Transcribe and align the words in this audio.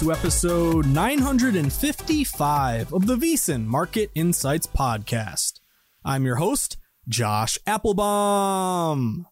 To 0.00 0.12
episode 0.12 0.86
955 0.86 2.92
of 2.94 3.06
the 3.06 3.16
VSiN 3.16 3.66
Market 3.66 4.10
Insights 4.14 4.66
Podcast. 4.66 5.60
I'm 6.06 6.24
your 6.24 6.36
host, 6.36 6.78
Josh 7.06 7.58
Appelbaum. 7.66 9.24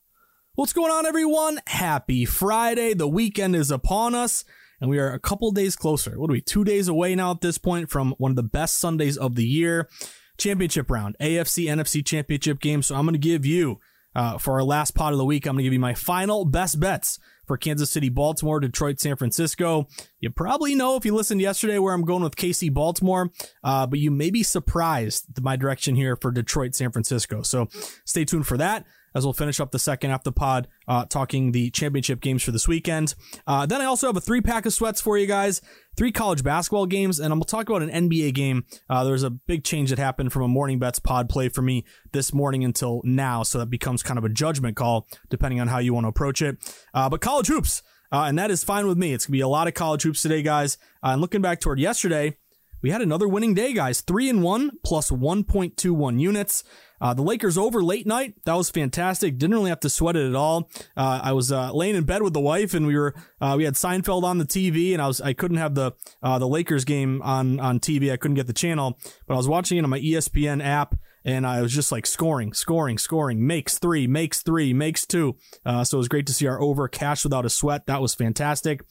What's 0.56 0.74
going 0.74 0.92
on, 0.92 1.06
everyone? 1.06 1.58
Happy 1.66 2.27
Friday. 2.27 2.92
The 2.92 3.08
weekend 3.08 3.56
is 3.56 3.70
upon 3.70 4.14
us, 4.14 4.44
and 4.78 4.91
we 4.91 4.98
are 4.98 5.11
a 5.11 5.19
couple 5.19 5.50
days 5.52 5.74
closer. 5.74 6.20
What 6.20 6.28
are 6.28 6.34
we, 6.34 6.42
two 6.42 6.64
days 6.64 6.86
away 6.86 7.14
now 7.14 7.30
at 7.30 7.41
this 7.41 7.56
point 7.56 7.89
from 7.89 8.14
one 8.19 8.33
of 8.33 8.36
the 8.36 8.42
best 8.42 8.77
Sundays 8.77 9.16
of 9.16 9.36
the 9.36 9.46
year? 9.46 9.89
Championship 10.36 10.91
round, 10.91 11.16
AFC, 11.19 11.64
NFC 11.64 12.05
championship 12.05 12.61
game. 12.61 12.83
So 12.83 12.94
I'm 12.94 13.06
going 13.06 13.14
to 13.14 13.19
give 13.19 13.46
you, 13.46 13.80
uh, 14.14 14.36
for 14.36 14.56
our 14.56 14.64
last 14.64 14.94
pot 14.94 15.12
of 15.12 15.19
the 15.19 15.24
week, 15.24 15.46
I'm 15.46 15.55
going 15.55 15.61
to 15.61 15.64
give 15.64 15.72
you 15.72 15.80
my 15.80 15.94
final 15.94 16.44
best 16.44 16.78
bets 16.78 17.19
for 17.49 17.57
Kansas 17.57 17.91
City, 17.91 18.09
Baltimore, 18.09 18.61
Detroit, 18.61 19.01
San 19.01 19.17
Francisco. 19.17 19.89
You 20.20 20.31
probably 20.31 20.77
know 20.77 20.97
if 20.97 21.05
you 21.05 21.14
listened 21.14 21.41
yesterday 21.41 21.79
where 21.79 21.95
I'm 21.95 22.05
going 22.05 22.23
with 22.23 22.36
KC, 22.36 22.73
Baltimore, 22.73 23.31
uh, 23.64 23.86
but 23.86 23.98
you 23.98 24.13
may 24.13 24.31
be 24.31 24.45
surprised 24.45 25.27
my 25.42 25.57
direction 25.57 25.97
here 25.97 26.14
for 26.14 26.31
Detroit, 26.31 26.77
San 26.77 26.92
Francisco. 26.92 27.42
So 27.42 27.69
stay 28.05 28.25
tuned 28.25 28.47
for 28.47 28.57
that 28.58 28.87
as 29.18 29.27
we'll 29.27 29.34
finish 29.34 29.61
up 29.61 29.70
the 29.70 29.79
second 29.79 30.11
half 30.11 30.20
of 30.20 30.24
the 30.24 30.33
pod 30.33 30.68
uh, 30.86 31.05
talking 31.05 31.52
the 31.52 31.70
championship 31.70 32.20
games 32.20 32.42
for 32.42 32.52
this 32.52 32.67
weekend. 32.67 33.14
Uh, 33.46 33.67
then 33.67 33.83
I 33.83 33.84
also 33.84 34.06
have 34.06 34.17
a 34.17 34.20
three 34.20 34.40
pack 34.40 34.64
of 34.64 34.73
sweats 34.73 35.01
for 35.01 35.18
you 35.18 35.27
guys, 35.27 35.61
three 35.96 36.12
college 36.12 36.42
basketball 36.42 36.86
games, 36.86 37.18
and 37.18 37.33
I'm 37.33 37.39
going 37.39 37.45
to 37.45 37.51
talk 37.51 37.68
about 37.68 37.83
an 37.83 38.08
NBA 38.08 38.33
game. 38.33 38.64
Uh, 38.89 39.05
there's 39.05 39.24
a 39.24 39.30
big 39.30 39.64
change 39.64 39.90
that 39.90 39.98
happened 39.98 40.33
from 40.33 40.42
a 40.42 40.48
morning 40.48 40.78
bets 40.78 40.98
pod 40.98 41.28
play 41.28 41.48
for 41.51 41.61
me 41.61 41.84
this 42.12 42.33
morning 42.33 42.64
until 42.64 43.02
now, 43.05 43.42
so 43.42 43.58
that 43.58 43.70
becomes 43.70 44.02
kind 44.02 44.17
of 44.17 44.24
a 44.24 44.30
judgment 44.30 44.77
call 44.77 45.07
depending 45.28 45.61
on 45.61 45.68
how 45.68 45.78
you 45.78 45.92
want 45.92 46.05
to 46.05 46.08
approach 46.08 46.40
it. 46.40 46.57
Uh, 46.95 47.08
but 47.11 47.20
college 47.20 47.48
hoops, 47.48 47.83
uh, 48.11 48.23
and 48.23 48.39
that 48.39 48.51
is 48.51 48.64
fine 48.64 48.86
with 48.86 48.96
me. 48.96 49.12
It's 49.12 49.27
going 49.27 49.33
to 49.33 49.39
be 49.39 49.40
a 49.40 49.48
lot 49.48 49.68
of 49.68 49.74
college 49.74 50.02
hoops 50.05 50.23
today, 50.23 50.42
guys. 50.42 50.78
Uh, 51.02 51.08
and 51.08 51.20
looking 51.20 51.42
back 51.42 51.61
toward 51.61 51.78
yesterday, 51.78 52.36
we 52.80 52.90
had 52.90 53.02
another 53.02 53.27
winning 53.27 53.55
day, 53.55 53.73
guys. 53.73 54.01
Three 54.01 54.28
and 54.28 54.42
one 54.42 54.70
plus 54.84 55.11
1.21 55.11 56.20
units. 56.20 56.64
Uh, 57.01 57.14
the 57.14 57.23
Lakers 57.23 57.57
over 57.57 57.83
late 57.83 58.07
night. 58.07 58.35
That 58.45 58.55
was 58.55 58.70
fantastic. 58.70 59.39
Didn't 59.39 59.55
really 59.55 59.70
have 59.70 59.81
to 59.81 59.91
sweat 59.91 60.17
it 60.17 60.29
at 60.29 60.35
all. 60.35 60.70
Uh, 60.97 61.20
I 61.23 61.33
was 61.33 61.53
uh, 61.53 61.73
laying 61.73 61.95
in 61.95 62.05
bed 62.05 62.23
with 62.23 62.33
the 62.33 62.41
wife, 62.41 62.75
and 62.75 62.86
we 62.86 62.97
were 62.97 63.14
uh, 63.41 63.55
we 63.57 63.64
had 63.64 63.75
Seinfeld 63.75 64.25
on 64.25 64.39
the 64.39 64.45
TV, 64.45 64.92
and 64.92 65.03
I 65.03 65.07
was 65.07 65.20
I 65.20 65.33
couldn't 65.33 65.58
have 65.58 65.75
the 65.75 65.92
uh, 66.23 66.39
the 66.39 66.48
Lakers 66.48 66.85
game 66.85 67.23
on 67.23 67.61
on 67.61 67.81
TV. 67.81 68.13
I 68.13 68.17
couldn't 68.17 68.37
get 68.37 68.47
the 68.47 68.53
channel, 68.53 68.98
but 69.27 69.35
I 69.35 69.37
was 69.37 69.48
watching 69.48 69.79
it 69.79 69.85
on 69.85 69.91
my 69.91 70.01
ESPN 70.01 70.64
app. 70.64 70.95
And 71.25 71.47
I 71.47 71.61
was 71.61 71.75
just 71.75 71.92
like 71.92 72.07
scoring, 72.07 72.55
scoring, 72.55 72.97
scoring, 72.97 73.47
makes 73.47 73.79
three, 73.79 74.07
makes 74.07 74.41
three, 74.41 74.73
makes 74.73 75.05
two. 75.05 75.37
Uh, 75.67 75.85
so 75.85 75.97
it 75.97 75.98
was 75.98 76.08
great 76.08 76.27
to 76.29 76.33
see 76.33 76.47
our 76.47 76.63
over 76.63 76.89
cash 76.89 77.23
without 77.25 77.45
a 77.45 77.51
sweat. 77.51 77.85
That 77.87 78.01
was 78.01 78.14
fantastic. 78.14 78.83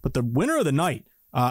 But 0.00 0.14
the 0.14 0.22
winner 0.22 0.58
of 0.58 0.66
the 0.66 0.72
night, 0.72 1.04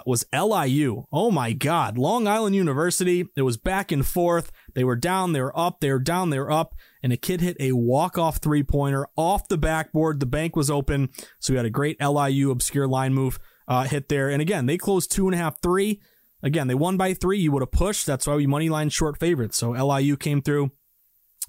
was 0.06 0.26
LIU. 0.34 1.06
Oh 1.12 1.32
my 1.32 1.54
God. 1.54 1.98
Long 1.98 2.28
Island 2.28 2.56
University. 2.56 3.28
It 3.36 3.42
was 3.42 3.58
back 3.58 3.92
and 3.92 4.06
forth. 4.06 4.52
They 4.76 4.84
were 4.84 4.96
down, 4.96 5.34
they 5.34 5.42
were 5.42 5.58
up, 5.58 5.80
they 5.80 5.92
were 5.92 6.00
down, 6.00 6.30
they 6.30 6.40
were 6.40 6.52
up. 6.52 6.76
And 7.02 7.14
a 7.14 7.18
kid 7.18 7.42
hit 7.42 7.58
a 7.60 7.72
walk 7.74 8.18
off 8.18 8.38
three 8.38 8.64
pointer 8.64 9.08
off 9.16 9.48
the 9.48 9.58
backboard. 9.58 10.20
The 10.20 10.26
bank 10.26 10.56
was 10.56 10.70
open. 10.70 11.10
So 11.40 11.54
we 11.54 11.58
had 11.58 11.66
a 11.66 11.72
great 11.72 12.02
LIU 12.02 12.52
obscure 12.52 12.88
line 12.88 13.14
move 13.14 13.40
uh, 13.68 13.84
hit 13.84 14.10
there. 14.10 14.30
And 14.30 14.42
again, 14.42 14.66
they 14.66 14.78
closed 14.78 15.12
two 15.12 15.28
and 15.28 15.36
a 15.36 15.38
half, 15.38 15.62
three. 15.62 16.02
Again, 16.42 16.68
they 16.68 16.76
won 16.76 16.98
by 16.98 17.14
three. 17.14 17.40
You 17.40 17.52
would 17.52 17.62
have 17.62 17.72
pushed. 17.72 18.06
That's 18.06 18.26
why 18.26 18.36
we 18.36 18.48
money 18.48 18.70
line 18.70 18.90
short 18.90 19.20
favorites. 19.20 19.58
So 19.58 19.72
LIU 19.72 20.18
came 20.18 20.42
through, 20.42 20.72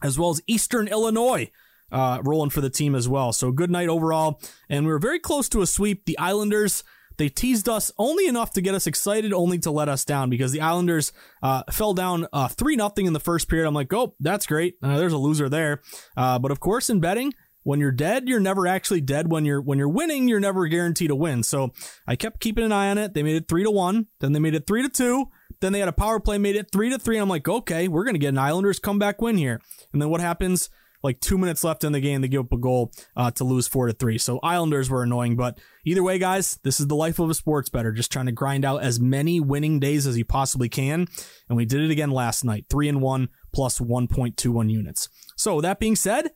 as 0.02 0.18
well 0.18 0.30
as 0.30 0.42
Eastern 0.46 0.88
Illinois. 0.88 1.50
Uh, 1.92 2.22
rolling 2.22 2.50
for 2.50 2.60
the 2.60 2.70
team 2.70 2.94
as 2.94 3.08
well. 3.08 3.32
So 3.32 3.50
good 3.50 3.68
night 3.68 3.88
overall. 3.88 4.40
And 4.68 4.86
we 4.86 4.92
were 4.92 5.00
very 5.00 5.18
close 5.18 5.48
to 5.48 5.60
a 5.60 5.66
sweep. 5.66 6.04
The 6.04 6.16
Islanders, 6.20 6.84
they 7.20 7.28
teased 7.28 7.68
us 7.68 7.92
only 7.98 8.26
enough 8.26 8.50
to 8.52 8.62
get 8.62 8.74
us 8.74 8.86
excited, 8.86 9.34
only 9.34 9.58
to 9.58 9.70
let 9.70 9.90
us 9.90 10.06
down 10.06 10.30
because 10.30 10.52
the 10.52 10.62
Islanders 10.62 11.12
uh, 11.42 11.64
fell 11.70 11.92
down 11.92 12.26
uh, 12.32 12.48
3 12.48 12.76
nothing 12.76 13.04
in 13.04 13.12
the 13.12 13.20
first 13.20 13.46
period. 13.46 13.68
I'm 13.68 13.74
like, 13.74 13.92
oh, 13.92 14.14
that's 14.20 14.46
great. 14.46 14.76
Uh, 14.82 14.96
there's 14.96 15.12
a 15.12 15.18
loser 15.18 15.50
there. 15.50 15.82
Uh, 16.16 16.38
but 16.38 16.50
of 16.50 16.60
course, 16.60 16.88
in 16.88 16.98
betting, 16.98 17.34
when 17.62 17.78
you're 17.78 17.92
dead, 17.92 18.26
you're 18.26 18.40
never 18.40 18.66
actually 18.66 19.02
dead. 19.02 19.30
When 19.30 19.44
you're 19.44 19.60
when 19.60 19.76
you're 19.76 19.90
winning, 19.90 20.28
you're 20.28 20.40
never 20.40 20.66
guaranteed 20.66 21.08
to 21.08 21.14
win. 21.14 21.42
So 21.42 21.72
I 22.06 22.16
kept 22.16 22.40
keeping 22.40 22.64
an 22.64 22.72
eye 22.72 22.88
on 22.88 22.96
it. 22.96 23.12
They 23.12 23.22
made 23.22 23.36
it 23.36 23.48
three 23.48 23.64
to 23.64 23.70
one. 23.70 24.06
Then 24.20 24.32
they 24.32 24.38
made 24.40 24.54
it 24.54 24.66
three 24.66 24.82
to 24.82 24.88
two. 24.88 25.26
Then 25.60 25.74
they 25.74 25.80
had 25.80 25.88
a 25.88 25.92
power 25.92 26.20
play, 26.20 26.38
made 26.38 26.56
it 26.56 26.72
three 26.72 26.88
to 26.88 26.98
three. 26.98 27.18
I'm 27.18 27.28
like, 27.28 27.46
okay, 27.46 27.86
we're 27.86 28.04
gonna 28.04 28.16
get 28.16 28.30
an 28.30 28.38
Islanders 28.38 28.78
comeback 28.78 29.20
win 29.20 29.36
here. 29.36 29.60
And 29.92 30.00
then 30.00 30.08
what 30.08 30.22
happens? 30.22 30.70
Like 31.02 31.20
two 31.20 31.38
minutes 31.38 31.64
left 31.64 31.84
in 31.84 31.92
the 31.92 32.00
game, 32.00 32.20
they 32.20 32.28
give 32.28 32.44
up 32.44 32.52
a 32.52 32.58
goal 32.58 32.92
uh, 33.16 33.30
to 33.32 33.44
lose 33.44 33.66
four 33.66 33.86
to 33.86 33.92
three. 33.92 34.18
So 34.18 34.38
Islanders 34.42 34.90
were 34.90 35.02
annoying, 35.02 35.36
but 35.36 35.58
either 35.84 36.02
way, 36.02 36.18
guys, 36.18 36.58
this 36.62 36.80
is 36.80 36.88
the 36.88 36.96
life 36.96 37.18
of 37.18 37.30
a 37.30 37.34
sports 37.34 37.68
bettor. 37.68 37.92
Just 37.92 38.12
trying 38.12 38.26
to 38.26 38.32
grind 38.32 38.64
out 38.64 38.82
as 38.82 39.00
many 39.00 39.40
winning 39.40 39.80
days 39.80 40.06
as 40.06 40.18
you 40.18 40.24
possibly 40.24 40.68
can, 40.68 41.06
and 41.48 41.56
we 41.56 41.64
did 41.64 41.80
it 41.80 41.90
again 41.90 42.10
last 42.10 42.44
night, 42.44 42.66
three 42.68 42.88
and 42.88 43.00
one 43.00 43.28
plus 43.52 43.78
1.21 43.78 44.70
units. 44.70 45.08
So 45.36 45.60
that 45.60 45.80
being 45.80 45.96
said. 45.96 46.30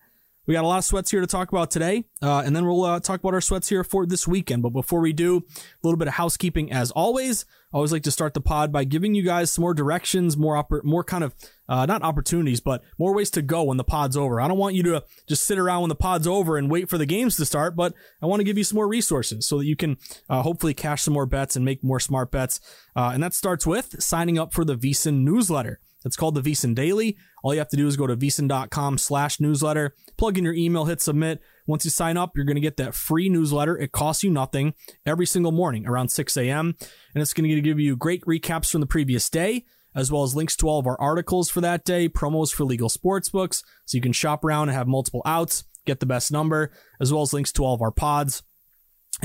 We 0.46 0.52
got 0.52 0.64
a 0.64 0.66
lot 0.66 0.76
of 0.76 0.84
sweats 0.84 1.10
here 1.10 1.22
to 1.22 1.26
talk 1.26 1.50
about 1.50 1.70
today, 1.70 2.04
uh, 2.20 2.42
and 2.44 2.54
then 2.54 2.66
we'll 2.66 2.84
uh, 2.84 3.00
talk 3.00 3.20
about 3.20 3.32
our 3.32 3.40
sweats 3.40 3.70
here 3.70 3.82
for 3.82 4.04
this 4.04 4.28
weekend. 4.28 4.62
But 4.62 4.74
before 4.74 5.00
we 5.00 5.14
do, 5.14 5.38
a 5.38 5.42
little 5.82 5.96
bit 5.96 6.06
of 6.06 6.14
housekeeping 6.14 6.70
as 6.70 6.90
always. 6.90 7.46
I 7.74 7.78
always 7.78 7.90
like 7.90 8.04
to 8.04 8.12
start 8.12 8.34
the 8.34 8.40
pod 8.40 8.70
by 8.70 8.84
giving 8.84 9.16
you 9.16 9.24
guys 9.24 9.50
some 9.50 9.62
more 9.62 9.74
directions, 9.74 10.36
more 10.36 10.54
oppor- 10.54 10.84
more 10.84 11.02
kind 11.02 11.24
of 11.24 11.34
uh, 11.68 11.86
not 11.86 12.04
opportunities, 12.04 12.60
but 12.60 12.84
more 13.00 13.12
ways 13.12 13.30
to 13.32 13.42
go 13.42 13.64
when 13.64 13.78
the 13.78 13.82
pod's 13.84 14.16
over. 14.16 14.40
I 14.40 14.46
don't 14.46 14.58
want 14.58 14.76
you 14.76 14.84
to 14.84 15.02
just 15.26 15.42
sit 15.42 15.58
around 15.58 15.80
when 15.80 15.88
the 15.88 15.96
pod's 15.96 16.28
over 16.28 16.56
and 16.56 16.70
wait 16.70 16.88
for 16.88 16.98
the 16.98 17.04
games 17.04 17.36
to 17.36 17.44
start, 17.44 17.74
but 17.74 17.92
I 18.22 18.26
want 18.26 18.38
to 18.38 18.44
give 18.44 18.56
you 18.56 18.62
some 18.62 18.76
more 18.76 18.86
resources 18.86 19.48
so 19.48 19.58
that 19.58 19.66
you 19.66 19.74
can 19.74 19.96
uh, 20.30 20.42
hopefully 20.42 20.72
cash 20.72 21.02
some 21.02 21.14
more 21.14 21.26
bets 21.26 21.56
and 21.56 21.64
make 21.64 21.82
more 21.82 21.98
smart 21.98 22.30
bets. 22.30 22.60
Uh, 22.94 23.10
and 23.12 23.20
that 23.24 23.34
starts 23.34 23.66
with 23.66 24.00
signing 24.00 24.38
up 24.38 24.54
for 24.54 24.64
the 24.64 24.76
VSiN 24.76 25.24
newsletter. 25.24 25.80
It's 26.04 26.16
called 26.16 26.36
the 26.36 26.42
VSiN 26.42 26.76
Daily. 26.76 27.16
All 27.42 27.54
you 27.54 27.58
have 27.58 27.70
to 27.70 27.76
do 27.76 27.88
is 27.88 27.96
go 27.96 28.06
to 28.06 28.16
VSiN.com 28.16 28.98
slash 28.98 29.40
newsletter, 29.40 29.96
plug 30.16 30.38
in 30.38 30.44
your 30.44 30.54
email, 30.54 30.84
hit 30.84 31.00
submit. 31.00 31.40
Once 31.66 31.84
you 31.84 31.90
sign 31.90 32.16
up, 32.16 32.32
you're 32.36 32.44
going 32.44 32.56
to 32.56 32.60
get 32.60 32.76
that 32.76 32.94
free 32.94 33.28
newsletter. 33.28 33.76
It 33.76 33.92
costs 33.92 34.22
you 34.22 34.30
nothing 34.30 34.74
every 35.06 35.26
single 35.26 35.52
morning 35.52 35.86
around 35.86 36.08
6 36.08 36.36
a.m. 36.36 36.74
And 37.14 37.22
it's 37.22 37.32
going 37.32 37.48
to 37.48 37.60
give 37.60 37.80
you 37.80 37.96
great 37.96 38.22
recaps 38.24 38.70
from 38.70 38.80
the 38.80 38.86
previous 38.86 39.30
day, 39.30 39.64
as 39.94 40.12
well 40.12 40.24
as 40.24 40.34
links 40.34 40.56
to 40.56 40.68
all 40.68 40.78
of 40.78 40.86
our 40.86 41.00
articles 41.00 41.48
for 41.48 41.60
that 41.62 41.84
day, 41.84 42.08
promos 42.08 42.52
for 42.52 42.64
legal 42.64 42.88
sports 42.88 43.30
books, 43.30 43.62
so 43.86 43.96
you 43.96 44.02
can 44.02 44.12
shop 44.12 44.44
around 44.44 44.68
and 44.68 44.76
have 44.76 44.88
multiple 44.88 45.22
outs, 45.24 45.64
get 45.86 46.00
the 46.00 46.06
best 46.06 46.30
number, 46.30 46.70
as 47.00 47.12
well 47.12 47.22
as 47.22 47.32
links 47.32 47.52
to 47.52 47.64
all 47.64 47.74
of 47.74 47.82
our 47.82 47.92
pods. 47.92 48.42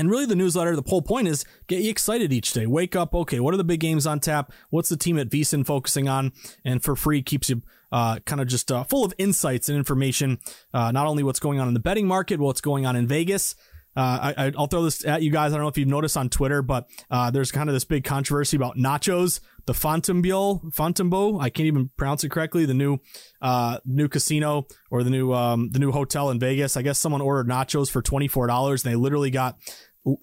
And 0.00 0.10
really, 0.10 0.24
the 0.24 0.34
newsletter, 0.34 0.74
the 0.74 0.82
whole 0.88 1.02
point 1.02 1.28
is 1.28 1.44
get 1.66 1.82
you 1.82 1.90
excited 1.90 2.32
each 2.32 2.54
day. 2.54 2.64
Wake 2.66 2.96
up, 2.96 3.14
okay, 3.14 3.38
what 3.38 3.52
are 3.52 3.58
the 3.58 3.64
big 3.64 3.80
games 3.80 4.06
on 4.06 4.18
tap? 4.18 4.50
What's 4.70 4.88
the 4.88 4.96
team 4.96 5.18
at 5.18 5.28
VSiN 5.28 5.66
focusing 5.66 6.08
on? 6.08 6.32
And 6.64 6.82
for 6.82 6.96
free, 6.96 7.20
keeps 7.20 7.50
you 7.50 7.60
uh, 7.92 8.18
kind 8.20 8.40
of 8.40 8.48
just 8.48 8.72
uh, 8.72 8.82
full 8.84 9.04
of 9.04 9.12
insights 9.18 9.68
and 9.68 9.76
information, 9.76 10.38
uh, 10.72 10.90
not 10.90 11.06
only 11.06 11.22
what's 11.22 11.38
going 11.38 11.60
on 11.60 11.68
in 11.68 11.74
the 11.74 11.80
betting 11.80 12.06
market, 12.06 12.40
what's 12.40 12.62
going 12.62 12.86
on 12.86 12.96
in 12.96 13.06
Vegas, 13.06 13.56
uh, 13.96 14.32
I, 14.36 14.48
will 14.50 14.68
throw 14.68 14.84
this 14.84 15.04
at 15.04 15.22
you 15.22 15.30
guys. 15.32 15.52
I 15.52 15.56
don't 15.56 15.64
know 15.64 15.68
if 15.68 15.76
you've 15.76 15.88
noticed 15.88 16.16
on 16.16 16.28
Twitter, 16.28 16.62
but 16.62 16.88
uh, 17.10 17.30
there's 17.30 17.50
kind 17.50 17.68
of 17.68 17.74
this 17.74 17.84
big 17.84 18.04
controversy 18.04 18.56
about 18.56 18.76
nachos, 18.76 19.40
the 19.66 19.74
Fontainebleau, 19.74 20.70
Fontainebleau. 20.72 21.40
I 21.40 21.50
can't 21.50 21.66
even 21.66 21.90
pronounce 21.96 22.22
it 22.22 22.30
correctly. 22.30 22.64
The 22.66 22.74
new, 22.74 22.98
uh, 23.42 23.78
new 23.84 24.08
casino 24.08 24.68
or 24.90 25.02
the 25.02 25.10
new, 25.10 25.32
um, 25.32 25.70
the 25.72 25.80
new 25.80 25.90
hotel 25.90 26.30
in 26.30 26.38
Vegas. 26.38 26.76
I 26.76 26.82
guess 26.82 27.00
someone 27.00 27.20
ordered 27.20 27.48
nachos 27.48 27.90
for 27.90 28.00
twenty 28.00 28.28
four 28.28 28.46
dollars, 28.46 28.84
and 28.84 28.92
they 28.92 28.96
literally 28.96 29.30
got 29.30 29.58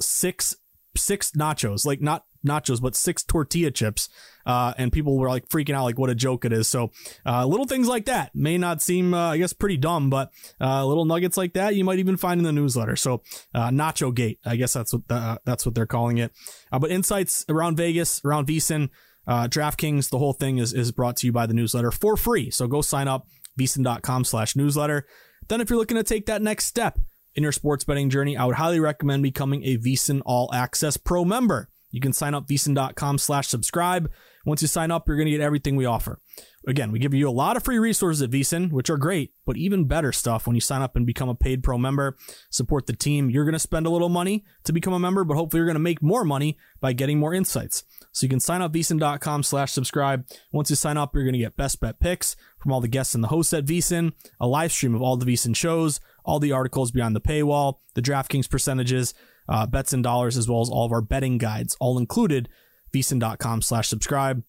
six 0.02 0.56
six 0.96 1.32
nachos, 1.32 1.86
like 1.86 2.02
not 2.02 2.26
nachos, 2.46 2.82
but 2.82 2.96
six 2.96 3.24
tortilla 3.24 3.72
chips. 3.72 4.10
Uh, 4.46 4.74
and 4.78 4.92
people 4.92 5.18
were 5.18 5.28
like 5.28 5.48
freaking 5.50 5.76
out, 5.76 5.84
like 5.84 6.00
what 6.00 6.10
a 6.10 6.16
joke 6.16 6.46
it 6.46 6.54
is. 6.54 6.68
So, 6.68 6.92
uh, 7.26 7.46
little 7.46 7.66
things 7.66 7.88
like 7.88 8.06
that 8.06 8.34
may 8.34 8.58
not 8.58 8.82
seem, 8.82 9.14
uh, 9.14 9.32
I 9.32 9.38
guess, 9.38 9.54
pretty 9.54 9.78
dumb, 9.78 10.10
but, 10.10 10.32
uh, 10.62 10.86
little 10.86 11.06
nuggets 11.06 11.36
like 11.36 11.54
that 11.54 11.76
you 11.76 11.84
might 11.84 12.00
even 12.00 12.16
find 12.18 12.40
in 12.40 12.46
the 12.46 12.54
newsletter. 12.54 12.96
So, 12.96 13.24
uh, 13.54 13.70
Nacho 13.70 14.14
Gate, 14.14 14.40
I 14.46 14.56
guess 14.56 14.74
that's 14.74 14.94
what, 14.94 15.04
uh, 15.10 15.38
that's 15.46 15.66
what 15.66 15.76
they're 15.76 15.86
calling 15.86 16.18
it. 16.18 16.32
but 16.72 16.92
insights 16.92 17.46
around 17.50 17.76
Vegas, 17.78 18.22
around 18.24 18.48
VSiN, 18.48 18.90
DraftKings, 19.28 20.10
the 20.10 20.20
whole 20.20 20.34
thing 20.34 20.58
is, 20.58 20.74
is 20.74 20.94
brought 20.94 21.18
to 21.18 21.28
you 21.28 21.34
by 21.34 21.46
the 21.46 21.54
newsletter 21.54 21.92
for 21.92 22.16
free. 22.16 22.50
So 22.50 22.68
go 22.68 22.82
sign 22.82 23.10
up, 23.10 23.28
VSiN.com 23.60 24.24
slash 24.24 24.56
newsletter. 24.56 25.06
Then 25.50 25.60
if 25.60 25.70
you're 25.70 25.80
looking 25.80 25.98
to 25.98 26.04
take 26.04 26.28
that 26.28 26.42
next 26.42 26.66
step, 26.66 26.98
in 27.38 27.44
your 27.44 27.52
sports 27.52 27.84
betting 27.84 28.10
journey, 28.10 28.36
I 28.36 28.46
would 28.46 28.56
highly 28.56 28.80
recommend 28.80 29.22
becoming 29.22 29.64
a 29.64 29.78
VSiN 29.78 30.22
All 30.26 30.54
Access 30.54 30.98
Pro 30.98 31.24
member. 31.24 31.70
You 31.92 32.02
can 32.02 32.12
sign 32.12 32.34
up 32.34 32.48
VSiN.com 32.48 33.20
slash 33.20 33.48
subscribe. 33.48 34.12
Once 34.44 34.62
you 34.62 34.68
sign 34.68 34.92
up, 34.92 35.08
you're 35.08 35.18
going 35.18 35.28
to 35.28 35.32
get 35.32 35.42
everything 35.42 35.76
we 35.76 35.86
offer. 35.86 36.20
Again, 36.68 36.92
we 36.92 37.00
give 37.00 37.14
you 37.14 37.30
a 37.30 37.32
lot 37.32 37.56
of 37.56 37.64
free 37.64 37.80
resources 37.80 38.22
at 38.22 38.32
VSiN, 38.32 38.72
which 38.72 38.90
are 38.90 38.98
great, 38.98 39.34
but 39.46 39.56
even 39.56 39.86
better 39.86 40.12
stuff 40.12 40.48
when 40.48 40.56
you 40.56 40.62
sign 40.62 40.82
up 40.82 40.96
and 40.96 41.06
become 41.06 41.30
a 41.30 41.36
paid 41.36 41.64
pro 41.64 41.78
member, 41.78 42.18
support 42.50 42.88
the 42.88 42.96
team. 42.96 43.30
You're 43.30 43.46
going 43.46 43.54
to 43.54 43.60
spend 43.60 43.86
a 43.86 43.90
little 43.90 44.10
money 44.10 44.44
to 44.64 44.74
become 44.74 44.94
a 44.94 45.00
member, 45.00 45.24
but 45.24 45.38
hopefully 45.38 45.60
you're 45.60 45.68
going 45.68 45.76
to 45.76 45.80
make 45.80 46.02
more 46.02 46.26
money 46.26 46.58
by 46.82 46.92
getting 46.92 47.20
more 47.20 47.34
insights. 47.34 47.84
So 48.12 48.26
you 48.26 48.30
can 48.30 48.40
sign 48.40 48.62
up 48.62 48.74
VSiN.com 48.74 49.44
slash 49.44 49.72
subscribe. 49.72 50.26
Once 50.52 50.70
you 50.70 50.76
sign 50.76 50.98
up, 50.98 51.14
you're 51.14 51.24
going 51.24 51.34
to 51.34 51.40
get 51.40 51.56
best 51.56 51.80
bet 51.80 52.00
picks 52.00 52.36
from 52.58 52.72
all 52.74 52.82
the 52.82 52.88
guests 52.88 53.16
and 53.16 53.24
the 53.24 53.30
hosts 53.30 53.54
at 53.54 53.66
VSiN, 53.66 54.12
a 54.40 54.48
live 54.48 54.72
stream 54.72 54.96
of 54.96 55.02
all 55.02 55.16
the 55.16 55.26
VSiN 55.26 55.56
shows, 55.56 56.02
all 56.28 56.40
the 56.40 56.52
articles 56.52 56.92
beyond 56.92 57.16
the 57.16 57.22
paywall, 57.22 57.80
the 57.96 58.02
DraftKings 58.02 58.50
percentages, 58.50 59.14
uh, 59.50 59.66
bets 59.66 59.94
and 59.94 60.04
dollars, 60.04 60.38
as 60.38 60.48
well 60.48 60.62
as 60.62 60.70
all 60.70 60.86
of 60.86 60.92
our 60.92 61.02
betting 61.02 61.38
guides, 61.38 61.76
all 61.80 61.98
included. 61.98 62.50
VSiN.com 62.94 63.62
slash 63.62 63.88
subscribe. 63.88 64.44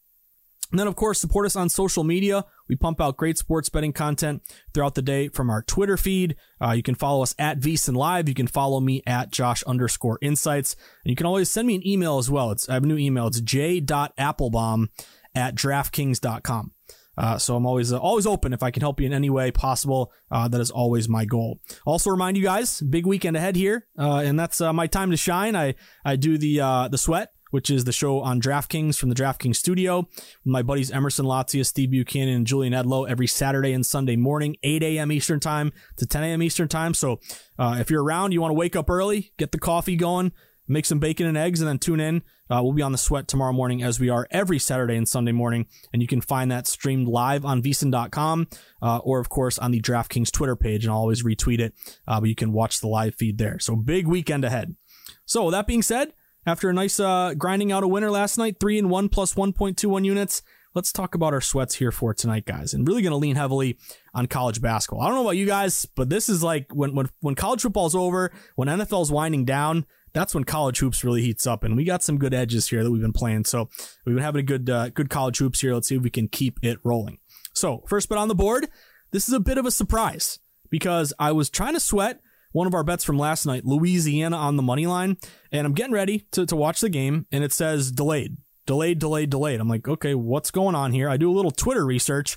And 0.70 0.78
then, 0.78 0.86
of 0.86 0.96
course, 0.96 1.18
support 1.18 1.46
us 1.46 1.56
on 1.56 1.70
social 1.70 2.04
media. 2.04 2.44
We 2.68 2.76
pump 2.76 3.00
out 3.00 3.16
great 3.16 3.38
sports 3.38 3.70
betting 3.70 3.94
content 3.94 4.42
throughout 4.74 4.94
the 4.94 5.02
day 5.02 5.28
from 5.28 5.48
our 5.48 5.62
Twitter 5.62 5.96
feed. 5.96 6.36
Uh, 6.60 6.72
you 6.72 6.82
can 6.82 6.94
follow 6.94 7.22
us 7.22 7.34
at 7.38 7.58
VSiN 7.58 7.96
Live. 7.96 8.28
You 8.28 8.34
can 8.34 8.46
follow 8.46 8.78
me 8.80 9.02
at 9.06 9.30
Josh 9.30 9.62
underscore 9.62 10.18
insights. 10.20 10.74
And 11.04 11.10
you 11.10 11.16
can 11.16 11.26
always 11.26 11.50
send 11.50 11.66
me 11.66 11.74
an 11.74 11.86
email 11.86 12.18
as 12.18 12.30
well. 12.30 12.50
It's, 12.50 12.68
I 12.68 12.74
have 12.74 12.84
a 12.84 12.86
new 12.86 12.98
email. 12.98 13.28
It's 13.28 13.40
j.appelbaum 13.40 14.88
at 15.34 15.54
DraftKings.com. 15.54 16.72
Uh, 17.18 17.36
so 17.36 17.56
I'm 17.56 17.66
always 17.66 17.92
uh, 17.92 17.98
always 17.98 18.26
open 18.26 18.52
if 18.52 18.62
I 18.62 18.70
can 18.70 18.80
help 18.80 19.00
you 19.00 19.06
in 19.06 19.12
any 19.12 19.28
way 19.28 19.50
possible. 19.50 20.12
Uh, 20.30 20.46
that 20.48 20.60
is 20.60 20.70
always 20.70 21.08
my 21.08 21.24
goal. 21.24 21.60
Also 21.84 22.10
remind 22.10 22.36
you 22.36 22.44
guys, 22.44 22.80
big 22.80 23.06
weekend 23.06 23.36
ahead 23.36 23.56
here, 23.56 23.86
uh, 23.98 24.22
and 24.24 24.38
that's 24.38 24.60
uh, 24.60 24.72
my 24.72 24.86
time 24.86 25.10
to 25.10 25.16
shine. 25.16 25.56
I 25.56 25.74
I 26.04 26.14
do 26.14 26.38
the 26.38 26.60
uh, 26.60 26.88
the 26.88 26.98
sweat. 26.98 27.32
Which 27.50 27.70
is 27.70 27.84
the 27.84 27.92
show 27.92 28.20
on 28.20 28.42
DraftKings 28.42 28.98
from 28.98 29.08
the 29.08 29.14
DraftKings 29.14 29.56
studio. 29.56 30.06
My 30.44 30.60
buddies 30.60 30.90
Emerson 30.90 31.24
Latzia, 31.24 31.64
Steve 31.64 31.90
Buchanan, 31.90 32.34
and 32.34 32.46
Julian 32.46 32.74
Edlow 32.74 33.08
every 33.08 33.26
Saturday 33.26 33.72
and 33.72 33.86
Sunday 33.86 34.16
morning, 34.16 34.56
8 34.62 34.82
a.m. 34.82 35.10
Eastern 35.10 35.40
Time 35.40 35.72
to 35.96 36.04
10 36.04 36.24
a.m. 36.24 36.42
Eastern 36.42 36.68
Time. 36.68 36.92
So 36.92 37.20
if 37.58 37.90
you're 37.90 38.04
around, 38.04 38.32
you 38.32 38.42
want 38.42 38.50
to 38.50 38.54
wake 38.54 38.76
up 38.76 38.90
early, 38.90 39.32
get 39.38 39.52
the 39.52 39.58
coffee 39.58 39.96
going, 39.96 40.32
make 40.68 40.84
some 40.84 40.98
bacon 40.98 41.26
and 41.26 41.38
eggs, 41.38 41.62
and 41.62 41.68
then 41.70 41.78
tune 41.78 42.00
in. 42.00 42.22
Uh, 42.50 42.60
we'll 42.62 42.72
be 42.72 42.82
on 42.82 42.92
the 42.92 42.98
sweat 42.98 43.28
tomorrow 43.28 43.52
morning 43.52 43.82
as 43.82 44.00
we 44.00 44.08
are 44.08 44.26
every 44.30 44.58
Saturday 44.58 44.96
and 44.96 45.08
Sunday 45.08 45.32
morning. 45.32 45.66
And 45.92 46.02
you 46.02 46.08
can 46.08 46.20
find 46.20 46.50
that 46.50 46.66
streamed 46.66 47.08
live 47.08 47.44
on 47.44 47.62
vsin.com 47.62 48.48
uh, 48.82 48.98
or, 48.98 49.20
of 49.20 49.28
course, 49.28 49.58
on 49.58 49.70
the 49.70 49.80
DraftKings 49.80 50.32
Twitter 50.32 50.56
page. 50.56 50.84
And 50.84 50.92
I'll 50.92 51.00
always 51.00 51.22
retweet 51.22 51.60
it, 51.60 51.74
uh, 52.06 52.20
but 52.20 52.28
you 52.28 52.34
can 52.34 52.52
watch 52.52 52.80
the 52.80 52.88
live 52.88 53.14
feed 53.14 53.38
there. 53.38 53.58
So 53.58 53.76
big 53.76 54.06
weekend 54.06 54.44
ahead. 54.44 54.76
So, 55.24 55.50
that 55.50 55.66
being 55.66 55.82
said, 55.82 56.12
after 56.46 56.70
a 56.70 56.72
nice 56.72 56.98
uh, 56.98 57.34
grinding 57.36 57.72
out 57.72 57.82
a 57.82 57.88
winner 57.88 58.10
last 58.10 58.38
night, 58.38 58.56
3 58.60 58.78
and 58.78 58.90
1 58.90 59.08
plus 59.10 59.34
1.21 59.34 60.04
units, 60.04 60.42
let's 60.74 60.92
talk 60.92 61.14
about 61.14 61.34
our 61.34 61.40
sweats 61.40 61.74
here 61.74 61.92
for 61.92 62.14
tonight, 62.14 62.46
guys. 62.46 62.72
And 62.72 62.86
really 62.86 63.02
going 63.02 63.10
to 63.10 63.16
lean 63.16 63.36
heavily 63.36 63.78
on 64.14 64.26
college 64.26 64.60
basketball. 64.60 65.02
I 65.02 65.08
don't 65.08 65.16
know 65.16 65.22
about 65.22 65.36
you 65.36 65.46
guys, 65.46 65.86
but 65.86 66.08
this 66.08 66.28
is 66.28 66.42
like 66.42 66.66
when 66.72 66.94
when 66.94 67.08
when 67.20 67.34
college 67.34 67.62
football's 67.62 67.94
over, 67.94 68.32
when 68.54 68.68
NFL's 68.68 69.12
winding 69.12 69.44
down, 69.44 69.86
that's 70.12 70.34
when 70.34 70.44
college 70.44 70.78
hoops 70.78 71.04
really 71.04 71.22
heats 71.22 71.46
up. 71.46 71.64
And 71.64 71.76
we 71.76 71.84
got 71.84 72.02
some 72.02 72.18
good 72.18 72.34
edges 72.34 72.68
here 72.68 72.82
that 72.82 72.90
we've 72.90 73.02
been 73.02 73.12
playing. 73.12 73.44
So 73.44 73.68
we've 74.04 74.14
been 74.14 74.24
having 74.24 74.40
a 74.40 74.42
good, 74.44 74.70
uh, 74.70 74.90
good 74.90 75.10
college 75.10 75.38
hoops 75.38 75.60
here. 75.60 75.74
Let's 75.74 75.88
see 75.88 75.96
if 75.96 76.02
we 76.02 76.10
can 76.10 76.28
keep 76.28 76.58
it 76.62 76.78
rolling. 76.84 77.18
So 77.52 77.84
first 77.86 78.08
bet 78.08 78.18
on 78.18 78.28
the 78.28 78.34
board. 78.34 78.68
This 79.10 79.26
is 79.26 79.34
a 79.34 79.40
bit 79.40 79.58
of 79.58 79.66
a 79.66 79.70
surprise 79.70 80.38
because 80.70 81.12
I 81.18 81.32
was 81.32 81.48
trying 81.48 81.74
to 81.74 81.80
sweat 81.80 82.20
one 82.52 82.66
of 82.66 82.74
our 82.74 82.84
bets 82.84 83.04
from 83.04 83.18
last 83.18 83.46
night, 83.46 83.64
Louisiana 83.64 84.36
on 84.36 84.56
the 84.56 84.62
money 84.62 84.86
line, 84.86 85.16
and 85.52 85.66
I'm 85.66 85.74
getting 85.74 85.92
ready 85.92 86.26
to, 86.32 86.46
to 86.46 86.56
watch 86.56 86.80
the 86.80 86.88
game, 86.88 87.26
and 87.30 87.44
it 87.44 87.52
says 87.52 87.92
delayed, 87.92 88.36
delayed, 88.66 88.98
delayed, 88.98 89.30
delayed. 89.30 89.60
I'm 89.60 89.68
like, 89.68 89.86
okay, 89.86 90.14
what's 90.14 90.50
going 90.50 90.74
on 90.74 90.92
here? 90.92 91.08
I 91.08 91.16
do 91.16 91.30
a 91.30 91.34
little 91.34 91.50
Twitter 91.50 91.84
research. 91.84 92.36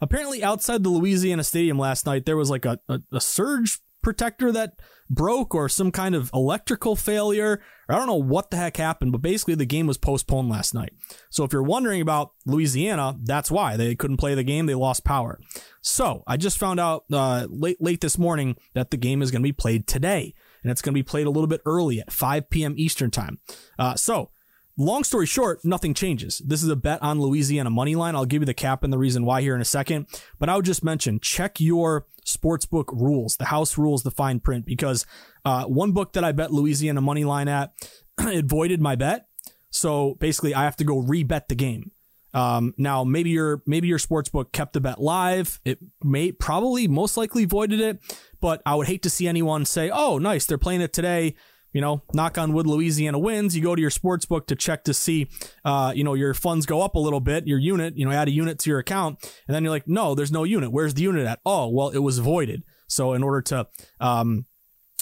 Apparently, 0.00 0.44
outside 0.44 0.82
the 0.82 0.90
Louisiana 0.90 1.42
Stadium 1.42 1.78
last 1.78 2.06
night, 2.06 2.26
there 2.26 2.36
was 2.36 2.50
like 2.50 2.64
a, 2.64 2.78
a, 2.88 3.00
a 3.12 3.20
surge 3.20 3.80
protector 4.02 4.52
that 4.52 4.78
broke 5.08 5.54
or 5.54 5.68
some 5.68 5.90
kind 5.90 6.14
of 6.14 6.30
electrical 6.34 6.96
failure. 6.96 7.60
I 7.88 7.96
don't 7.96 8.06
know 8.06 8.14
what 8.14 8.50
the 8.50 8.56
heck 8.56 8.76
happened, 8.76 9.12
but 9.12 9.22
basically 9.22 9.54
the 9.54 9.66
game 9.66 9.86
was 9.86 9.98
postponed 9.98 10.48
last 10.48 10.74
night. 10.74 10.92
So 11.30 11.44
if 11.44 11.52
you're 11.52 11.62
wondering 11.62 12.00
about 12.00 12.32
Louisiana, 12.44 13.16
that's 13.22 13.50
why 13.50 13.76
they 13.76 13.94
couldn't 13.94 14.16
play 14.16 14.34
the 14.34 14.42
game. 14.42 14.66
They 14.66 14.74
lost 14.74 15.04
power. 15.04 15.38
So 15.82 16.24
I 16.26 16.36
just 16.36 16.58
found 16.58 16.80
out 16.80 17.04
uh, 17.12 17.46
late 17.48 17.80
late 17.80 18.00
this 18.00 18.18
morning 18.18 18.56
that 18.74 18.90
the 18.90 18.96
game 18.96 19.22
is 19.22 19.30
going 19.30 19.42
to 19.42 19.46
be 19.46 19.52
played 19.52 19.86
today, 19.86 20.34
and 20.62 20.70
it's 20.70 20.82
going 20.82 20.92
to 20.92 20.98
be 20.98 21.04
played 21.04 21.26
a 21.26 21.30
little 21.30 21.46
bit 21.46 21.60
early 21.64 22.00
at 22.00 22.12
5 22.12 22.50
p.m. 22.50 22.74
Eastern 22.76 23.10
time. 23.10 23.38
Uh, 23.78 23.94
so 23.94 24.30
long 24.76 25.04
story 25.04 25.26
short, 25.26 25.64
nothing 25.64 25.94
changes. 25.94 26.42
This 26.44 26.62
is 26.62 26.68
a 26.68 26.76
bet 26.76 27.02
on 27.02 27.20
Louisiana 27.20 27.70
money 27.70 27.94
line. 27.94 28.14
I'll 28.14 28.26
give 28.26 28.42
you 28.42 28.46
the 28.46 28.54
cap 28.54 28.84
and 28.84 28.92
the 28.92 28.98
reason 28.98 29.24
why 29.24 29.40
here 29.40 29.54
in 29.54 29.60
a 29.60 29.66
second. 29.66 30.06
But 30.38 30.48
I 30.48 30.56
would 30.56 30.64
just 30.64 30.84
mention 30.84 31.20
check 31.20 31.60
your 31.60 32.06
sportsbook 32.26 32.92
rules, 32.92 33.36
the 33.36 33.46
house 33.46 33.78
rules, 33.78 34.02
the 34.02 34.10
fine 34.10 34.40
print, 34.40 34.66
because 34.66 35.06
uh, 35.44 35.64
one 35.64 35.92
book 35.92 36.12
that 36.14 36.24
I 36.24 36.32
bet 36.32 36.52
Louisiana 36.52 37.00
money 37.00 37.24
line 37.24 37.48
at, 37.48 37.72
it 38.20 38.46
voided 38.46 38.80
my 38.80 38.96
bet. 38.96 39.28
So 39.70 40.16
basically, 40.20 40.54
I 40.54 40.64
have 40.64 40.76
to 40.76 40.84
go 40.84 41.02
rebet 41.02 41.48
the 41.48 41.54
game. 41.54 41.92
Um, 42.34 42.74
now 42.76 43.02
maybe 43.02 43.30
your 43.30 43.62
maybe 43.66 43.88
your 43.88 43.98
sportsbook 43.98 44.52
kept 44.52 44.74
the 44.74 44.80
bet 44.80 45.00
live. 45.00 45.58
It 45.64 45.78
may 46.04 46.32
probably 46.32 46.86
most 46.86 47.16
likely 47.16 47.46
voided 47.46 47.80
it, 47.80 47.98
but 48.42 48.60
I 48.66 48.74
would 48.74 48.86
hate 48.86 49.02
to 49.04 49.10
see 49.10 49.26
anyone 49.26 49.64
say, 49.64 49.90
"Oh, 49.90 50.18
nice, 50.18 50.44
they're 50.44 50.58
playing 50.58 50.82
it 50.82 50.92
today." 50.92 51.34
You 51.76 51.82
know, 51.82 52.00
knock 52.14 52.38
on 52.38 52.54
wood, 52.54 52.66
Louisiana 52.66 53.18
wins. 53.18 53.54
You 53.54 53.62
go 53.62 53.74
to 53.74 53.80
your 53.82 53.90
sports 53.90 54.24
book 54.24 54.46
to 54.46 54.56
check 54.56 54.82
to 54.84 54.94
see, 54.94 55.28
uh, 55.62 55.92
you 55.94 56.04
know, 56.04 56.14
your 56.14 56.32
funds 56.32 56.64
go 56.64 56.80
up 56.80 56.94
a 56.94 56.98
little 56.98 57.20
bit, 57.20 57.46
your 57.46 57.58
unit, 57.58 57.98
you 57.98 58.06
know, 58.06 58.12
add 58.12 58.28
a 58.28 58.30
unit 58.30 58.58
to 58.60 58.70
your 58.70 58.78
account. 58.78 59.18
And 59.46 59.54
then 59.54 59.62
you're 59.62 59.72
like, 59.72 59.86
no, 59.86 60.14
there's 60.14 60.32
no 60.32 60.44
unit. 60.44 60.72
Where's 60.72 60.94
the 60.94 61.02
unit 61.02 61.26
at? 61.26 61.40
Oh, 61.44 61.68
well, 61.68 61.90
it 61.90 61.98
was 61.98 62.18
voided. 62.18 62.62
So 62.86 63.12
in 63.12 63.22
order 63.22 63.42
to, 63.42 63.66
um, 64.00 64.46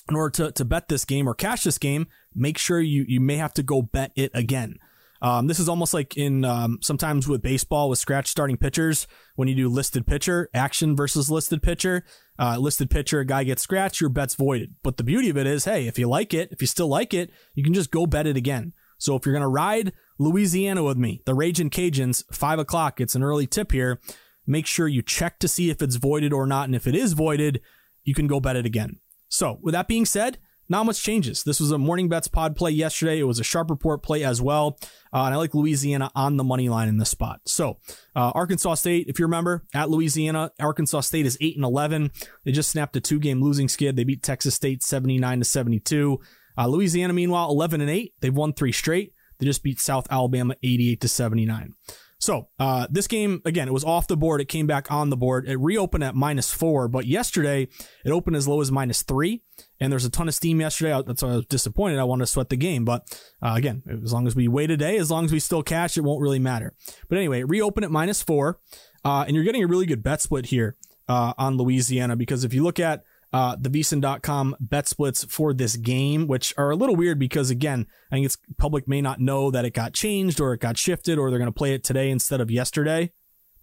in 0.08 0.16
order 0.16 0.30
to, 0.30 0.50
to 0.50 0.64
bet 0.64 0.88
this 0.88 1.04
game 1.04 1.28
or 1.28 1.34
cash 1.34 1.62
this 1.62 1.78
game, 1.78 2.08
make 2.34 2.58
sure 2.58 2.80
you, 2.80 3.04
you 3.06 3.20
may 3.20 3.36
have 3.36 3.54
to 3.54 3.62
go 3.62 3.80
bet 3.80 4.10
it 4.16 4.32
again. 4.34 4.80
Um, 5.24 5.46
this 5.46 5.58
is 5.58 5.70
almost 5.70 5.94
like 5.94 6.18
in 6.18 6.44
um, 6.44 6.80
sometimes 6.82 7.26
with 7.26 7.40
baseball 7.40 7.88
with 7.88 7.98
scratch 7.98 8.26
starting 8.26 8.58
pitchers 8.58 9.06
when 9.36 9.48
you 9.48 9.54
do 9.54 9.70
listed 9.70 10.06
pitcher 10.06 10.50
action 10.52 10.94
versus 10.94 11.30
listed 11.30 11.62
pitcher. 11.62 12.04
Uh, 12.38 12.58
listed 12.58 12.90
pitcher, 12.90 13.20
a 13.20 13.24
guy 13.24 13.42
gets 13.42 13.62
scratched, 13.62 14.02
your 14.02 14.10
bet's 14.10 14.34
voided. 14.34 14.74
But 14.82 14.98
the 14.98 15.02
beauty 15.02 15.30
of 15.30 15.38
it 15.38 15.46
is, 15.46 15.64
hey, 15.64 15.86
if 15.86 15.98
you 15.98 16.10
like 16.10 16.34
it, 16.34 16.50
if 16.52 16.60
you 16.60 16.66
still 16.66 16.88
like 16.88 17.14
it, 17.14 17.30
you 17.54 17.64
can 17.64 17.72
just 17.72 17.90
go 17.90 18.04
bet 18.04 18.26
it 18.26 18.36
again. 18.36 18.74
So 18.98 19.16
if 19.16 19.24
you're 19.24 19.32
gonna 19.32 19.48
ride 19.48 19.94
Louisiana 20.18 20.82
with 20.82 20.98
me, 20.98 21.22
the 21.24 21.32
Raging 21.32 21.70
Cajuns, 21.70 22.22
five 22.30 22.58
o'clock, 22.58 23.00
it's 23.00 23.14
an 23.14 23.22
early 23.22 23.46
tip 23.46 23.72
here. 23.72 24.00
Make 24.46 24.66
sure 24.66 24.88
you 24.88 25.00
check 25.00 25.38
to 25.38 25.48
see 25.48 25.70
if 25.70 25.80
it's 25.80 25.96
voided 25.96 26.34
or 26.34 26.46
not, 26.46 26.66
and 26.66 26.74
if 26.74 26.86
it 26.86 26.94
is 26.94 27.14
voided, 27.14 27.62
you 28.02 28.12
can 28.12 28.26
go 28.26 28.40
bet 28.40 28.56
it 28.56 28.66
again. 28.66 29.00
So 29.28 29.58
with 29.62 29.72
that 29.72 29.88
being 29.88 30.04
said, 30.04 30.36
not 30.68 30.86
much 30.86 31.02
changes. 31.02 31.42
This 31.42 31.60
was 31.60 31.70
a 31.70 31.78
morning 31.78 32.08
bets 32.08 32.28
pod 32.28 32.56
play 32.56 32.70
yesterday. 32.70 33.18
It 33.18 33.24
was 33.24 33.38
a 33.38 33.44
sharp 33.44 33.70
report 33.70 34.02
play 34.02 34.24
as 34.24 34.40
well. 34.40 34.78
Uh, 35.12 35.24
and 35.24 35.34
I 35.34 35.36
like 35.36 35.54
Louisiana 35.54 36.10
on 36.14 36.36
the 36.36 36.44
money 36.44 36.68
line 36.68 36.88
in 36.88 36.98
this 36.98 37.10
spot. 37.10 37.40
So, 37.46 37.78
uh, 38.16 38.32
Arkansas 38.34 38.74
State, 38.74 39.06
if 39.08 39.18
you 39.18 39.26
remember, 39.26 39.64
at 39.74 39.90
Louisiana, 39.90 40.50
Arkansas 40.58 41.00
State 41.00 41.26
is 41.26 41.38
8 41.40 41.56
and 41.56 41.64
11. 41.64 42.10
They 42.44 42.52
just 42.52 42.70
snapped 42.70 42.96
a 42.96 43.00
two 43.00 43.18
game 43.18 43.42
losing 43.42 43.68
skid. 43.68 43.96
They 43.96 44.04
beat 44.04 44.22
Texas 44.22 44.54
State 44.54 44.82
79 44.82 45.40
to 45.40 45.44
72. 45.44 46.20
Uh, 46.56 46.66
Louisiana, 46.66 47.12
meanwhile, 47.12 47.50
11 47.50 47.80
and 47.80 47.90
8. 47.90 48.14
They've 48.20 48.34
won 48.34 48.52
three 48.52 48.72
straight. 48.72 49.12
They 49.38 49.46
just 49.46 49.62
beat 49.62 49.80
South 49.80 50.06
Alabama 50.10 50.54
88 50.62 51.00
to 51.00 51.08
79. 51.08 51.74
So 52.18 52.48
uh, 52.58 52.86
this 52.90 53.06
game 53.06 53.42
again, 53.44 53.68
it 53.68 53.72
was 53.72 53.84
off 53.84 54.06
the 54.06 54.16
board. 54.16 54.40
It 54.40 54.48
came 54.48 54.66
back 54.66 54.90
on 54.90 55.10
the 55.10 55.16
board. 55.16 55.48
It 55.48 55.56
reopened 55.56 56.04
at 56.04 56.14
minus 56.14 56.52
four, 56.52 56.88
but 56.88 57.06
yesterday 57.06 57.68
it 58.04 58.10
opened 58.10 58.36
as 58.36 58.48
low 58.48 58.60
as 58.60 58.70
minus 58.70 59.02
three. 59.02 59.42
And 59.80 59.92
there's 59.92 60.04
a 60.04 60.10
ton 60.10 60.28
of 60.28 60.34
steam 60.34 60.60
yesterday. 60.60 61.00
That's 61.06 61.22
why 61.22 61.30
I 61.30 61.36
was 61.36 61.46
disappointed. 61.46 61.98
I 61.98 62.04
wanted 62.04 62.22
to 62.22 62.26
sweat 62.26 62.48
the 62.48 62.56
game, 62.56 62.84
but 62.84 63.02
uh, 63.42 63.54
again, 63.54 63.82
as 64.02 64.12
long 64.12 64.26
as 64.26 64.34
we 64.34 64.48
wait 64.48 64.70
a 64.70 64.76
day, 64.76 64.96
as 64.96 65.10
long 65.10 65.24
as 65.24 65.32
we 65.32 65.40
still 65.40 65.62
cash, 65.62 65.96
it 65.96 66.02
won't 66.02 66.22
really 66.22 66.38
matter. 66.38 66.74
But 67.08 67.18
anyway, 67.18 67.42
reopen 67.42 67.84
at 67.84 67.90
minus 67.90 68.22
four, 68.22 68.60
uh, 69.04 69.24
and 69.26 69.34
you're 69.34 69.44
getting 69.44 69.62
a 69.62 69.66
really 69.66 69.86
good 69.86 70.02
bet 70.02 70.22
split 70.22 70.46
here 70.46 70.76
uh, 71.08 71.34
on 71.36 71.56
Louisiana 71.56 72.16
because 72.16 72.44
if 72.44 72.54
you 72.54 72.62
look 72.62 72.80
at 72.80 73.04
uh, 73.34 73.56
the 73.60 73.68
VSiN.com 73.68 74.54
bet 74.60 74.86
splits 74.86 75.24
for 75.24 75.52
this 75.52 75.74
game, 75.74 76.28
which 76.28 76.54
are 76.56 76.70
a 76.70 76.76
little 76.76 76.94
weird 76.94 77.18
because 77.18 77.50
again, 77.50 77.84
I 78.12 78.14
think 78.14 78.26
it's 78.26 78.38
public 78.58 78.86
may 78.86 79.02
not 79.02 79.18
know 79.18 79.50
that 79.50 79.64
it 79.64 79.74
got 79.74 79.92
changed 79.92 80.40
or 80.40 80.54
it 80.54 80.60
got 80.60 80.78
shifted 80.78 81.18
or 81.18 81.30
they're 81.30 81.40
going 81.40 81.48
to 81.48 81.52
play 81.52 81.74
it 81.74 81.82
today 81.82 82.10
instead 82.10 82.40
of 82.40 82.48
yesterday. 82.48 83.10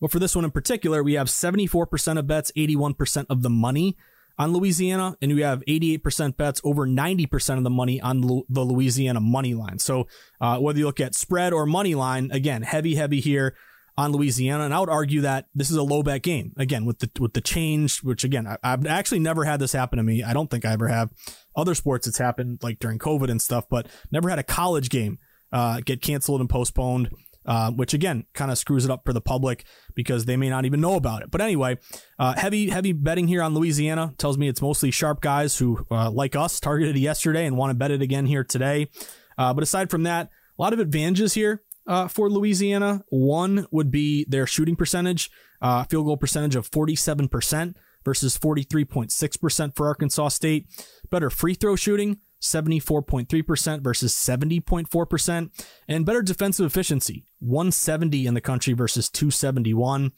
But 0.01 0.11
for 0.11 0.19
this 0.19 0.35
one 0.35 0.43
in 0.43 0.51
particular, 0.51 1.01
we 1.01 1.13
have 1.13 1.27
74% 1.27 2.19
of 2.19 2.27
bets, 2.27 2.51
81% 2.57 3.27
of 3.29 3.43
the 3.43 3.49
money 3.49 3.95
on 4.37 4.51
Louisiana, 4.51 5.15
and 5.21 5.33
we 5.33 5.41
have 5.41 5.63
88% 5.65 6.35
bets, 6.35 6.59
over 6.65 6.85
90% 6.85 7.57
of 7.57 7.63
the 7.63 7.69
money 7.69 8.01
on 8.01 8.19
the 8.49 8.65
Louisiana 8.65 9.21
money 9.21 9.53
line. 9.53 9.79
So 9.79 10.05
uh, 10.41 10.57
whether 10.57 10.79
you 10.79 10.85
look 10.85 10.99
at 10.99 11.15
spread 11.15 11.53
or 11.53 11.65
money 11.65 11.95
line, 11.95 12.29
again, 12.33 12.63
heavy, 12.63 12.95
heavy 12.95 13.21
here 13.21 13.55
on 14.01 14.11
Louisiana, 14.11 14.65
and 14.65 14.73
I 14.73 14.79
would 14.79 14.89
argue 14.89 15.21
that 15.21 15.47
this 15.53 15.69
is 15.69 15.77
a 15.77 15.83
low 15.83 16.01
bet 16.01 16.23
game 16.23 16.53
again 16.57 16.85
with 16.85 16.99
the 16.99 17.09
with 17.19 17.33
the 17.33 17.41
change. 17.41 17.99
Which 17.99 18.23
again, 18.23 18.47
I, 18.47 18.57
have 18.63 18.85
actually 18.85 19.19
never 19.19 19.43
had 19.43 19.59
this 19.59 19.73
happen 19.73 19.97
to 19.97 20.03
me. 20.03 20.23
I 20.23 20.33
don't 20.33 20.49
think 20.49 20.65
I 20.65 20.73
ever 20.73 20.87
have. 20.87 21.11
Other 21.55 21.75
sports, 21.75 22.07
it's 22.07 22.17
happened 22.17 22.59
like 22.63 22.79
during 22.79 22.97
COVID 22.97 23.29
and 23.29 23.41
stuff, 23.41 23.65
but 23.69 23.87
never 24.11 24.29
had 24.29 24.39
a 24.39 24.43
college 24.43 24.89
game 24.89 25.19
uh, 25.51 25.81
get 25.85 26.01
canceled 26.01 26.41
and 26.41 26.49
postponed. 26.49 27.09
Uh, 27.43 27.71
which 27.71 27.95
again 27.95 28.23
kind 28.35 28.51
of 28.51 28.57
screws 28.59 28.85
it 28.85 28.91
up 28.91 29.01
for 29.03 29.13
the 29.13 29.19
public 29.19 29.65
because 29.95 30.25
they 30.25 30.37
may 30.37 30.47
not 30.47 30.63
even 30.63 30.79
know 30.79 30.93
about 30.93 31.23
it. 31.23 31.31
But 31.31 31.41
anyway, 31.41 31.79
uh, 32.19 32.35
heavy 32.37 32.69
heavy 32.69 32.93
betting 32.93 33.27
here 33.27 33.41
on 33.41 33.55
Louisiana 33.55 34.13
tells 34.19 34.37
me 34.37 34.47
it's 34.47 34.61
mostly 34.61 34.91
sharp 34.91 35.21
guys 35.21 35.57
who 35.57 35.83
uh, 35.89 36.11
like 36.11 36.35
us 36.35 36.59
targeted 36.59 36.97
yesterday 36.97 37.47
and 37.47 37.57
want 37.57 37.71
to 37.71 37.73
bet 37.73 37.89
it 37.89 38.03
again 38.03 38.27
here 38.27 38.43
today. 38.43 38.89
Uh, 39.39 39.55
but 39.55 39.63
aside 39.63 39.89
from 39.89 40.03
that, 40.03 40.29
a 40.59 40.61
lot 40.61 40.71
of 40.71 40.77
advantages 40.77 41.33
here 41.33 41.63
uh, 41.91 42.07
for 42.07 42.29
Louisiana. 42.29 43.03
One 43.09 43.67
would 43.69 43.91
be 43.91 44.25
their 44.29 44.47
shooting 44.47 44.77
percentage, 44.77 45.29
uh, 45.61 45.83
field 45.83 46.05
goal 46.05 46.15
percentage 46.15 46.55
of 46.55 46.71
47% 46.71 47.75
versus 48.05 48.37
43.6% 48.37 49.75
for 49.75 49.87
Arkansas 49.87 50.29
State. 50.29 50.67
Better 51.09 51.29
free 51.29 51.53
throw 51.53 51.75
shooting, 51.75 52.19
74.3% 52.41 53.81
versus 53.81 54.13
70.4%. 54.13 55.65
And 55.89 56.05
better 56.05 56.21
defensive 56.21 56.65
efficiency, 56.65 57.25
170 57.39 58.25
in 58.25 58.35
the 58.35 58.41
country 58.41 58.71
versus 58.71 59.09
271. 59.09 60.13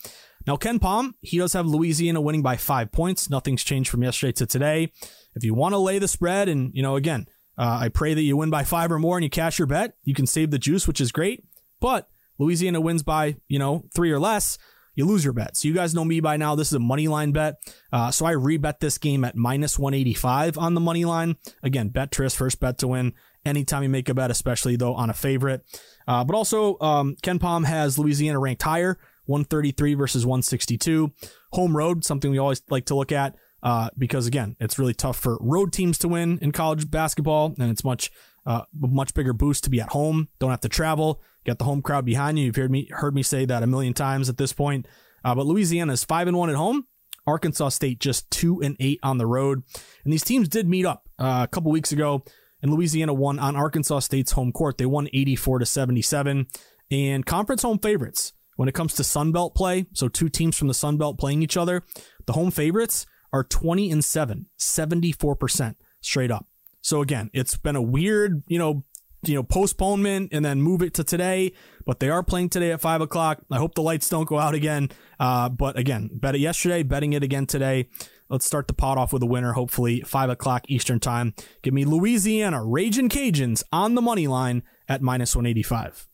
Now, 0.45 0.57
KenPom, 0.57 1.13
he 1.21 1.39
does 1.39 1.53
have 1.53 1.65
Louisiana 1.65 2.21
winning 2.21 2.43
by 2.43 2.55
five 2.55 2.91
points. 2.91 3.31
Nothing's 3.31 3.63
changed 3.63 3.89
from 3.89 4.03
yesterday 4.03 4.33
to 4.33 4.45
today. 4.45 4.91
If 5.33 5.43
you 5.43 5.55
want 5.55 5.73
to 5.73 5.79
lay 5.79 5.97
the 5.97 6.07
spread, 6.07 6.49
and, 6.49 6.71
you 6.75 6.83
know, 6.83 6.97
again, 6.97 7.25
uh, 7.57 7.79
I 7.81 7.89
pray 7.89 8.13
that 8.13 8.21
you 8.21 8.37
win 8.37 8.51
by 8.51 8.63
five 8.63 8.91
or 8.91 8.99
more 8.99 9.17
and 9.17 9.23
you 9.23 9.29
cash 9.31 9.57
your 9.57 9.65
bet. 9.65 9.95
You 10.03 10.13
can 10.13 10.27
save 10.27 10.51
the 10.51 10.59
juice, 10.59 10.87
which 10.87 11.01
is 11.01 11.11
great. 11.11 11.43
But 11.83 12.07
Louisiana 12.39 12.79
wins 12.79 13.03
by, 13.03 13.35
you 13.49 13.59
know, 13.59 13.83
three 13.93 14.09
or 14.09 14.17
less, 14.17 14.57
you 14.95 15.05
lose 15.05 15.25
your 15.25 15.33
bet. 15.33 15.57
So 15.57 15.67
you 15.67 15.73
guys 15.73 15.93
know 15.93 16.05
me 16.05 16.21
by 16.21 16.37
now. 16.37 16.55
This 16.55 16.69
is 16.69 16.75
a 16.75 16.79
money 16.79 17.09
line 17.09 17.33
bet. 17.33 17.55
Uh, 17.91 18.09
so 18.09 18.25
I 18.25 18.35
rebet 18.35 18.79
this 18.79 18.97
game 18.97 19.25
at 19.25 19.35
minus 19.35 19.77
185 19.77 20.57
on 20.57 20.75
the 20.75 20.79
money 20.79 21.03
line. 21.03 21.35
Again, 21.61 21.89
bet 21.89 22.09
Tris, 22.09 22.33
first 22.33 22.61
bet 22.61 22.77
to 22.77 22.87
win. 22.87 23.11
Anytime 23.45 23.83
you 23.83 23.89
make 23.89 24.07
a 24.07 24.13
bet, 24.13 24.31
especially 24.31 24.77
though 24.77 24.93
on 24.93 25.09
a 25.09 25.13
favorite. 25.13 25.65
Uh, 26.07 26.23
but 26.23 26.37
also, 26.37 26.79
um, 26.79 27.17
Pom 27.21 27.65
has 27.65 27.99
Louisiana 27.99 28.39
ranked 28.39 28.63
higher, 28.63 28.97
133 29.25 29.95
versus 29.95 30.25
162. 30.25 31.11
Home 31.51 31.75
road, 31.75 32.05
something 32.05 32.31
we 32.31 32.37
always 32.37 32.61
like 32.69 32.85
to 32.85 32.95
look 32.95 33.11
at. 33.11 33.35
Uh, 33.61 33.89
because 33.97 34.25
again, 34.25 34.55
it's 34.61 34.79
really 34.79 34.93
tough 34.93 35.19
for 35.19 35.37
road 35.41 35.73
teams 35.73 35.97
to 35.97 36.07
win 36.07 36.39
in 36.41 36.53
college 36.53 36.89
basketball, 36.89 37.53
and 37.59 37.69
it's 37.69 37.83
much, 37.83 38.09
uh, 38.45 38.61
much 38.73 39.13
bigger 39.13 39.33
boost 39.33 39.65
to 39.65 39.69
be 39.69 39.81
at 39.81 39.89
home. 39.89 40.29
Don't 40.39 40.49
have 40.49 40.61
to 40.61 40.69
travel. 40.69 41.21
Get 41.45 41.59
the 41.59 41.65
home 41.65 41.81
crowd 41.81 42.05
behind 42.05 42.39
you. 42.39 42.45
You've 42.45 42.55
heard 42.55 42.71
me 42.71 42.87
heard 42.91 43.15
me 43.15 43.23
say 43.23 43.45
that 43.45 43.63
a 43.63 43.67
million 43.67 43.93
times 43.93 44.29
at 44.29 44.37
this 44.37 44.53
point. 44.53 44.87
Uh, 45.23 45.35
but 45.35 45.45
Louisiana 45.45 45.93
is 45.93 46.03
five 46.03 46.27
and 46.27 46.37
one 46.37 46.49
at 46.49 46.55
home. 46.55 46.85
Arkansas 47.25 47.69
State 47.69 47.99
just 47.99 48.29
two 48.29 48.61
and 48.61 48.75
eight 48.79 48.99
on 49.03 49.17
the 49.17 49.25
road. 49.25 49.63
And 50.03 50.11
these 50.11 50.23
teams 50.23 50.49
did 50.49 50.67
meet 50.67 50.85
up 50.85 51.07
uh, 51.19 51.41
a 51.43 51.47
couple 51.47 51.71
weeks 51.71 51.91
ago, 51.91 52.23
and 52.61 52.71
Louisiana 52.71 53.13
won 53.13 53.39
on 53.39 53.55
Arkansas 53.55 53.99
State's 53.99 54.33
home 54.33 54.51
court. 54.51 54.77
They 54.77 54.85
won 54.85 55.07
84 55.13 55.59
to 55.59 55.65
77. 55.65 56.47
And 56.91 57.25
conference 57.25 57.61
home 57.61 57.79
favorites 57.79 58.33
when 58.55 58.69
it 58.69 58.75
comes 58.75 58.93
to 58.95 59.03
Sun 59.03 59.31
Belt 59.31 59.55
play. 59.55 59.85
So 59.93 60.07
two 60.07 60.29
teams 60.29 60.57
from 60.57 60.67
the 60.67 60.73
Sun 60.73 60.97
Belt 60.97 61.17
playing 61.17 61.41
each 61.41 61.57
other. 61.57 61.83
The 62.25 62.33
home 62.33 62.51
favorites 62.51 63.05
are 63.31 63.43
20 63.43 63.91
and 63.91 64.05
7, 64.05 64.47
74% 64.59 65.75
straight 66.01 66.31
up. 66.31 66.45
So 66.81 67.01
again, 67.01 67.29
it's 67.33 67.57
been 67.57 67.75
a 67.75 67.81
weird, 67.81 68.43
you 68.47 68.59
know, 68.59 68.83
you 69.23 69.35
know, 69.35 69.43
postponement 69.43 70.29
and 70.33 70.43
then 70.43 70.61
move 70.61 70.81
it 70.81 70.93
to 70.95 71.03
today. 71.03 71.53
But 71.85 71.99
they 71.99 72.09
are 72.09 72.23
playing 72.23 72.49
today 72.49 72.71
at 72.71 72.81
five 72.81 73.01
o'clock. 73.01 73.39
I 73.51 73.57
hope 73.57 73.75
the 73.75 73.81
lights 73.81 74.09
don't 74.09 74.27
go 74.27 74.39
out 74.39 74.53
again. 74.53 74.89
Uh, 75.19 75.49
but 75.49 75.77
again, 75.77 76.09
bet 76.13 76.35
it 76.35 76.39
yesterday, 76.39 76.83
betting 76.83 77.13
it 77.13 77.23
again 77.23 77.45
today. 77.45 77.89
Let's 78.29 78.45
start 78.45 78.67
the 78.67 78.73
pot 78.73 78.97
off 78.97 79.13
with 79.13 79.21
a 79.21 79.27
winner, 79.27 79.53
hopefully 79.53 80.01
five 80.01 80.29
o'clock 80.29 80.63
Eastern 80.67 80.99
time. 80.99 81.33
Give 81.61 81.73
me 81.73 81.85
Louisiana 81.85 82.63
Raging 82.63 83.09
Cajuns 83.09 83.63
on 83.71 83.95
the 83.95 84.01
money 84.01 84.27
line 84.27 84.63
at 84.87 85.01
minus 85.01 85.35
185. 85.35 86.07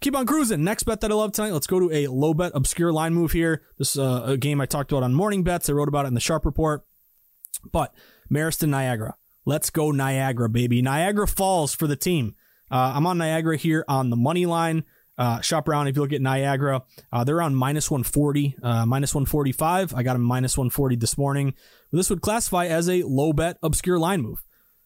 Keep 0.00 0.16
on 0.16 0.26
cruising. 0.26 0.64
Next 0.64 0.84
bet 0.84 1.00
that 1.00 1.10
I 1.10 1.14
love 1.14 1.32
tonight. 1.32 1.52
Let's 1.52 1.66
go 1.66 1.78
to 1.78 1.90
a 1.92 2.06
low 2.06 2.32
bet 2.32 2.52
obscure 2.54 2.92
line 2.92 3.14
move 3.14 3.32
here. 3.32 3.62
This 3.78 3.92
is 3.92 3.98
uh, 3.98 4.22
a 4.24 4.36
game 4.36 4.60
I 4.60 4.66
talked 4.66 4.92
about 4.92 5.02
on 5.02 5.12
morning 5.12 5.42
bets. 5.42 5.68
I 5.68 5.72
wrote 5.72 5.88
about 5.88 6.06
it 6.06 6.08
in 6.08 6.14
the 6.14 6.20
Sharp 6.20 6.46
Report. 6.46 6.84
But 7.70 7.94
Marist 8.32 8.66
Niagara. 8.66 9.16
Let's 9.44 9.70
go 9.70 9.90
Niagara, 9.90 10.48
baby. 10.48 10.82
Niagara 10.82 11.26
Falls 11.26 11.74
for 11.74 11.86
the 11.86 11.96
team. 11.96 12.34
Uh, 12.70 12.92
I'm 12.94 13.06
on 13.06 13.18
Niagara 13.18 13.56
here 13.56 13.84
on 13.88 14.10
the 14.10 14.16
money 14.16 14.46
line. 14.46 14.84
Uh, 15.18 15.40
shop 15.40 15.68
around 15.68 15.86
if 15.86 15.96
you 15.96 16.02
look 16.02 16.12
at 16.12 16.22
Niagara. 16.22 16.82
Uh, 17.12 17.24
they're 17.24 17.42
on 17.42 17.54
minus 17.54 17.90
140, 17.90 18.56
uh, 18.62 18.86
minus 18.86 19.14
145. 19.14 19.94
I 19.94 20.02
got 20.02 20.16
a 20.16 20.18
minus 20.18 20.56
140 20.56 20.96
this 20.96 21.18
morning. 21.18 21.54
This 21.92 22.08
would 22.08 22.22
classify 22.22 22.66
as 22.66 22.88
a 22.88 23.02
low 23.02 23.32
bet, 23.32 23.58
obscure 23.62 23.98
line 23.98 24.22
move. 24.22 24.42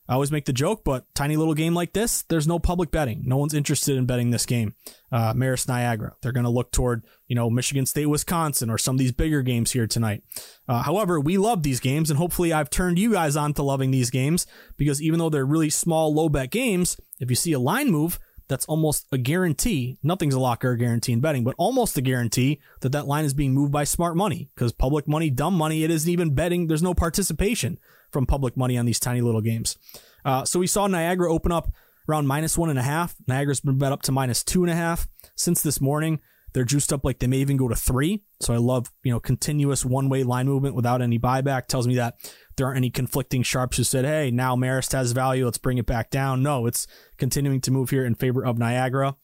I 0.08 0.14
always 0.14 0.30
make 0.30 0.44
the 0.44 0.52
joke, 0.52 0.82
but 0.84 1.06
tiny 1.14 1.36
little 1.36 1.54
game 1.54 1.74
like 1.74 1.94
this, 1.94 2.22
there's 2.28 2.46
no 2.46 2.58
public 2.58 2.90
betting. 2.90 3.22
No 3.24 3.38
one's 3.38 3.54
interested 3.54 3.96
in 3.96 4.04
betting 4.04 4.30
this 4.30 4.44
game. 4.44 4.74
Uh, 5.10 5.32
Marist 5.32 5.66
Niagara. 5.66 6.14
They're 6.20 6.32
going 6.32 6.44
to 6.44 6.50
look 6.50 6.72
toward, 6.72 7.04
you 7.26 7.34
know, 7.34 7.48
Michigan 7.48 7.86
State, 7.86 8.06
Wisconsin, 8.06 8.68
or 8.68 8.76
some 8.76 8.96
of 8.96 8.98
these 8.98 9.12
bigger 9.12 9.40
games 9.40 9.72
here 9.72 9.86
tonight. 9.86 10.22
Uh, 10.68 10.82
however, 10.82 11.18
we 11.18 11.38
love 11.38 11.62
these 11.62 11.80
games, 11.80 12.10
and 12.10 12.18
hopefully 12.18 12.52
I've 12.52 12.68
turned 12.68 12.98
you 12.98 13.12
guys 13.12 13.34
on 13.34 13.54
to 13.54 13.62
loving 13.62 13.92
these 13.92 14.10
games 14.10 14.46
because 14.76 15.00
even 15.00 15.18
though 15.18 15.30
they're 15.30 15.46
really 15.46 15.70
small, 15.70 16.12
low 16.12 16.28
bet 16.28 16.50
games, 16.50 16.98
if 17.18 17.30
you 17.30 17.36
see 17.36 17.52
a 17.52 17.58
line 17.58 17.90
move, 17.90 18.18
that's 18.46 18.66
almost 18.66 19.06
a 19.10 19.16
guarantee. 19.16 19.96
Nothing's 20.02 20.34
a 20.34 20.40
locker 20.40 20.72
a 20.72 20.78
guarantee 20.78 21.12
in 21.12 21.20
betting, 21.20 21.44
but 21.44 21.54
almost 21.56 21.96
a 21.96 22.02
guarantee 22.02 22.60
that 22.80 22.92
that 22.92 23.06
line 23.06 23.24
is 23.24 23.32
being 23.32 23.54
moved 23.54 23.72
by 23.72 23.84
smart 23.84 24.16
money 24.16 24.50
because 24.54 24.72
public 24.72 25.08
money, 25.08 25.30
dumb 25.30 25.54
money, 25.54 25.82
it 25.82 25.90
isn't 25.90 26.10
even 26.10 26.34
betting. 26.34 26.66
There's 26.66 26.82
no 26.82 26.92
participation 26.92 27.78
from 28.14 28.24
public 28.24 28.56
money 28.56 28.78
on 28.78 28.86
these 28.86 28.98
tiny 28.98 29.20
little 29.20 29.42
games. 29.42 29.76
Uh, 30.24 30.46
so 30.46 30.58
we 30.58 30.66
saw 30.66 30.86
Niagara 30.86 31.30
open 31.30 31.52
up 31.52 31.70
around 32.08 32.26
minus 32.26 32.56
one 32.56 32.70
and 32.70 32.78
a 32.78 32.82
half. 32.82 33.14
Niagara's 33.28 33.60
been 33.60 33.76
bet 33.76 33.92
up 33.92 34.00
to 34.02 34.12
minus 34.12 34.42
two 34.42 34.62
and 34.62 34.70
a 34.70 34.74
half 34.74 35.06
since 35.36 35.60
this 35.60 35.80
morning. 35.80 36.20
They're 36.54 36.64
juiced 36.64 36.92
up 36.92 37.04
like 37.04 37.18
they 37.18 37.26
may 37.26 37.38
even 37.38 37.56
go 37.56 37.66
to 37.66 37.74
three. 37.74 38.22
So 38.40 38.54
I 38.54 38.58
love, 38.58 38.86
you 39.02 39.12
know, 39.12 39.18
continuous 39.18 39.84
one 39.84 40.08
way 40.08 40.22
line 40.22 40.46
movement 40.46 40.76
without 40.76 41.02
any 41.02 41.18
buyback. 41.18 41.66
Tells 41.66 41.88
me 41.88 41.96
that 41.96 42.14
there 42.56 42.66
aren't 42.66 42.76
any 42.76 42.90
conflicting 42.90 43.42
sharps 43.42 43.76
who 43.76 43.82
said, 43.82 44.04
hey, 44.04 44.30
now 44.30 44.54
Marist 44.54 44.92
has 44.92 45.10
value. 45.10 45.44
Let's 45.44 45.58
bring 45.58 45.78
it 45.78 45.86
back 45.86 46.10
down. 46.10 46.44
No, 46.44 46.66
it's 46.66 46.86
continuing 47.18 47.60
to 47.62 47.72
move 47.72 47.90
here 47.90 48.04
in 48.04 48.14
favor 48.14 48.44
of 48.44 48.56
Niagara. 48.56 49.16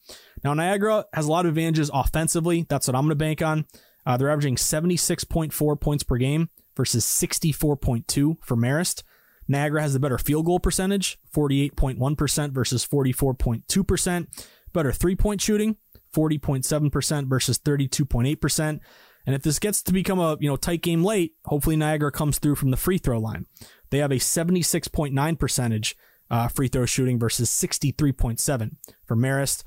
Now, 0.43 0.53
Niagara 0.53 1.05
has 1.13 1.25
a 1.25 1.31
lot 1.31 1.45
of 1.45 1.51
advantages 1.51 1.89
offensively. 1.93 2.65
That's 2.67 2.87
what 2.87 2.95
I'm 2.95 3.03
going 3.03 3.11
to 3.11 3.15
bank 3.15 3.41
on. 3.41 3.65
Uh, 4.05 4.17
they're 4.17 4.29
averaging 4.29 4.57
76.4 4.57 5.79
points 5.79 6.03
per 6.03 6.17
game 6.17 6.49
versus 6.75 7.05
64.2 7.05 8.37
for 8.41 8.57
Marist. 8.57 9.03
Niagara 9.47 9.81
has 9.81 9.93
the 9.93 9.99
better 9.99 10.17
field 10.17 10.45
goal 10.45 10.59
percentage, 10.59 11.19
48.1% 11.35 12.51
versus 12.51 12.85
44.2%. 12.85 14.45
Better 14.73 14.91
three 14.91 15.15
point 15.15 15.41
shooting, 15.41 15.75
40.7% 16.15 17.27
versus 17.27 17.57
32.8%. 17.59 18.79
And 19.25 19.35
if 19.35 19.43
this 19.43 19.59
gets 19.59 19.83
to 19.83 19.93
become 19.93 20.19
a 20.19 20.37
you 20.39 20.49
know 20.49 20.55
tight 20.55 20.81
game 20.81 21.03
late, 21.03 21.33
hopefully 21.45 21.75
Niagara 21.75 22.11
comes 22.11 22.39
through 22.39 22.55
from 22.55 22.71
the 22.71 22.77
free 22.77 22.97
throw 22.97 23.19
line. 23.19 23.45
They 23.89 23.99
have 23.99 24.11
a 24.11 24.15
76.9 24.15 25.39
percentage 25.39 25.95
uh, 26.29 26.47
free 26.47 26.69
throw 26.69 26.85
shooting 26.85 27.19
versus 27.19 27.49
63.7 27.49 28.71
for 29.05 29.15
Marist. 29.15 29.63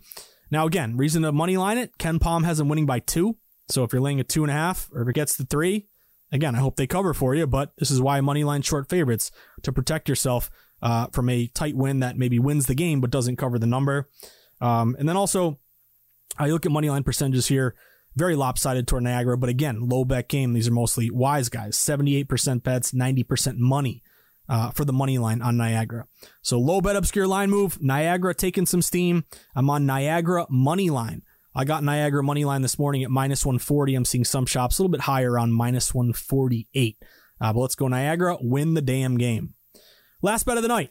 Now, 0.50 0.66
again, 0.66 0.96
reason 0.96 1.22
to 1.22 1.32
money 1.32 1.56
line 1.56 1.78
it, 1.78 1.92
Pom 2.20 2.44
has 2.44 2.58
them 2.58 2.68
winning 2.68 2.86
by 2.86 3.00
two. 3.00 3.36
So 3.68 3.84
if 3.84 3.92
you're 3.92 4.02
laying 4.02 4.20
a 4.20 4.24
two 4.24 4.44
and 4.44 4.50
a 4.50 4.54
half 4.54 4.90
or 4.92 5.02
if 5.02 5.08
it 5.08 5.14
gets 5.14 5.36
to 5.36 5.44
three, 5.44 5.88
again, 6.34 6.54
I 6.54 6.58
hope 6.58 6.76
they 6.76 6.86
cover 6.86 7.14
for 7.14 7.34
you, 7.34 7.46
but 7.46 7.72
this 7.78 7.90
is 7.90 8.00
why 8.00 8.20
money 8.20 8.44
line 8.44 8.60
short 8.60 8.90
favorites 8.90 9.30
to 9.62 9.72
protect 9.72 10.08
yourself 10.08 10.50
uh, 10.82 11.06
from 11.12 11.30
a 11.30 11.46
tight 11.46 11.76
win 11.76 12.00
that 12.00 12.18
maybe 12.18 12.38
wins 12.38 12.66
the 12.66 12.74
game 12.74 13.00
but 13.00 13.10
doesn't 13.10 13.36
cover 13.36 13.58
the 13.58 13.66
number. 13.66 14.10
Um, 14.60 14.96
and 14.98 15.08
then 15.08 15.16
also, 15.16 15.60
I 16.36 16.48
look 16.48 16.66
at 16.66 16.72
money 16.72 16.90
line 16.90 17.04
percentages 17.04 17.46
here, 17.46 17.76
very 18.16 18.34
lopsided 18.34 18.86
toward 18.88 19.04
Niagara, 19.04 19.38
but 19.38 19.48
again, 19.48 19.88
low 19.88 20.04
bet 20.04 20.28
game. 20.28 20.52
These 20.52 20.68
are 20.68 20.72
mostly 20.72 21.10
wise 21.10 21.48
guys, 21.48 21.76
78% 21.76 22.62
bets, 22.62 22.92
90% 22.92 23.56
money. 23.56 24.02
Uh, 24.46 24.70
for 24.72 24.84
the 24.84 24.92
money 24.92 25.16
line 25.16 25.40
on 25.40 25.56
Niagara. 25.56 26.06
So 26.42 26.58
low 26.58 26.82
bet 26.82 26.96
obscure 26.96 27.26
line 27.26 27.48
move. 27.48 27.80
Niagara 27.80 28.34
taking 28.34 28.66
some 28.66 28.82
steam. 28.82 29.24
I'm 29.56 29.70
on 29.70 29.86
Niagara 29.86 30.44
money 30.50 30.90
line. 30.90 31.22
I 31.54 31.64
got 31.64 31.84
Niagara 31.84 32.22
money 32.22 32.44
line 32.44 32.62
this 32.62 32.78
morning 32.78 33.04
at 33.04 33.10
minus 33.10 33.46
140. 33.46 33.94
I'm 33.94 34.04
seeing 34.04 34.24
some 34.24 34.46
shops 34.46 34.78
a 34.78 34.82
little 34.82 34.90
bit 34.90 35.02
higher 35.02 35.32
around 35.32 35.52
minus 35.52 35.94
148. 35.94 36.98
Uh, 37.40 37.52
but 37.52 37.60
let's 37.60 37.74
go 37.74 37.86
Niagara, 37.86 38.36
win 38.40 38.74
the 38.74 38.82
damn 38.82 39.16
game. 39.16 39.54
Last 40.20 40.46
bet 40.46 40.56
of 40.56 40.62
the 40.62 40.68
night, 40.68 40.90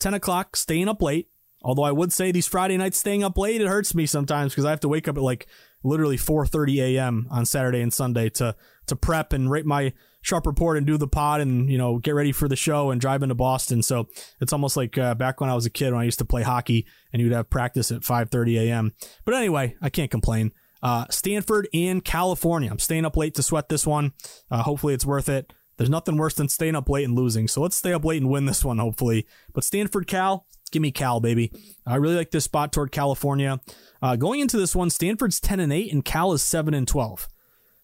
10 0.00 0.14
o'clock, 0.14 0.56
staying 0.56 0.88
up 0.88 1.02
late. 1.02 1.28
Although 1.64 1.84
I 1.84 1.92
would 1.92 2.12
say 2.12 2.32
these 2.32 2.48
Friday 2.48 2.76
nights 2.76 2.98
staying 2.98 3.22
up 3.22 3.38
late, 3.38 3.60
it 3.60 3.68
hurts 3.68 3.94
me 3.94 4.06
sometimes 4.06 4.52
because 4.52 4.64
I 4.64 4.70
have 4.70 4.80
to 4.80 4.88
wake 4.88 5.06
up 5.06 5.16
at 5.16 5.22
like 5.22 5.46
literally 5.84 6.16
4:30 6.16 6.96
a.m. 6.96 7.28
on 7.30 7.46
Saturday 7.46 7.80
and 7.80 7.92
Sunday 7.92 8.28
to 8.30 8.56
to 8.86 8.96
prep 8.96 9.32
and 9.32 9.50
rate 9.50 9.66
my 9.66 9.92
sharp 10.22 10.46
report 10.46 10.78
and 10.78 10.86
do 10.86 10.96
the 10.96 11.08
pod 11.08 11.40
and 11.40 11.70
you 11.70 11.76
know 11.76 11.98
get 11.98 12.14
ready 12.14 12.32
for 12.32 12.48
the 12.48 12.56
show 12.56 12.90
and 12.90 13.00
drive 13.00 13.22
into 13.22 13.34
Boston. 13.34 13.82
So 13.82 14.08
it's 14.40 14.52
almost 14.52 14.76
like 14.76 14.96
uh, 14.96 15.14
back 15.14 15.40
when 15.40 15.50
I 15.50 15.54
was 15.54 15.66
a 15.66 15.70
kid 15.70 15.92
when 15.92 16.00
I 16.00 16.04
used 16.04 16.20
to 16.20 16.24
play 16.24 16.42
hockey 16.42 16.86
and 17.12 17.20
you'd 17.20 17.32
have 17.32 17.50
practice 17.50 17.92
at 17.92 18.00
5:30 18.00 18.68
a.m. 18.68 18.94
But 19.24 19.34
anyway, 19.34 19.76
I 19.82 19.90
can't 19.90 20.10
complain. 20.10 20.52
Uh, 20.82 21.06
Stanford 21.10 21.68
in 21.72 22.00
California. 22.00 22.70
I'm 22.70 22.78
staying 22.78 23.04
up 23.04 23.16
late 23.16 23.34
to 23.34 23.42
sweat 23.42 23.68
this 23.68 23.86
one. 23.86 24.14
Uh, 24.50 24.62
hopefully 24.62 24.94
it's 24.94 25.06
worth 25.06 25.28
it. 25.28 25.52
There's 25.76 25.90
nothing 25.90 26.16
worse 26.16 26.34
than 26.34 26.48
staying 26.48 26.76
up 26.76 26.88
late 26.88 27.04
and 27.04 27.14
losing. 27.14 27.48
So 27.48 27.60
let's 27.60 27.76
stay 27.76 27.92
up 27.92 28.04
late 28.04 28.20
and 28.20 28.30
win 28.30 28.46
this 28.46 28.64
one, 28.64 28.78
hopefully. 28.78 29.26
But 29.52 29.64
Stanford 29.64 30.06
Cal, 30.06 30.46
give 30.70 30.82
me 30.82 30.90
Cal, 30.90 31.20
baby. 31.20 31.52
I 31.86 31.96
really 31.96 32.16
like 32.16 32.30
this 32.30 32.44
spot 32.44 32.72
toward 32.72 32.92
California. 32.92 33.60
Uh, 34.00 34.16
going 34.16 34.40
into 34.40 34.56
this 34.56 34.76
one, 34.76 34.90
Stanford's 34.90 35.40
10 35.40 35.60
and 35.60 35.72
8 35.72 35.92
and 35.92 36.04
Cal 36.04 36.32
is 36.32 36.42
7 36.42 36.74
and 36.74 36.86
12. 36.86 37.28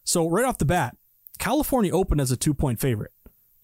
So 0.04 0.28
right 0.28 0.44
off 0.44 0.58
the 0.58 0.64
bat, 0.64 0.96
California 1.38 1.92
opened 1.92 2.20
as 2.20 2.30
a 2.30 2.36
two 2.36 2.54
point 2.54 2.80
favorite. 2.80 3.12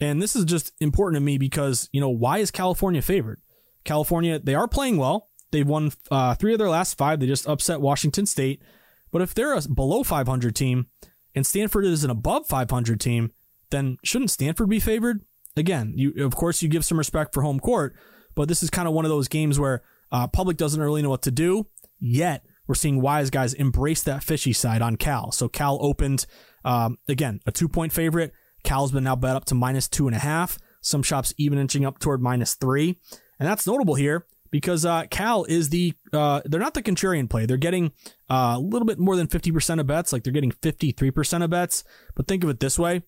And 0.00 0.21
this 0.21 0.35
is 0.35 0.45
just 0.45 0.73
important 0.81 1.16
to 1.16 1.25
me 1.25 1.38
because, 1.38 1.88
you 1.93 2.00
know, 2.00 2.09
why 2.09 2.38
is 2.38 2.50
California 2.50 3.00
favored? 3.00 3.40
California, 3.85 4.38
they 4.38 4.54
are 4.54 4.69
playing 4.69 4.97
well. 4.97 5.28
They've 5.50 5.66
won 5.66 5.93
uh, 6.11 6.35
three 6.35 6.52
of 6.52 6.59
their 6.59 6.69
last 6.69 6.99
five. 6.99 7.21
They 7.21 7.26
just 7.26 7.49
upset 7.49 7.81
Washington 7.81 8.26
State. 8.26 8.61
But 9.12 9.23
if 9.23 9.35
they're 9.35 9.54
a 9.54 9.62
below 9.62 10.02
500 10.02 10.57
team 10.57 10.87
and 11.35 11.47
Stanford 11.47 11.85
is 11.85 12.02
an 12.02 12.11
above 12.11 12.49
500 12.49 13.00
team, 13.00 13.31
then 13.71 13.99
shouldn't 14.02 14.33
Stanford 14.33 14.69
be 14.69 14.81
favored? 14.81 15.25
Again, 15.57 15.93
you 15.95 16.12
of 16.25 16.35
course 16.35 16.62
you 16.62 16.69
give 16.69 16.85
some 16.85 16.99
respect 16.99 17.33
for 17.33 17.43
home 17.43 17.61
court, 17.61 17.95
but 18.35 18.49
this 18.49 18.62
is 18.62 18.71
kind 18.71 18.88
of 18.88 18.95
one 18.95 19.04
of 19.04 19.11
those 19.11 19.28
games 19.28 19.61
where 19.61 19.83
uh, 20.11 20.26
public 20.26 20.57
doesn't 20.57 20.81
really 20.81 21.02
know 21.02 21.11
what 21.11 21.23
to 21.23 21.31
do. 21.31 21.69
Yet 22.00 22.45
we're 22.66 22.75
seeing 22.75 23.00
wise 23.00 23.31
guys 23.31 23.54
embrace 23.54 24.02
that 24.02 24.25
fishy 24.25 24.52
side 24.52 24.83
on 24.83 24.97
Cal. 24.97 25.31
So 25.31 25.49
Cal 25.49 25.78
opened 25.81 26.26
um, 26.64 26.99
again, 27.09 27.40
a 27.47 27.52
two 27.52 27.68
point 27.68 27.92
favorite. 27.92 28.33
Cal's 28.62 28.92
been 28.92 29.04
now 29.04 29.16
bet 29.16 29.37
up 29.37 29.44
to 29.47 29.54
minus 29.54 29.88
two 29.88 30.06
and 30.06 30.16
a 30.16 30.21
half. 30.21 30.59
Some 30.80 31.02
shops 31.02 31.35
even 31.37 31.59
inching 31.59 31.85
up 31.85 31.99
toward 31.99 32.23
minus 32.23 32.54
three. 32.54 32.99
And 33.38 33.49
that's 33.49 33.66
notable 33.66 33.94
here 33.94 34.26
because 34.50 34.87
uh, 34.87 35.04
Cal 35.11 35.44
is 35.44 35.71
the, 35.71 35.94
uh, 36.12 36.40
they're 36.44 36.61
not 36.61 36.75
the 36.75 36.83
contrarian 36.83 37.28
play. 37.28 37.47
They're 37.47 37.56
getting 37.56 37.92
uh, 38.30 38.54
a 38.56 38.61
little 38.61 38.87
bit 38.87 38.99
more 38.99 39.16
than 39.16 39.26
50% 39.26 39.80
of 39.80 39.87
bets, 39.87 40.12
like 40.12 40.25
they're 40.25 40.33
getting 40.33 40.52
53% 40.52 41.44
of 41.44 41.50
bets. 41.50 41.85
But 42.14 42.26
think 42.26 42.44
of 42.44 42.50
it 42.50 42.61
this 42.61 42.78
way 42.78 43.02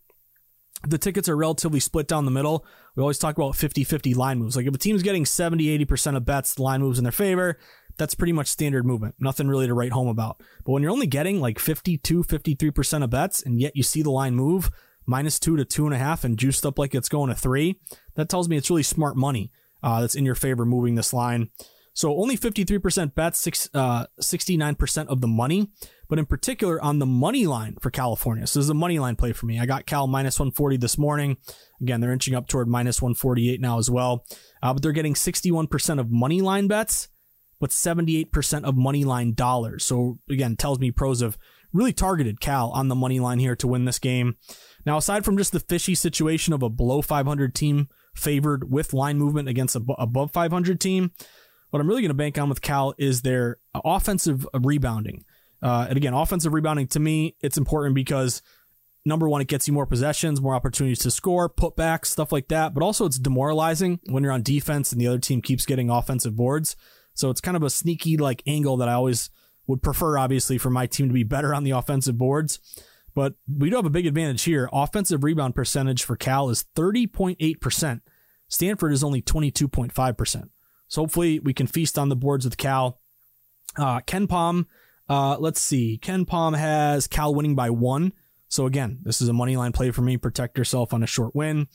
the 0.86 0.98
tickets 0.98 1.28
are 1.28 1.36
relatively 1.36 1.80
split 1.80 2.06
down 2.06 2.24
the 2.24 2.30
middle. 2.30 2.64
We 2.94 3.00
always 3.00 3.18
talk 3.18 3.36
about 3.36 3.56
50 3.56 3.84
50 3.84 4.14
line 4.14 4.38
moves. 4.38 4.56
Like 4.56 4.66
if 4.66 4.74
a 4.74 4.78
team's 4.78 5.02
getting 5.02 5.24
70 5.24 5.86
80% 5.86 6.16
of 6.16 6.24
bets, 6.24 6.54
the 6.54 6.62
line 6.62 6.80
moves 6.80 6.98
in 6.98 7.04
their 7.04 7.12
favor 7.12 7.58
that's 7.96 8.14
pretty 8.14 8.32
much 8.32 8.48
standard 8.48 8.86
movement. 8.86 9.14
Nothing 9.18 9.48
really 9.48 9.66
to 9.66 9.74
write 9.74 9.92
home 9.92 10.08
about. 10.08 10.42
But 10.64 10.72
when 10.72 10.82
you're 10.82 10.92
only 10.92 11.06
getting 11.06 11.40
like 11.40 11.58
52, 11.58 12.24
53% 12.24 13.04
of 13.04 13.10
bets, 13.10 13.42
and 13.42 13.60
yet 13.60 13.76
you 13.76 13.82
see 13.82 14.02
the 14.02 14.10
line 14.10 14.34
move 14.34 14.70
minus 15.06 15.38
two 15.38 15.56
to 15.56 15.64
two 15.64 15.86
and 15.86 15.94
a 15.94 15.98
half 15.98 16.24
and 16.24 16.38
juiced 16.38 16.66
up 16.66 16.78
like 16.78 16.94
it's 16.94 17.08
going 17.08 17.28
to 17.28 17.34
three, 17.34 17.80
that 18.14 18.28
tells 18.28 18.48
me 18.48 18.56
it's 18.56 18.70
really 18.70 18.82
smart 18.82 19.16
money 19.16 19.50
uh, 19.82 20.00
that's 20.00 20.14
in 20.14 20.24
your 20.24 20.34
favor 20.34 20.64
moving 20.64 20.94
this 20.94 21.12
line. 21.12 21.50
So 21.94 22.14
only 22.18 22.36
53% 22.36 23.14
bets, 23.14 23.38
six, 23.38 23.70
uh, 23.72 24.04
69% 24.20 25.06
of 25.06 25.22
the 25.22 25.26
money, 25.26 25.70
but 26.10 26.18
in 26.18 26.26
particular 26.26 26.78
on 26.82 26.98
the 26.98 27.06
money 27.06 27.46
line 27.46 27.78
for 27.80 27.90
California. 27.90 28.46
So 28.46 28.58
this 28.58 28.64
is 28.64 28.70
a 28.70 28.74
money 28.74 28.98
line 28.98 29.16
play 29.16 29.32
for 29.32 29.46
me. 29.46 29.58
I 29.58 29.64
got 29.64 29.86
Cal 29.86 30.06
minus 30.06 30.38
140 30.38 30.76
this 30.76 30.98
morning. 30.98 31.38
Again, 31.80 32.02
they're 32.02 32.12
inching 32.12 32.34
up 32.34 32.48
toward 32.48 32.68
minus 32.68 33.00
148 33.00 33.62
now 33.62 33.78
as 33.78 33.90
well. 33.90 34.26
Uh, 34.62 34.74
but 34.74 34.82
they're 34.82 34.92
getting 34.92 35.14
61% 35.14 35.98
of 35.98 36.10
money 36.10 36.42
line 36.42 36.66
bets 36.66 37.08
but 37.60 37.70
78% 37.70 38.64
of 38.64 38.76
money 38.76 39.04
line 39.04 39.32
dollars. 39.32 39.84
So 39.84 40.18
again, 40.28 40.56
tells 40.56 40.78
me 40.78 40.90
pros 40.90 41.20
have 41.20 41.38
really 41.72 41.92
targeted 41.92 42.40
Cal 42.40 42.70
on 42.70 42.88
the 42.88 42.94
money 42.94 43.20
line 43.20 43.38
here 43.38 43.56
to 43.56 43.66
win 43.66 43.84
this 43.84 43.98
game. 43.98 44.36
Now, 44.84 44.96
aside 44.96 45.24
from 45.24 45.36
just 45.36 45.52
the 45.52 45.60
fishy 45.60 45.94
situation 45.94 46.52
of 46.52 46.62
a 46.62 46.70
below 46.70 47.02
500 47.02 47.54
team 47.54 47.88
favored 48.14 48.70
with 48.70 48.94
line 48.94 49.18
movement 49.18 49.48
against 49.48 49.76
a 49.76 49.82
above 49.98 50.32
500 50.32 50.80
team, 50.80 51.12
what 51.70 51.80
I'm 51.80 51.88
really 51.88 52.02
going 52.02 52.10
to 52.10 52.14
bank 52.14 52.38
on 52.38 52.48
with 52.48 52.62
Cal 52.62 52.94
is 52.98 53.22
their 53.22 53.58
offensive 53.74 54.46
rebounding. 54.54 55.24
Uh, 55.62 55.86
and 55.88 55.96
again, 55.96 56.14
offensive 56.14 56.52
rebounding 56.52 56.86
to 56.88 57.00
me, 57.00 57.36
it's 57.40 57.58
important 57.58 57.94
because 57.94 58.42
number 59.04 59.28
one, 59.28 59.40
it 59.40 59.48
gets 59.48 59.66
you 59.66 59.74
more 59.74 59.86
possessions, 59.86 60.40
more 60.40 60.54
opportunities 60.54 60.98
to 61.00 61.10
score, 61.10 61.48
putbacks, 61.48 62.06
stuff 62.06 62.32
like 62.32 62.48
that. 62.48 62.74
But 62.74 62.82
also, 62.82 63.06
it's 63.06 63.18
demoralizing 63.18 64.00
when 64.08 64.22
you're 64.22 64.32
on 64.32 64.42
defense 64.42 64.92
and 64.92 65.00
the 65.00 65.06
other 65.06 65.18
team 65.18 65.40
keeps 65.40 65.66
getting 65.66 65.90
offensive 65.90 66.36
boards. 66.36 66.76
So 67.16 67.30
it's 67.30 67.40
kind 67.40 67.56
of 67.56 67.62
a 67.62 67.70
sneaky 67.70 68.16
like 68.16 68.42
angle 68.46 68.76
that 68.76 68.88
I 68.88 68.92
always 68.92 69.30
would 69.66 69.82
prefer, 69.82 70.16
obviously, 70.16 70.58
for 70.58 70.70
my 70.70 70.86
team 70.86 71.08
to 71.08 71.14
be 71.14 71.24
better 71.24 71.54
on 71.54 71.64
the 71.64 71.72
offensive 71.72 72.16
boards. 72.16 72.60
But 73.14 73.34
we 73.48 73.70
do 73.70 73.76
have 73.76 73.86
a 73.86 73.90
big 73.90 74.06
advantage 74.06 74.42
here. 74.42 74.68
Offensive 74.72 75.24
rebound 75.24 75.54
percentage 75.54 76.04
for 76.04 76.16
Cal 76.16 76.50
is 76.50 76.66
30.8%. 76.76 78.00
Stanford 78.48 78.92
is 78.92 79.02
only 79.02 79.22
22.5%. 79.22 80.50
So 80.88 81.02
hopefully 81.02 81.40
we 81.40 81.54
can 81.54 81.66
feast 81.66 81.98
on 81.98 82.10
the 82.10 82.16
boards 82.16 82.44
with 82.44 82.58
Cal. 82.58 83.00
Uh, 83.76 84.00
Pom, 84.28 84.66
uh, 85.08 85.36
let's 85.38 85.60
see. 85.60 85.98
KenPom 86.02 86.56
has 86.56 87.06
Cal 87.06 87.34
winning 87.34 87.54
by 87.54 87.70
one. 87.70 88.12
So 88.48 88.66
again, 88.66 88.98
this 89.02 89.20
is 89.20 89.28
a 89.28 89.32
money 89.32 89.56
line 89.56 89.72
play 89.72 89.90
for 89.90 90.02
me. 90.02 90.16
Protect 90.16 90.56
yourself 90.56 90.92
on 90.92 91.02
a 91.02 91.06
short 91.06 91.34
win. 91.34 91.68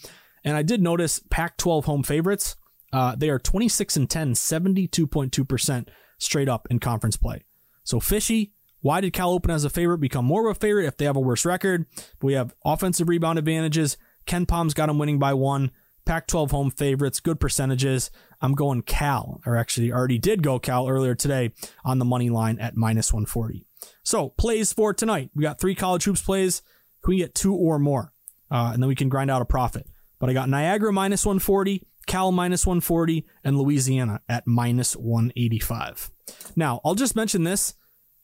And 0.44 0.56
I 0.56 0.64
did 0.64 0.82
notice 0.82 1.20
Pac 1.30 1.58
12 1.58 1.86
home 1.86 2.04
favorites. 2.04 2.56
Uh, 2.94 3.16
they 3.16 3.30
are 3.30 3.40
26 3.40 3.98
and 3.98 4.10
10, 4.10 4.34
72.2% 4.34 5.88
straight 6.18 6.50
up 6.50 6.68
in 6.70 6.80
conference 6.80 7.18
play. 7.18 7.44
So 7.84 8.00
fishy. 8.00 8.54
Why 8.82 9.00
did 9.00 9.14
Cal 9.14 9.32
open 9.32 9.52
as 9.52 9.64
a 9.64 9.70
favorite 9.70 10.00
become 10.00 10.26
more 10.26 10.50
of 10.50 10.58
a 10.58 10.60
favorite 10.60 10.88
if 10.88 10.98
they 10.98 11.06
have 11.06 11.16
a 11.16 11.20
worse 11.20 11.46
record? 11.46 11.86
We 12.22 12.34
have 12.34 12.56
offensive 12.66 13.10
rebound 13.10 13.38
advantages. 13.38 13.96
KenPom's 14.26 14.74
got 14.74 14.88
them 14.88 14.98
winning 14.98 15.20
by 15.20 15.36
one. 15.36 15.72
Pac 16.04 16.26
12 16.26 16.50
home 16.50 16.72
favorites, 16.72 17.20
good 17.20 17.40
percentages. 17.40 18.10
I'm 18.42 18.54
going 18.54 18.82
Cal, 18.82 19.40
or 19.46 19.56
actually 19.56 19.92
already 19.92 20.18
did 20.18 20.42
go 20.42 20.58
Cal 20.58 20.90
earlier 20.90 21.14
today 21.14 21.52
on 21.86 22.00
the 22.00 22.06
money 22.06 22.32
line 22.32 22.58
at 22.60 22.76
minus 22.76 23.14
140. 23.14 23.68
So 24.04 24.30
plays 24.30 24.74
for 24.74 24.94
tonight. 24.94 25.30
We 25.36 25.44
got 25.44 25.60
three 25.60 25.76
college 25.76 26.06
hoops 26.06 26.22
plays. 26.22 26.64
Can 27.04 27.12
we 27.12 27.18
get 27.18 27.36
two 27.36 27.54
or 27.54 27.78
more? 27.78 28.14
Uh, 28.50 28.72
and 28.74 28.82
then 28.82 28.88
we 28.88 28.96
can 28.96 29.10
grind 29.10 29.30
out 29.30 29.42
a 29.42 29.46
profit. 29.46 29.88
But 30.20 30.30
I 30.30 30.34
got 30.34 30.50
Niagara 30.50 30.92
minus 30.92 31.26
140, 31.26 31.88
Cal 32.08 32.32
minus 32.32 32.66
140, 32.66 33.26
and 33.44 33.58
Louisiana 33.58 34.22
at 34.28 34.48
minus 34.48 34.96
185. 34.96 36.12
Now, 36.56 36.82
I'll 36.84 36.96
just 36.96 37.16
mention 37.16 37.44
this. 37.44 37.76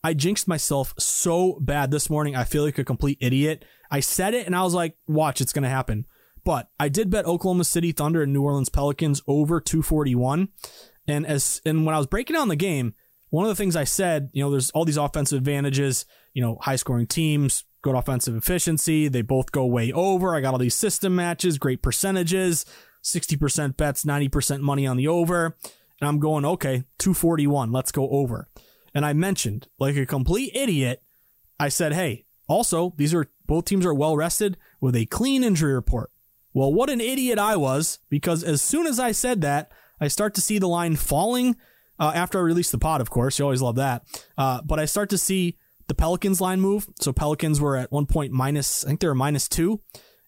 I 0.04 0.14
jinxed 0.14 0.48
myself 0.48 0.94
so 0.98 1.58
bad 1.60 1.92
this 1.92 2.10
morning. 2.10 2.36
I 2.36 2.44
feel 2.44 2.64
like 2.64 2.78
a 2.78 2.84
complete 2.84 3.18
idiot. 3.20 3.66
I 3.92 4.00
said 4.00 4.34
it 4.34 4.46
and 4.46 4.56
I 4.56 4.64
was 4.64 4.74
like, 4.74 4.96
watch, 5.08 5.42
it's 5.42 5.54
going 5.54 5.64
to 5.64 5.70
happen. 5.70 6.06
But 6.44 6.70
I 6.80 6.88
did 6.88 7.10
bet 7.10 7.26
Oklahoma 7.26 7.66
City 7.66 7.92
Thunder 7.92 8.24
and 8.24 8.32
New 8.32 8.44
Orleans 8.44 8.70
Pelicans 8.70 9.22
over 9.28 9.60
241. 9.60 10.50
And 11.08 11.26
as 11.26 11.62
and 11.66 11.86
when 11.86 11.94
I 11.96 11.98
was 11.98 12.08
breaking 12.08 12.36
down 12.36 12.48
the 12.48 12.56
game, 12.56 12.94
one 13.30 13.44
of 13.44 13.50
the 13.50 13.56
things 13.56 13.76
I 13.76 13.84
said, 13.84 14.30
you 14.34 14.44
know, 14.44 14.52
there's 14.52 14.70
all 14.72 14.86
these 14.86 14.98
offensive 14.98 15.40
advantages, 15.40 16.06
you 16.34 16.42
know, 16.42 16.58
high 16.62 16.78
scoring 16.78 17.08
teams, 17.08 17.66
good 17.82 17.96
offensive 17.96 18.36
efficiency. 18.36 19.10
They 19.10 19.22
both 19.22 19.52
go 19.52 19.66
way 19.66 19.92
over. 19.92 20.36
I 20.36 20.42
got 20.42 20.54
all 20.54 20.60
these 20.60 20.76
system 20.76 21.16
matches, 21.16 21.58
great 21.58 21.82
percentages. 21.82 22.66
60% 23.08 23.78
bets, 23.78 24.04
90% 24.04 24.60
money 24.62 24.86
on 24.86 24.98
the 24.98 25.08
over. 25.08 25.58
And 26.00 26.08
I'm 26.08 26.20
going, 26.20 26.46
okay, 26.46 26.84
241, 27.00 27.72
let's 27.72 27.92
go 27.92 28.10
over. 28.10 28.48
And 28.94 29.06
I 29.06 29.14
mentioned, 29.14 29.68
like 29.80 29.96
a 29.96 30.06
complete 30.06 30.56
idiot, 30.56 31.02
I 31.60 31.70
said, 31.70 31.94
hey, 31.94 32.26
also, 32.48 32.94
these 32.98 33.14
are 33.14 33.28
both 33.46 33.66
teams 33.66 33.86
are 33.86 33.94
well 33.94 34.16
rested 34.16 34.58
with 34.80 34.96
a 34.96 35.06
clean 35.06 35.44
injury 35.44 35.74
report. 35.74 36.12
Well, 36.54 36.74
what 36.74 36.90
an 36.90 37.02
idiot 37.02 37.40
I 37.40 37.56
was 37.56 38.00
because 38.10 38.44
as 38.44 38.62
soon 38.62 38.88
as 38.88 39.00
I 39.00 39.12
said 39.12 39.42
that, 39.42 39.72
I 40.00 40.08
start 40.08 40.34
to 40.36 40.42
see 40.42 40.60
the 40.60 40.68
line 40.68 40.96
falling 40.96 41.56
uh, 42.00 42.12
after 42.14 42.38
I 42.38 42.42
release 42.42 42.72
the 42.72 42.78
pod, 42.78 43.02
of 43.02 43.10
course. 43.10 43.40
You 43.40 43.46
always 43.46 43.62
love 43.62 43.76
that. 43.76 44.04
Uh, 44.38 44.62
but 44.62 44.80
I 44.80 44.86
start 44.86 45.10
to 45.12 45.18
see 45.18 45.58
the 45.88 45.96
Pelicans 45.96 46.42
line 46.42 46.60
move. 46.60 46.88
So 47.00 47.12
Pelicans 47.12 47.60
were 47.60 47.76
at 47.76 47.92
one 47.92 48.06
point 48.06 48.32
minus, 48.32 48.84
I 48.84 48.88
think 48.88 49.00
they 49.00 49.08
were 49.08 49.16
minus 49.16 49.48
two. 49.48 49.82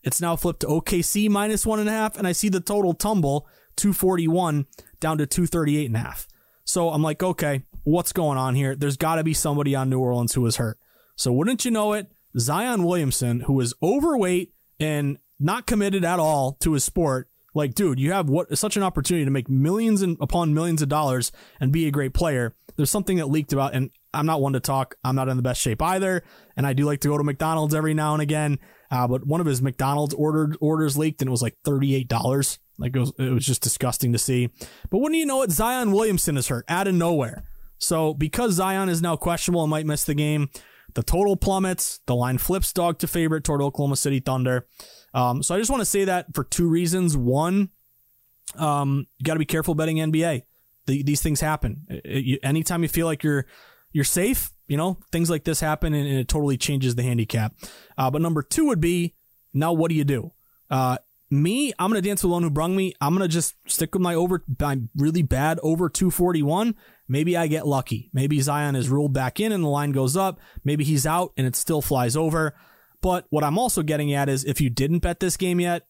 It's 0.04 0.22
now 0.22 0.36
flipped 0.36 0.62
to 0.62 0.68
OKC 0.68 1.30
minus 1.30 1.66
one 1.66 1.80
and 1.80 1.90
a 1.90 1.92
half. 1.92 2.18
And 2.18 2.28
I 2.28 2.32
see 2.32 2.50
the 2.50 2.60
total 2.60 2.94
tumble 2.94 3.48
241 3.78 4.68
down 5.00 5.18
to 5.18 5.26
238 5.26 5.86
and 5.86 5.96
a 5.96 6.00
half. 6.00 6.28
So 6.66 6.90
I'm 6.90 7.02
like, 7.02 7.24
okay, 7.24 7.64
what's 7.84 8.14
going 8.14 8.38
on 8.38 8.56
here? 8.56 8.76
There's 8.76 8.98
got 8.98 9.16
to 9.16 9.24
be 9.24 9.34
somebody 9.34 9.76
on 9.76 9.90
New 9.90 10.00
Orleans 10.00 10.34
who 10.34 10.42
was 10.42 10.58
hurt. 10.58 10.78
So 11.16 11.34
wouldn't 11.34 11.66
you 11.66 11.72
know 11.72 11.94
it? 11.94 12.12
Zion 12.38 12.84
Williamson, 12.84 13.42
who 13.42 13.60
is 13.60 13.74
overweight 13.82 14.54
and 14.80 15.18
not 15.40 15.66
committed 15.66 16.06
at 16.06 16.20
all 16.20 16.54
to 16.62 16.74
his 16.74 16.84
sport, 16.84 17.30
like, 17.60 17.76
dude, 17.76 18.00
you 18.00 18.12
have 18.12 18.30
what 18.30 18.58
such 18.58 18.78
an 18.78 18.84
opportunity 18.84 19.26
to 19.26 19.32
make 19.32 19.50
millions 19.50 20.02
and 20.02 20.18
upon 20.20 20.54
millions 20.54 20.82
of 20.82 20.90
dollars 20.90 21.32
and 21.60 21.72
be 21.72 21.88
a 21.88 21.92
great 21.92 22.14
player. 22.14 22.56
There's 22.76 22.90
something 22.90 23.18
that 23.18 23.28
leaked 23.28 23.54
about, 23.54 23.76
and 23.76 23.92
I'm 24.14 24.26
not 24.26 24.42
one 24.42 24.54
to 24.54 24.60
talk. 24.60 24.96
I'm 25.04 25.16
not 25.16 25.30
in 25.30 25.38
the 25.38 25.44
best 25.44 25.62
shape 25.62 25.82
either, 25.82 26.24
and 26.58 26.66
I 26.66 26.74
do 26.74 26.86
like 26.86 27.02
to 27.02 27.10
go 27.10 27.18
to 27.18 27.24
McDonald's 27.24 27.76
every 27.76 27.94
now 27.94 28.14
and 28.14 28.22
again. 28.22 28.58
Uh, 28.90 29.08
but 29.08 29.28
one 29.28 29.42
of 29.42 29.46
his 29.46 29.62
McDonald's 29.62 30.16
ordered 30.16 30.58
orders 30.60 30.98
leaked, 30.98 31.22
and 31.22 31.28
it 31.28 31.32
was 31.32 31.42
like 31.42 31.58
thirty 31.64 31.94
eight 31.94 32.08
dollars. 32.08 32.58
Like 32.80 32.96
it 32.96 33.00
was, 33.00 33.14
it 33.20 33.30
was 33.30 33.46
just 33.46 33.62
disgusting 33.62 34.14
to 34.14 34.18
see. 34.18 34.50
But 34.90 35.00
wouldn't 35.00 35.20
you 35.20 35.26
know 35.26 35.44
it, 35.44 35.52
Zion 35.52 35.92
Williamson 35.92 36.38
is 36.38 36.48
hurt 36.48 36.66
out 36.68 36.88
of 36.88 36.96
nowhere. 36.96 37.44
So 37.78 38.14
because 38.14 38.54
Zion 38.54 38.90
is 38.90 39.02
now 39.02 39.16
questionable 39.16 39.64
and 39.64 39.70
might 39.70 39.86
miss 39.86 40.06
the 40.06 40.16
game, 40.16 40.50
the 40.94 41.04
total 41.04 41.36
plummets. 41.36 42.00
The 42.06 42.16
line 42.16 42.38
flips 42.38 42.74
dog 42.74 43.00
to 43.00 43.08
favorite 43.08 43.44
toward 43.44 43.62
Oklahoma 43.62 43.96
City 43.96 44.20
Thunder. 44.20 44.68
Um, 45.14 45.44
so 45.44 45.56
I 45.56 45.58
just 45.58 45.70
want 45.70 45.82
to 45.82 45.86
say 45.86 46.06
that 46.06 46.34
for 46.34 46.44
two 46.44 46.68
reasons. 46.68 47.18
One, 47.18 47.70
um, 48.56 49.08
you 49.18 49.24
got 49.24 49.34
to 49.34 49.40
be 49.40 49.46
careful 49.46 49.76
betting 49.76 49.98
NBA. 49.98 50.44
The, 50.86 51.04
these 51.04 51.22
things 51.22 51.42
happen. 51.42 51.86
It, 51.90 52.26
you, 52.26 52.40
anytime 52.44 52.84
you 52.84 52.90
feel 52.90 53.06
like 53.06 53.24
you're 53.24 53.46
you're 53.92 54.04
safe, 54.04 54.52
you 54.68 54.78
know 54.78 55.00
things 55.12 55.30
like 55.30 55.44
this 55.44 55.60
happen, 55.60 55.94
and, 55.94 56.08
and 56.08 56.20
it 56.20 56.28
totally 56.28 56.58
changes 56.58 56.96
the 56.96 57.04
handicap. 57.04 57.54
Uh, 57.98 58.10
but 58.10 58.22
number 58.22 58.42
two 58.42 58.68
would 58.68 58.82
be 58.82 59.16
now 59.54 59.74
what 59.74 59.90
do 59.90 59.96
you 59.96 60.04
do? 60.04 60.32
Uh, 60.70 60.98
me, 61.32 61.74
I'm 61.78 61.90
gonna 61.90 62.02
dance 62.02 62.24
with 62.24 62.30
the 62.30 62.34
one 62.34 62.44
who 62.44 62.50
brung 62.50 62.76
me. 62.76 62.94
I'm 63.02 63.14
gonna 63.14 63.28
just 63.28 63.56
stick 63.68 63.94
with 63.94 64.02
my 64.02 64.16
over, 64.16 64.44
my 64.60 64.80
really 64.96 65.22
bad 65.22 65.60
over 65.62 65.90
241. 65.90 66.76
Maybe 67.08 67.36
I 67.36 67.48
get 67.48 67.68
lucky. 67.68 68.10
Maybe 68.14 68.40
Zion 68.40 68.76
is 68.76 68.90
ruled 68.90 69.14
back 69.14 69.40
in 69.40 69.52
and 69.52 69.64
the 69.64 69.68
line 69.68 69.92
goes 69.92 70.16
up. 70.16 70.40
Maybe 70.64 70.84
he's 70.84 71.06
out 71.06 71.34
and 71.38 71.48
it 71.48 71.56
still 71.56 71.82
flies 71.82 72.16
over. 72.16 72.56
But 73.02 73.26
what 73.30 73.44
I'm 73.44 73.58
also 73.58 73.82
getting 73.82 74.14
at 74.14 74.30
is 74.30 74.44
if 74.44 74.60
you 74.60 74.70
didn't 74.70 75.00
bet 75.00 75.20
this 75.20 75.38
game 75.38 75.60
yet, 75.60 75.88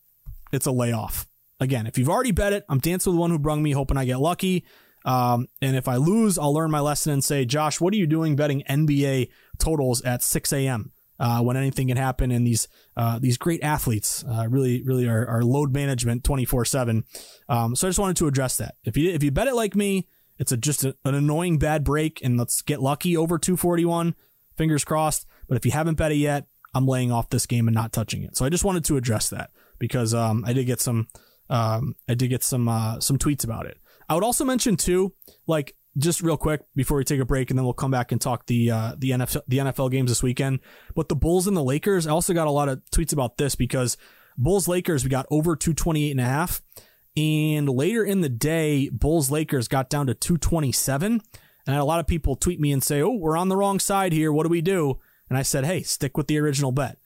it's 0.52 0.65
a 0.65 0.72
layoff. 0.72 1.28
Again, 1.60 1.88
if 1.88 1.98
you've 1.98 2.10
already 2.10 2.32
bet 2.32 2.54
it, 2.54 2.65
I'm 2.69 2.80
dancing 2.80 3.12
with 3.12 3.17
the 3.17 3.22
one 3.22 3.32
who 3.32 3.39
brung 3.39 3.62
me, 3.62 3.72
hoping 3.72 3.98
I 3.98 4.06
get 4.06 4.19
lucky. 4.19 4.65
Um, 5.06 5.48
and 5.62 5.76
if 5.76 5.88
I 5.88 5.95
lose, 5.95 6.38
I'll 6.38 6.54
learn 6.54 6.72
my 6.72 6.80
lesson 6.80 7.13
and 7.13 7.24
say, 7.24 7.45
Josh, 7.45 7.82
what 7.82 7.93
are 7.93 7.98
you 7.98 8.08
doing 8.08 8.36
betting 8.36 8.63
NBA 8.69 9.30
totals 9.58 10.02
at 10.04 10.24
6 10.24 10.54
a.m. 10.54 10.91
Uh, 11.19 11.41
when 11.41 11.58
anything 11.58 11.88
can 11.88 11.98
happen? 11.98 12.32
And 12.32 12.48
these 12.48 12.67
uh, 12.95 13.19
these 13.19 13.38
great 13.38 13.62
athletes 13.63 14.24
uh, 14.30 14.48
really 14.50 14.84
really 14.84 15.08
are, 15.08 15.28
are 15.28 15.43
load 15.43 15.74
management 15.74 16.24
24 16.24 16.62
um, 16.62 16.65
seven. 16.65 17.04
So 17.50 17.88
I 17.88 17.89
just 17.89 18.00
wanted 18.00 18.17
to 18.17 18.28
address 18.28 18.58
that. 18.58 18.76
If 18.84 18.95
you 18.95 19.12
if 19.12 19.24
you 19.24 19.32
bet 19.32 19.48
it 19.48 19.56
like 19.56 19.76
me, 19.76 20.08
it's 20.38 20.54
a, 20.54 20.58
just 20.58 20.86
a, 20.86 20.95
an 21.04 21.15
annoying 21.15 21.60
bad 21.60 21.84
break, 21.84 22.22
and 22.24 22.38
let's 22.38 22.62
get 22.62 22.82
lucky 22.82 23.17
over 23.17 23.38
241. 23.38 24.15
Fingers 24.56 24.86
crossed. 24.86 25.26
But 25.48 25.58
if 25.58 25.65
you 25.65 25.72
haven't 25.72 25.95
bet 25.95 26.12
it 26.12 26.15
yet, 26.15 26.48
I'm 26.74 26.88
laying 26.88 27.12
off 27.12 27.30
this 27.30 27.46
game 27.46 27.68
and 27.68 27.76
not 27.76 27.92
touching 27.92 28.24
it. 28.24 28.38
So 28.38 28.46
I 28.46 28.50
just 28.50 28.64
wanted 28.64 28.86
to 28.86 28.98
address 28.98 29.30
that 29.30 29.52
because 29.80 30.14
um, 30.14 30.44
I 30.46 30.54
did 30.54 30.66
get 30.66 30.82
some 30.82 31.08
um, 31.50 31.96
I 32.08 32.14
did 32.14 32.28
get 32.28 32.44
some 32.44 32.68
uh, 32.68 33.00
some 33.00 33.18
tweets 33.18 33.44
about 33.44 33.66
it. 33.66 33.80
I 34.08 34.16
would 34.16 34.24
also 34.24 34.46
mention 34.46 34.76
too, 34.76 35.14
like 35.48 35.76
just 35.98 36.22
real 36.22 36.38
quick 36.38 36.62
before 36.76 36.98
we 36.98 37.04
take 37.04 37.20
a 37.20 37.26
break, 37.26 37.50
and 37.50 37.58
then 37.58 37.66
we'll 37.66 37.74
come 37.74 37.92
back 37.92 38.12
and 38.12 38.22
talk 38.22 38.46
the 38.46 38.72
uh, 38.72 38.96
the 38.98 39.12
NFL 39.12 39.42
the 39.48 39.58
NFL 39.58 39.92
games 39.92 40.12
this 40.12 40.24
weekend. 40.24 40.60
But 40.96 41.10
the 41.10 41.16
Bulls 41.16 41.48
and 41.48 41.58
the 41.58 41.64
Lakers, 41.64 42.08
I 42.08 42.12
also 42.12 42.34
got 42.34 42.48
a 42.48 42.52
lot 42.52 42.70
of 42.70 42.82
tweets 42.92 43.14
about 43.14 43.38
this 43.38 43.56
because 43.56 43.98
Bulls 44.38 44.68
Lakers 44.68 45.04
we 45.04 45.10
got 45.10 45.26
over 45.32 45.56
228 45.56 46.12
and 46.12 46.22
a 46.22 46.24
half, 46.24 46.62
and 47.18 47.68
later 47.68 48.04
in 48.04 48.22
the 48.22 48.30
day, 48.30 48.90
Bulls 48.90 49.32
Lakers 49.32 49.68
got 49.68 49.90
down 49.90 50.08
to 50.08 50.14
227. 50.14 51.22
And 51.68 51.78
a 51.78 51.84
lot 51.84 52.00
of 52.00 52.08
people 52.08 52.36
tweet 52.36 52.60
me 52.60 52.72
and 52.72 52.84
say, 52.84 53.02
"Oh, 53.02 53.12
we're 53.12 53.38
on 53.38 53.50
the 53.50 53.58
wrong 53.58 53.80
side 53.80 54.14
here. 54.14 54.32
What 54.32 54.44
do 54.44 54.50
we 54.50 54.62
do?" 54.62 55.00
And 55.30 55.38
I 55.38 55.44
said, 55.44 55.65
hey, 55.65 55.84
stick 55.84 56.18
with 56.18 56.28
the 56.28 56.39
original 56.39 56.72
bet. 56.72 56.98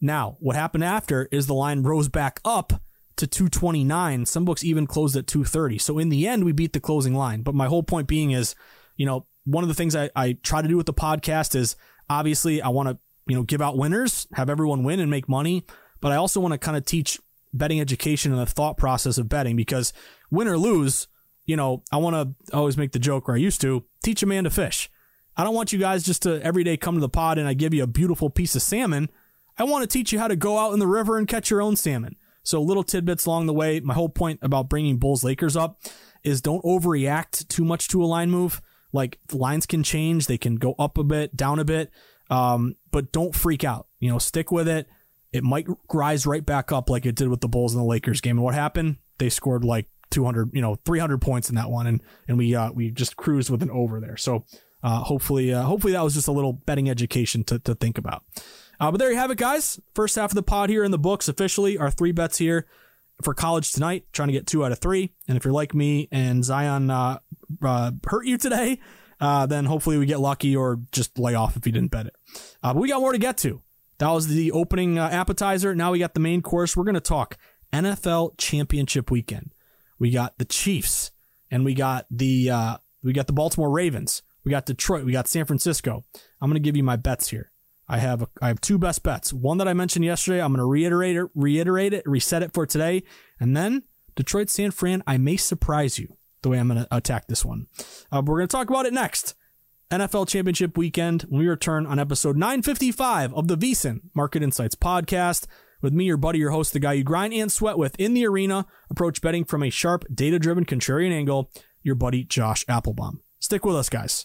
Now, 0.00 0.36
what 0.40 0.56
happened 0.56 0.84
after 0.84 1.28
is 1.30 1.46
the 1.46 1.54
line 1.54 1.82
rose 1.82 2.08
back 2.08 2.40
up 2.44 2.80
to 3.16 3.26
229. 3.26 4.26
Some 4.26 4.44
books 4.44 4.64
even 4.64 4.86
closed 4.86 5.16
at 5.16 5.26
230. 5.26 5.78
So 5.78 5.98
in 5.98 6.08
the 6.08 6.26
end, 6.26 6.44
we 6.44 6.52
beat 6.52 6.72
the 6.72 6.80
closing 6.80 7.14
line. 7.14 7.42
But 7.42 7.54
my 7.54 7.66
whole 7.66 7.82
point 7.82 8.06
being 8.06 8.30
is, 8.30 8.54
you 8.96 9.06
know, 9.06 9.26
one 9.44 9.64
of 9.64 9.68
the 9.68 9.74
things 9.74 9.96
I, 9.96 10.10
I 10.14 10.34
try 10.42 10.62
to 10.62 10.68
do 10.68 10.76
with 10.76 10.86
the 10.86 10.94
podcast 10.94 11.54
is 11.54 11.76
obviously 12.08 12.62
I 12.62 12.68
want 12.68 12.88
to, 12.88 12.98
you 13.26 13.36
know, 13.36 13.42
give 13.42 13.60
out 13.60 13.76
winners, 13.76 14.26
have 14.34 14.48
everyone 14.48 14.84
win 14.84 15.00
and 15.00 15.10
make 15.10 15.28
money. 15.28 15.66
But 16.00 16.12
I 16.12 16.16
also 16.16 16.40
want 16.40 16.52
to 16.52 16.58
kind 16.58 16.76
of 16.76 16.84
teach 16.84 17.18
betting 17.52 17.80
education 17.80 18.32
and 18.32 18.40
the 18.40 18.46
thought 18.46 18.76
process 18.76 19.18
of 19.18 19.28
betting 19.28 19.56
because 19.56 19.92
win 20.30 20.48
or 20.48 20.58
lose, 20.58 21.08
you 21.44 21.56
know, 21.56 21.82
I 21.90 21.96
want 21.96 22.14
to 22.14 22.56
always 22.56 22.76
make 22.76 22.92
the 22.92 22.98
joke, 22.98 23.26
where 23.26 23.36
I 23.36 23.40
used 23.40 23.60
to 23.62 23.84
teach 24.04 24.22
a 24.22 24.26
man 24.26 24.44
to 24.44 24.50
fish. 24.50 24.90
I 25.38 25.44
don't 25.44 25.54
want 25.54 25.72
you 25.72 25.78
guys 25.78 26.02
just 26.02 26.22
to 26.22 26.42
every 26.42 26.64
day 26.64 26.76
come 26.76 26.96
to 26.96 27.00
the 27.00 27.08
pod 27.08 27.38
and 27.38 27.46
I 27.46 27.54
give 27.54 27.72
you 27.72 27.84
a 27.84 27.86
beautiful 27.86 28.28
piece 28.28 28.56
of 28.56 28.62
salmon. 28.62 29.08
I 29.56 29.62
want 29.62 29.82
to 29.82 29.86
teach 29.86 30.12
you 30.12 30.18
how 30.18 30.26
to 30.26 30.34
go 30.34 30.58
out 30.58 30.72
in 30.72 30.80
the 30.80 30.86
river 30.88 31.16
and 31.16 31.28
catch 31.28 31.48
your 31.48 31.62
own 31.62 31.76
salmon. 31.76 32.16
So 32.42 32.60
little 32.60 32.82
tidbits 32.82 33.24
along 33.24 33.46
the 33.46 33.54
way. 33.54 33.78
My 33.78 33.94
whole 33.94 34.08
point 34.08 34.40
about 34.42 34.68
bringing 34.68 34.98
Bulls 34.98 35.22
Lakers 35.22 35.56
up 35.56 35.80
is 36.24 36.40
don't 36.40 36.64
overreact 36.64 37.46
too 37.46 37.64
much 37.64 37.86
to 37.88 38.02
a 38.02 38.06
line 38.06 38.32
move. 38.32 38.60
Like 38.92 39.20
the 39.28 39.36
lines 39.36 39.64
can 39.64 39.84
change, 39.84 40.26
they 40.26 40.38
can 40.38 40.56
go 40.56 40.74
up 40.76 40.98
a 40.98 41.04
bit, 41.04 41.36
down 41.36 41.60
a 41.60 41.64
bit, 41.64 41.92
um, 42.30 42.74
but 42.90 43.12
don't 43.12 43.34
freak 43.34 43.62
out. 43.62 43.86
You 44.00 44.10
know, 44.10 44.18
stick 44.18 44.50
with 44.50 44.66
it. 44.66 44.88
It 45.32 45.44
might 45.44 45.68
rise 45.92 46.26
right 46.26 46.44
back 46.44 46.72
up 46.72 46.90
like 46.90 47.06
it 47.06 47.14
did 47.14 47.28
with 47.28 47.42
the 47.42 47.48
Bulls 47.48 47.74
and 47.74 47.82
the 47.82 47.86
Lakers 47.86 48.20
game. 48.20 48.38
And 48.38 48.44
what 48.44 48.54
happened? 48.54 48.96
They 49.18 49.28
scored 49.28 49.62
like 49.62 49.86
200, 50.10 50.50
you 50.52 50.62
know, 50.62 50.76
300 50.84 51.20
points 51.20 51.48
in 51.48 51.54
that 51.56 51.70
one, 51.70 51.86
and 51.86 52.02
and 52.26 52.38
we 52.38 52.54
uh, 52.54 52.72
we 52.72 52.90
just 52.90 53.16
cruised 53.16 53.50
with 53.50 53.62
an 53.62 53.70
over 53.70 54.00
there. 54.00 54.16
So 54.16 54.46
uh, 54.82 55.00
hopefully, 55.00 55.52
uh, 55.52 55.62
hopefully 55.62 55.92
that 55.92 56.04
was 56.04 56.14
just 56.14 56.28
a 56.28 56.32
little 56.32 56.52
betting 56.52 56.88
education 56.88 57.44
to, 57.44 57.58
to 57.60 57.74
think 57.74 57.98
about. 57.98 58.22
Uh, 58.80 58.90
but 58.90 58.98
there 58.98 59.10
you 59.10 59.16
have 59.16 59.30
it, 59.30 59.38
guys. 59.38 59.80
First 59.94 60.14
half 60.16 60.30
of 60.30 60.36
the 60.36 60.42
pod 60.42 60.70
here 60.70 60.84
in 60.84 60.90
the 60.90 60.98
books 60.98 61.28
officially. 61.28 61.76
Our 61.76 61.90
three 61.90 62.12
bets 62.12 62.38
here 62.38 62.66
for 63.22 63.34
college 63.34 63.72
tonight. 63.72 64.06
Trying 64.12 64.28
to 64.28 64.32
get 64.32 64.46
two 64.46 64.64
out 64.64 64.72
of 64.72 64.78
three. 64.78 65.12
And 65.26 65.36
if 65.36 65.44
you're 65.44 65.52
like 65.52 65.74
me 65.74 66.08
and 66.12 66.44
Zion 66.44 66.90
uh, 66.90 67.18
uh, 67.62 67.92
hurt 68.06 68.26
you 68.26 68.38
today, 68.38 68.78
uh, 69.20 69.46
then 69.46 69.64
hopefully 69.64 69.98
we 69.98 70.06
get 70.06 70.20
lucky 70.20 70.54
or 70.54 70.80
just 70.92 71.18
lay 71.18 71.34
off 71.34 71.56
if 71.56 71.66
you 71.66 71.72
didn't 71.72 71.90
bet 71.90 72.06
it. 72.06 72.14
but 72.62 72.76
we 72.76 72.88
got 72.88 73.00
more 73.00 73.12
to 73.12 73.18
get 73.18 73.36
to. 73.38 73.62
That 73.98 74.10
was 74.10 74.28
the 74.28 74.52
opening 74.52 74.96
appetizer. 74.96 75.74
Now 75.74 75.90
we 75.90 75.98
got 75.98 76.14
the 76.14 76.20
main 76.20 76.40
course. 76.40 76.76
We're 76.76 76.84
going 76.84 76.94
to 76.94 77.00
talk 77.00 77.36
NFL 77.72 78.38
Championship 78.38 79.10
Weekend. 79.10 79.50
We 79.98 80.12
got 80.12 80.38
the 80.38 80.44
Chiefs 80.44 81.10
and 81.50 81.64
we 81.64 81.74
got 81.74 82.06
the 82.08 82.78
we 83.02 83.12
got 83.12 83.26
the 83.26 83.32
Baltimore 83.32 83.70
Ravens. 83.70 84.22
We 84.48 84.52
got 84.52 84.64
Detroit. 84.64 85.04
We 85.04 85.12
got 85.12 85.28
San 85.28 85.44
Francisco. 85.44 86.06
I'm 86.40 86.48
going 86.48 86.54
to 86.54 86.66
give 86.66 86.74
you 86.74 86.82
my 86.82 86.96
bets 86.96 87.28
here. 87.28 87.52
I 87.86 87.98
have 87.98 88.22
a, 88.22 88.28
I 88.40 88.48
have 88.48 88.62
two 88.62 88.78
best 88.78 89.02
bets. 89.02 89.30
One 89.30 89.58
that 89.58 89.68
I 89.68 89.74
mentioned 89.74 90.06
yesterday. 90.06 90.40
I'm 90.40 90.54
going 90.54 90.60
to 90.60 90.64
reiterate 90.64 91.16
it, 91.16 91.26
reiterate 91.34 91.92
it, 91.92 92.02
reset 92.06 92.42
it 92.42 92.54
for 92.54 92.64
today, 92.64 93.02
and 93.38 93.54
then 93.54 93.82
Detroit 94.16 94.48
San 94.48 94.70
Fran. 94.70 95.02
I 95.06 95.18
may 95.18 95.36
surprise 95.36 95.98
you 95.98 96.16
the 96.40 96.48
way 96.48 96.58
I'm 96.58 96.68
going 96.68 96.80
to 96.80 96.96
attack 96.96 97.26
this 97.26 97.44
one. 97.44 97.66
Uh, 98.10 98.22
we're 98.24 98.38
going 98.38 98.48
to 98.48 98.56
talk 98.56 98.70
about 98.70 98.86
it 98.86 98.94
next. 98.94 99.34
NFL 99.90 100.26
Championship 100.26 100.78
Weekend 100.78 101.24
when 101.28 101.40
we 101.40 101.46
return 101.46 101.84
on 101.84 101.98
episode 101.98 102.38
955 102.38 103.34
of 103.34 103.48
the 103.48 103.58
VSiN 103.58 104.00
Market 104.14 104.42
Insights 104.42 104.76
podcast. 104.76 105.46
With 105.82 105.92
me, 105.92 106.06
your 106.06 106.16
buddy, 106.16 106.38
your 106.38 106.52
host, 106.52 106.72
the 106.72 106.80
guy 106.80 106.94
you 106.94 107.04
grind 107.04 107.34
and 107.34 107.52
sweat 107.52 107.76
with 107.76 107.94
in 108.00 108.14
the 108.14 108.26
arena, 108.26 108.64
approach 108.88 109.20
betting 109.20 109.44
from 109.44 109.62
a 109.62 109.68
sharp, 109.68 110.06
data 110.10 110.38
driven 110.38 110.64
contrarian 110.64 111.12
angle, 111.12 111.50
your 111.82 111.96
buddy 111.96 112.24
Josh 112.24 112.64
Appelbaum. 112.64 113.18
Stick 113.40 113.66
with 113.66 113.76
us, 113.76 113.90
guys. 113.90 114.24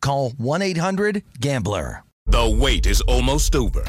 Call 0.00 0.30
1 0.38 0.62
800 0.62 1.22
GAMBLER. 1.40 2.02
The 2.26 2.58
wait 2.60 2.86
is 2.86 3.00
almost 3.02 3.54
over. 3.54 3.84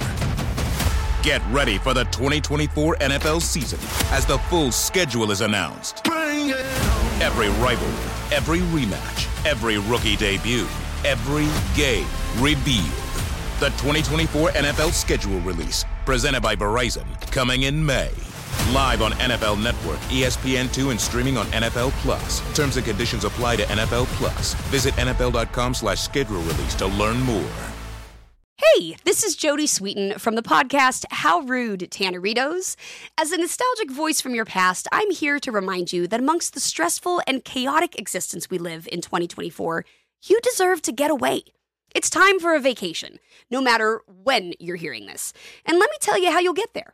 Get 1.23 1.41
ready 1.49 1.77
for 1.77 1.93
the 1.93 2.03
2024 2.05 2.97
NFL 2.97 3.41
season 3.41 3.79
as 4.11 4.25
the 4.25 4.37
full 4.49 4.71
schedule 4.71 5.31
is 5.31 5.41
announced. 5.41 6.07
Every 6.07 7.49
rivalry, 7.61 8.35
every 8.35 8.59
rematch, 8.59 9.45
every 9.45 9.79
rookie 9.79 10.15
debut, 10.15 10.67
every 11.03 11.47
game 11.75 12.07
revealed. 12.37 12.85
The 13.59 13.69
2024 13.77 14.51
NFL 14.51 14.93
schedule 14.93 15.39
release, 15.41 15.83
presented 16.05 16.41
by 16.43 16.55
Verizon, 16.55 17.05
coming 17.31 17.63
in 17.63 17.83
May. 17.83 18.11
Live 18.73 19.01
on 19.01 19.11
NFL 19.13 19.61
Network, 19.63 19.99
ESPN2, 20.09 20.91
and 20.91 20.99
streaming 20.99 21.37
on 21.37 21.45
NFL 21.47 21.91
Plus. 22.01 22.41
Terms 22.55 22.77
and 22.77 22.85
conditions 22.85 23.23
apply 23.23 23.55
to 23.57 23.63
NFL 23.63 24.05
Plus. 24.17 24.53
Visit 24.71 24.93
NFL.com 24.95 25.73
slash 25.73 26.01
schedule 26.01 26.41
release 26.41 26.75
to 26.75 26.87
learn 26.87 27.19
more. 27.21 27.49
Hey, 28.59 28.97
this 29.05 29.23
is 29.23 29.35
Jodie 29.35 29.65
Sweetin 29.65 30.19
from 30.19 30.33
the 30.33 30.41
podcast 30.41 31.05
How 31.11 31.41
Rude, 31.41 31.81
Tanneritos. 31.91 32.75
As 33.15 33.31
a 33.31 33.37
nostalgic 33.37 33.91
voice 33.91 34.19
from 34.19 34.33
your 34.33 34.45
past, 34.45 34.87
I'm 34.91 35.11
here 35.11 35.39
to 35.39 35.51
remind 35.51 35.93
you 35.93 36.07
that 36.07 36.19
amongst 36.19 36.55
the 36.55 36.59
stressful 36.59 37.21
and 37.27 37.45
chaotic 37.45 37.99
existence 37.99 38.49
we 38.49 38.57
live 38.57 38.87
in 38.91 39.01
2024, 39.01 39.85
you 40.25 40.39
deserve 40.41 40.81
to 40.81 40.91
get 40.91 41.11
away. 41.11 41.43
It's 41.93 42.09
time 42.09 42.39
for 42.39 42.55
a 42.55 42.59
vacation, 42.59 43.19
no 43.51 43.61
matter 43.61 44.01
when 44.07 44.53
you're 44.59 44.75
hearing 44.75 45.05
this. 45.05 45.33
And 45.65 45.77
let 45.77 45.89
me 45.91 45.97
tell 46.01 46.19
you 46.19 46.31
how 46.31 46.39
you'll 46.39 46.53
get 46.53 46.73
there. 46.73 46.93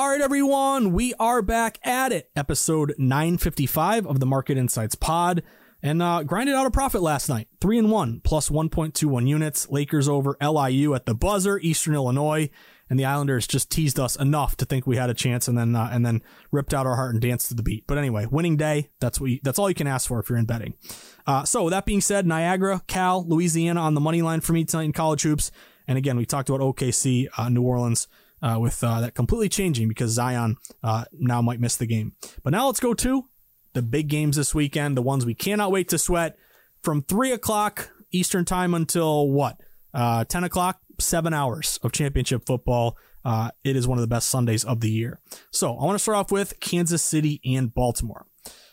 All 0.00 0.08
right, 0.08 0.22
everyone, 0.22 0.94
we 0.94 1.12
are 1.20 1.42
back 1.42 1.78
at 1.84 2.10
it. 2.10 2.30
Episode 2.34 2.94
955 2.96 4.06
of 4.06 4.18
the 4.18 4.24
Market 4.24 4.56
Insights 4.56 4.94
Pod. 4.94 5.42
And 5.82 6.00
uh, 6.00 6.22
grinded 6.22 6.54
out 6.54 6.64
a 6.64 6.70
profit 6.70 7.02
last 7.02 7.28
night. 7.28 7.48
Three 7.60 7.78
and 7.78 7.90
one, 7.90 8.22
plus 8.24 8.48
1.21 8.48 9.28
units. 9.28 9.68
Lakers 9.68 10.08
over 10.08 10.38
LIU 10.40 10.94
at 10.94 11.04
the 11.04 11.14
buzzer, 11.14 11.58
Eastern 11.58 11.94
Illinois. 11.94 12.48
And 12.88 12.98
the 12.98 13.04
Islanders 13.04 13.46
just 13.46 13.68
teased 13.70 14.00
us 14.00 14.16
enough 14.16 14.56
to 14.56 14.64
think 14.64 14.86
we 14.86 14.96
had 14.96 15.10
a 15.10 15.14
chance 15.14 15.48
and 15.48 15.58
then 15.58 15.76
uh, 15.76 15.90
and 15.92 16.06
then 16.06 16.22
ripped 16.50 16.72
out 16.72 16.86
our 16.86 16.96
heart 16.96 17.12
and 17.12 17.20
danced 17.20 17.48
to 17.48 17.54
the 17.54 17.62
beat. 17.62 17.86
But 17.86 17.98
anyway, 17.98 18.24
winning 18.24 18.56
day, 18.56 18.88
that's 19.00 19.20
what 19.20 19.28
you, 19.28 19.40
that's 19.42 19.58
all 19.58 19.68
you 19.68 19.74
can 19.74 19.86
ask 19.86 20.08
for 20.08 20.18
if 20.18 20.30
you're 20.30 20.38
in 20.38 20.46
betting. 20.46 20.72
Uh, 21.26 21.44
so 21.44 21.68
that 21.68 21.84
being 21.84 22.00
said, 22.00 22.26
Niagara, 22.26 22.82
Cal, 22.86 23.22
Louisiana 23.28 23.82
on 23.82 23.92
the 23.92 24.00
money 24.00 24.22
line 24.22 24.40
for 24.40 24.54
me 24.54 24.64
tonight 24.64 24.84
in 24.84 24.92
college 24.94 25.20
hoops. 25.20 25.50
And 25.86 25.98
again, 25.98 26.16
we 26.16 26.24
talked 26.24 26.48
about 26.48 26.62
OKC, 26.62 27.28
uh, 27.36 27.50
New 27.50 27.62
Orleans 27.62 28.08
uh, 28.42 28.58
with 28.60 28.82
uh, 28.82 29.00
that 29.00 29.14
completely 29.14 29.48
changing 29.48 29.88
because 29.88 30.12
Zion 30.12 30.56
uh, 30.82 31.04
now 31.12 31.42
might 31.42 31.60
miss 31.60 31.76
the 31.76 31.86
game. 31.86 32.14
But 32.42 32.50
now 32.50 32.66
let's 32.66 32.80
go 32.80 32.94
to 32.94 33.24
the 33.72 33.82
big 33.82 34.08
games 34.08 34.36
this 34.36 34.54
weekend, 34.54 34.96
the 34.96 35.02
ones 35.02 35.24
we 35.24 35.34
cannot 35.34 35.70
wait 35.70 35.88
to 35.88 35.98
sweat 35.98 36.36
from 36.82 37.02
3 37.02 37.32
o'clock 37.32 37.90
Eastern 38.12 38.44
time 38.44 38.74
until 38.74 39.30
what? 39.30 39.60
Uh, 39.92 40.24
10 40.24 40.44
o'clock, 40.44 40.80
seven 40.98 41.34
hours 41.34 41.78
of 41.82 41.92
championship 41.92 42.46
football. 42.46 42.96
Uh, 43.24 43.50
it 43.64 43.76
is 43.76 43.86
one 43.86 43.98
of 43.98 44.02
the 44.02 44.08
best 44.08 44.28
Sundays 44.28 44.64
of 44.64 44.80
the 44.80 44.90
year. 44.90 45.20
So 45.50 45.76
I 45.76 45.84
want 45.84 45.96
to 45.96 45.98
start 46.02 46.16
off 46.16 46.32
with 46.32 46.58
Kansas 46.60 47.02
City 47.02 47.40
and 47.44 47.72
Baltimore. 47.72 48.26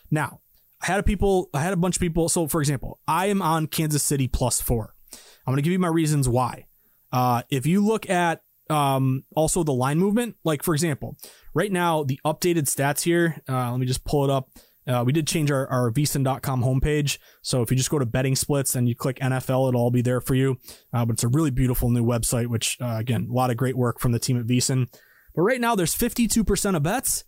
Now, 0.10 0.41
I 0.82 0.86
had 0.86 0.99
a 0.99 1.03
people, 1.03 1.49
I 1.53 1.62
had 1.62 1.73
a 1.73 1.77
bunch 1.77 1.97
of 1.97 1.99
people. 1.99 2.30
So 2.30 2.47
for 2.47 2.62
example, 2.62 2.99
I 3.08 3.25
am 3.27 3.41
on 3.41 3.67
Kansas 3.67 4.03
City 4.03 4.27
plus 4.27 4.62
four. 4.62 4.95
I'm 5.12 5.51
going 5.51 5.58
to 5.58 5.62
give 5.62 5.73
you 5.73 5.80
my 5.80 5.88
reasons 5.88 6.30
why. 6.30 6.65
Uh, 7.12 7.43
if 7.49 7.65
you 7.65 7.86
look 7.86 8.10
at 8.10 8.41
um, 8.69 9.23
also 9.36 9.63
the 9.63 9.73
line 9.73 9.99
movement. 9.99 10.36
Like 10.43 10.63
for 10.63 10.73
example, 10.73 11.17
right 11.53 11.71
now 11.71 12.03
the 12.03 12.19
updated 12.25 12.63
stats 12.63 13.01
here. 13.01 13.41
Uh, 13.47 13.71
let 13.71 13.80
me 13.80 13.86
just 13.86 14.03
pull 14.03 14.23
it 14.23 14.30
up. 14.30 14.49
Uh, 14.88 15.03
we 15.06 15.12
did 15.12 15.27
change 15.27 15.51
our, 15.51 15.67
our 15.67 15.91
VSiN.com 15.91 16.63
homepage. 16.63 17.17
So 17.41 17.62
if 17.62 17.69
you 17.69 17.77
just 17.77 17.89
go 17.89 17.99
to 17.99 18.06
betting 18.06 18.36
splits 18.36 18.73
and 18.75 18.88
you 18.88 18.95
click 18.95 19.19
NFL, 19.19 19.67
it'll 19.67 19.82
all 19.82 19.91
be 19.91 20.01
there 20.01 20.21
for 20.21 20.34
you. 20.34 20.58
Uh, 20.93 21.06
but 21.06 21.13
it's 21.13 21.23
a 21.23 21.27
really 21.27 21.51
beautiful 21.51 21.89
new 21.89 22.06
website, 22.06 22.47
which, 22.47 22.77
uh, 22.82 22.95
again, 22.97 23.27
a 23.30 23.34
lot 23.34 23.49
of 23.49 23.58
great 23.58 23.75
work 23.75 23.99
from 23.99 24.13
the 24.13 24.19
team 24.19 24.39
at 24.39 24.47
VSiN. 24.47 24.88
But 25.36 25.41
right 25.41 25.60
now 25.60 25.75
there's 25.75 25.93
52% 25.93 26.75
of 26.75 26.84
bets 26.84 27.25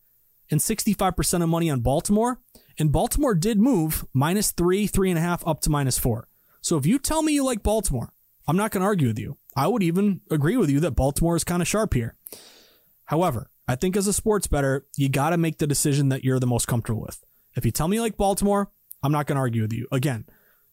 and 0.49 0.61
65% 0.61 1.43
of 1.43 1.49
money 1.49 1.69
on 1.69 1.81
Baltimore. 1.81 2.39
And 2.77 2.93
Baltimore 2.93 3.35
did 3.35 3.59
move 3.59 4.05
minus 4.13 4.51
three, 4.51 4.87
three 4.87 5.09
and 5.09 5.19
a 5.19 5.21
half 5.21 5.45
up 5.45 5.59
to 5.61 5.69
minus 5.69 5.99
four. 5.99 6.29
So 6.61 6.77
if 6.77 6.85
you 6.85 6.97
tell 6.97 7.23
me 7.23 7.33
you 7.33 7.43
like 7.43 7.61
Baltimore, 7.61 8.13
I'm 8.49 8.57
not 8.57 8.71
going 8.71 8.81
to 8.81 8.87
argue 8.87 9.09
with 9.09 9.19
you. 9.19 9.37
I 9.55 9.67
would 9.67 9.83
even 9.83 10.21
agree 10.31 10.57
with 10.57 10.71
you 10.71 10.79
that 10.79 10.95
Baltimore 10.95 11.35
is 11.35 11.43
kind 11.43 11.61
of 11.61 11.67
sharp 11.67 11.93
here. 11.93 12.15
However, 13.05 13.51
I 13.67 13.75
think 13.75 13.95
as 13.95 14.07
a 14.07 14.13
sports 14.13 14.47
bettor, 14.47 14.87
you 14.97 15.07
got 15.07 15.29
to 15.29 15.37
make 15.37 15.59
the 15.59 15.67
decision 15.67 16.09
that 16.09 16.23
you're 16.23 16.39
the 16.39 16.47
most 16.47 16.67
comfortable 16.67 17.01
with. 17.01 17.23
If 17.55 17.63
you 17.63 17.69
tell 17.69 17.87
me 17.87 17.99
like 17.99 18.17
Baltimore, 18.17 18.71
I'm 19.03 19.11
not 19.11 19.27
going 19.27 19.35
to 19.35 19.41
argue 19.41 19.61
with 19.61 19.73
you. 19.73 19.87
Again, 19.91 20.25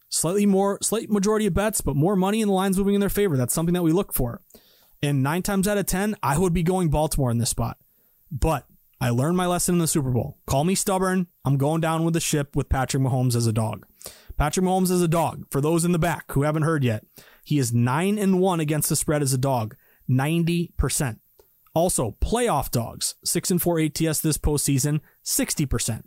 slightly 0.09 0.47
more, 0.47 0.79
slight 0.81 1.11
majority 1.11 1.45
of 1.45 1.53
bets, 1.53 1.83
but 1.83 1.97
more 1.97 2.17
money 2.17 2.41
in 2.41 2.49
the 2.49 2.55
lines 2.55 2.79
moving 2.79 2.95
in 2.95 3.01
their 3.01 3.11
favor. 3.11 3.37
That's 3.37 3.53
something 3.53 3.75
that 3.75 3.83
we 3.83 3.93
look 3.93 4.15
for. 4.15 4.41
And 5.03 5.23
nine 5.23 5.43
times 5.43 5.69
out 5.69 5.77
of 5.77 5.85
10, 5.85 6.17
I 6.23 6.39
would 6.39 6.55
be 6.55 6.63
going 6.63 6.89
Baltimore 6.89 7.31
in 7.31 7.37
this 7.37 7.51
spot. 7.51 7.77
But 8.33 8.65
I 9.03 9.11
learned 9.11 9.37
my 9.37 9.47
lesson 9.47 9.75
in 9.75 9.81
the 9.81 9.87
Super 9.87 10.13
Bowl. 10.13 10.39
Call 10.47 10.65
me 10.65 10.75
stubborn. 10.75 11.27
I'm 11.45 11.59
going 11.59 11.83
down 11.83 12.07
with 12.07 12.15
the 12.15 12.21
ship 12.21 12.57
with 12.57 12.71
Patrick 12.71 13.03
Mahomes 13.03 13.37
as 13.37 13.47
a 13.47 13.53
dog. 13.53 13.85
Patrick 14.39 14.65
Mahomes 14.65 14.91
as 14.91 15.03
a 15.03 15.09
dog. 15.09 15.45
For 15.51 15.61
those 15.61 15.85
in 15.85 15.93
the 15.93 15.99
back 15.99 16.33
who 16.33 16.45
haven't 16.45 16.63
heard 16.63 16.83
yet, 16.83 17.05
he 17.47 17.61
is 17.61 17.73
9 17.73 18.19
and 18.19 18.41
1 18.41 18.59
against 18.59 18.89
the 18.89 18.97
spread 18.97 19.23
as 19.23 19.33
a 19.33 19.39
dog, 19.39 19.77
90%. 20.11 21.21
Also, 21.75 22.17
playoff 22.21 22.73
dogs, 22.73 23.15
6 23.25 23.53
and 23.53 23.63
4 23.63 23.79
ATS 23.79 24.21
this 24.21 24.37
postseason, 24.37 25.01
60%. 25.25 26.03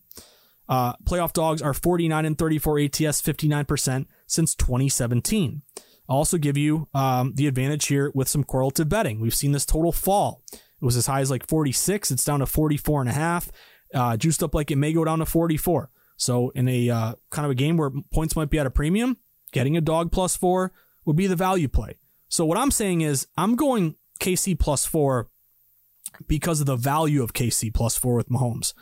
Uh, 0.68 0.94
playoff 1.06 1.32
dogs 1.32 1.62
are 1.62 1.74
49 1.74 2.26
and 2.26 2.38
34 2.38 2.80
ATS, 2.80 3.22
59% 3.22 4.06
since 4.28 4.54
2017. 4.54 5.62
I'll 6.10 6.18
also 6.18 6.38
give 6.38 6.58
you 6.58 6.90
um, 6.94 7.32
the 7.36 7.48
advantage 7.48 7.88
here 7.88 8.12
with 8.14 8.28
some 8.28 8.44
correlative 8.44 8.90
betting. 8.90 9.22
We've 9.22 9.34
seen 9.34 9.54
this 9.54 9.66
total 9.66 9.94
fall. 9.94 10.42
It 10.52 10.60
was 10.82 10.98
as 10.98 11.06
high 11.06 11.22
as 11.22 11.32
like 11.32 11.48
46. 11.48 12.12
It's 12.12 12.26
down 12.26 12.42
to 12.42 12.46
44 12.46 13.00
and 13.00 13.10
a 13.10 13.14
half. 13.14 13.50
Uh, 13.94 14.18
juiced 14.18 14.44
up 14.44 14.54
like 14.54 14.72
it 14.72 14.76
may 14.76 14.92
go 14.92 15.06
down 15.06 15.20
to 15.20 15.26
44. 15.26 15.90
So 16.18 16.50
in 16.50 16.68
a 16.68 16.90
uh, 16.90 17.14
kind 17.30 17.46
of 17.46 17.52
a 17.52 17.56
game 17.56 17.78
where 17.78 17.92
points 18.12 18.36
might 18.36 18.50
be 18.50 18.60
at 18.60 18.66
a 18.66 18.70
premium, 18.70 19.16
getting 19.54 19.78
a 19.78 19.82
dog 19.82 20.12
plus 20.12 20.36
four 20.36 20.74
would 21.10 21.16
be 21.16 21.26
the 21.26 21.36
value 21.36 21.68
play. 21.68 21.98
So 22.28 22.46
what 22.46 22.60
I'm 22.60 22.70
saying 22.70 23.02
is 23.02 23.26
I'm 23.36 23.56
going 23.56 23.96
KC 24.20 24.60
plus 24.60 24.86
four 24.86 25.28
because 26.28 26.60
of 26.60 26.68
the 26.68 26.76
value 26.76 27.24
of 27.24 27.34
KC 27.34 27.74
plus 27.74 27.98
four 27.98 28.14
with 28.14 28.30
Mahomes. 28.30 28.76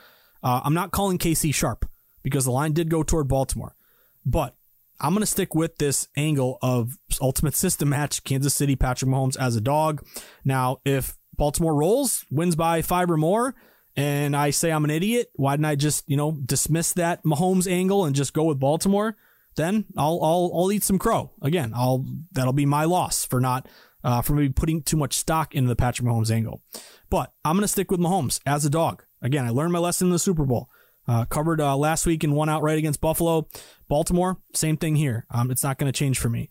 Uh, 0.43 0.59
I'm 0.61 0.73
not 0.73 0.91
calling 0.91 1.17
KC 1.17 1.53
sharp 1.53 1.89
because 2.23 2.43
the 2.43 2.51
line 2.51 2.73
did 2.73 2.89
go 2.89 3.01
toward 3.01 3.29
Baltimore, 3.29 3.77
but 4.25 4.57
I'm 4.99 5.13
going 5.13 5.21
to 5.21 5.25
stick 5.25 5.55
with 5.55 5.77
this 5.77 6.09
angle 6.17 6.57
of 6.61 6.97
ultimate 7.21 7.55
system 7.55 7.87
match 7.87 8.25
Kansas 8.25 8.53
City 8.53 8.75
Patrick 8.75 9.09
Mahomes 9.09 9.37
as 9.37 9.55
a 9.55 9.61
dog. 9.61 10.05
Now, 10.43 10.81
if 10.83 11.15
Baltimore 11.37 11.75
rolls, 11.75 12.25
wins 12.29 12.57
by 12.57 12.81
five 12.81 13.09
or 13.09 13.15
more, 13.15 13.55
and 13.95 14.35
I 14.35 14.49
say 14.49 14.69
I'm 14.69 14.83
an 14.83 14.91
idiot, 14.91 15.31
why 15.35 15.53
didn't 15.53 15.67
I 15.67 15.75
just, 15.75 16.03
you 16.09 16.17
know, 16.17 16.33
dismiss 16.45 16.91
that 16.93 17.23
Mahomes 17.23 17.71
angle 17.71 18.03
and 18.03 18.13
just 18.13 18.33
go 18.33 18.43
with 18.43 18.59
Baltimore? 18.59 19.15
Then 19.57 19.85
I'll 19.97 20.19
I'll 20.23 20.51
I'll 20.53 20.71
eat 20.71 20.83
some 20.83 20.97
crow. 20.97 21.31
Again, 21.41 21.73
I'll 21.75 22.05
that'll 22.31 22.53
be 22.53 22.65
my 22.65 22.85
loss 22.85 23.25
for 23.25 23.41
not 23.41 23.67
uh, 24.03 24.21
for 24.21 24.33
maybe 24.33 24.53
putting 24.53 24.81
too 24.81 24.97
much 24.97 25.13
stock 25.13 25.53
into 25.53 25.67
the 25.67 25.75
Patrick 25.75 26.07
Mahomes 26.07 26.31
angle. 26.31 26.61
But 27.09 27.33
I'm 27.43 27.59
to 27.59 27.67
stick 27.67 27.91
with 27.91 27.99
Mahomes 27.99 28.39
as 28.45 28.63
a 28.63 28.69
dog. 28.69 29.03
Again, 29.21 29.45
I 29.45 29.49
learned 29.49 29.73
my 29.73 29.79
lesson 29.79 30.07
in 30.07 30.13
the 30.13 30.19
Super 30.19 30.45
Bowl. 30.45 30.69
Uh, 31.07 31.25
covered 31.25 31.61
uh, 31.61 31.75
last 31.75 32.05
week 32.05 32.23
and 32.23 32.35
won 32.35 32.49
outright 32.49 32.77
against 32.77 33.01
Buffalo. 33.01 33.47
Baltimore, 33.87 34.37
same 34.53 34.77
thing 34.77 34.95
here. 34.97 35.25
Um, 35.31 35.51
it's 35.51 35.63
not 35.63 35.77
going 35.77 35.91
to 35.91 35.97
change 35.97 36.19
for 36.19 36.29
me. 36.29 36.49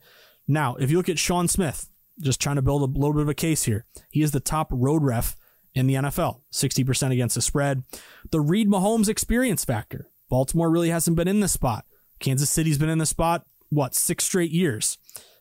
Now, 0.49 0.77
if 0.77 0.91
you 0.91 0.97
look 0.97 1.11
at 1.11 1.19
Shawn 1.19 1.47
Smith, 1.47 1.91
just 2.21 2.41
trying 2.41 2.57
to 2.57 2.63
build 2.63 2.83
a 2.83 2.99
little 2.99 3.13
bit 3.13 3.23
of 3.23 3.29
a 3.29 3.35
case 3.35 3.65
here, 3.65 3.85
he 4.11 4.23
is 4.23 4.33
the 4.33 4.41
top 4.41 4.69
road 4.73 5.03
ref 5.03 5.37
in 5.75 5.87
the 5.87 5.95
NFL, 5.95 6.41
60% 6.53 7.13
against 7.13 7.35
the 7.35 7.43
spread. 7.43 7.85
The 8.31 8.41
Reid 8.41 8.69
Mahomes 8.69 9.11
experience 9.11 9.65
factor. 9.65 10.09
Baltimore 10.31 10.71
really 10.71 10.89
hasn't 10.89 11.17
been 11.17 11.29
in 11.29 11.41
this 11.41 11.53
spot. 11.53 11.85
Kansas 12.21 12.51
City's 12.51 12.79
been 12.79 12.89
in 12.89 12.99
the 12.99 13.07
spot, 13.07 13.47
what, 13.71 13.95
six 13.95 14.25
straight 14.25 14.51
years. 14.51 14.99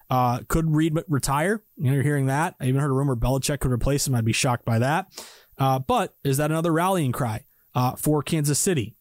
Uh, 0.10 0.40
could 0.48 0.74
Reid 0.76 0.98
retire? 1.08 1.64
You 1.78 1.86
know, 1.86 1.94
you're 1.94 2.04
hearing 2.04 2.28
that. 2.28 2.56
I 2.60 2.66
even 2.66 2.82
heard 2.82 2.92
a 2.92 2.94
rumor 2.94 3.16
Belichick 3.16 3.60
could 3.60 3.72
replace 3.72 4.08
him. 4.08 4.16
I'd 4.16 4.26
be 4.26 4.34
shocked 4.34 4.66
by 4.66 4.80
that. 4.80 5.08
Uh, 5.58 5.80
but 5.80 6.16
is 6.24 6.38
that 6.38 6.52
another 6.52 6.72
rallying 6.72 7.12
cry 7.12 7.46
uh, 7.74 7.96
for 7.96 8.22
Kansas 8.22 8.60
City? 8.60 8.96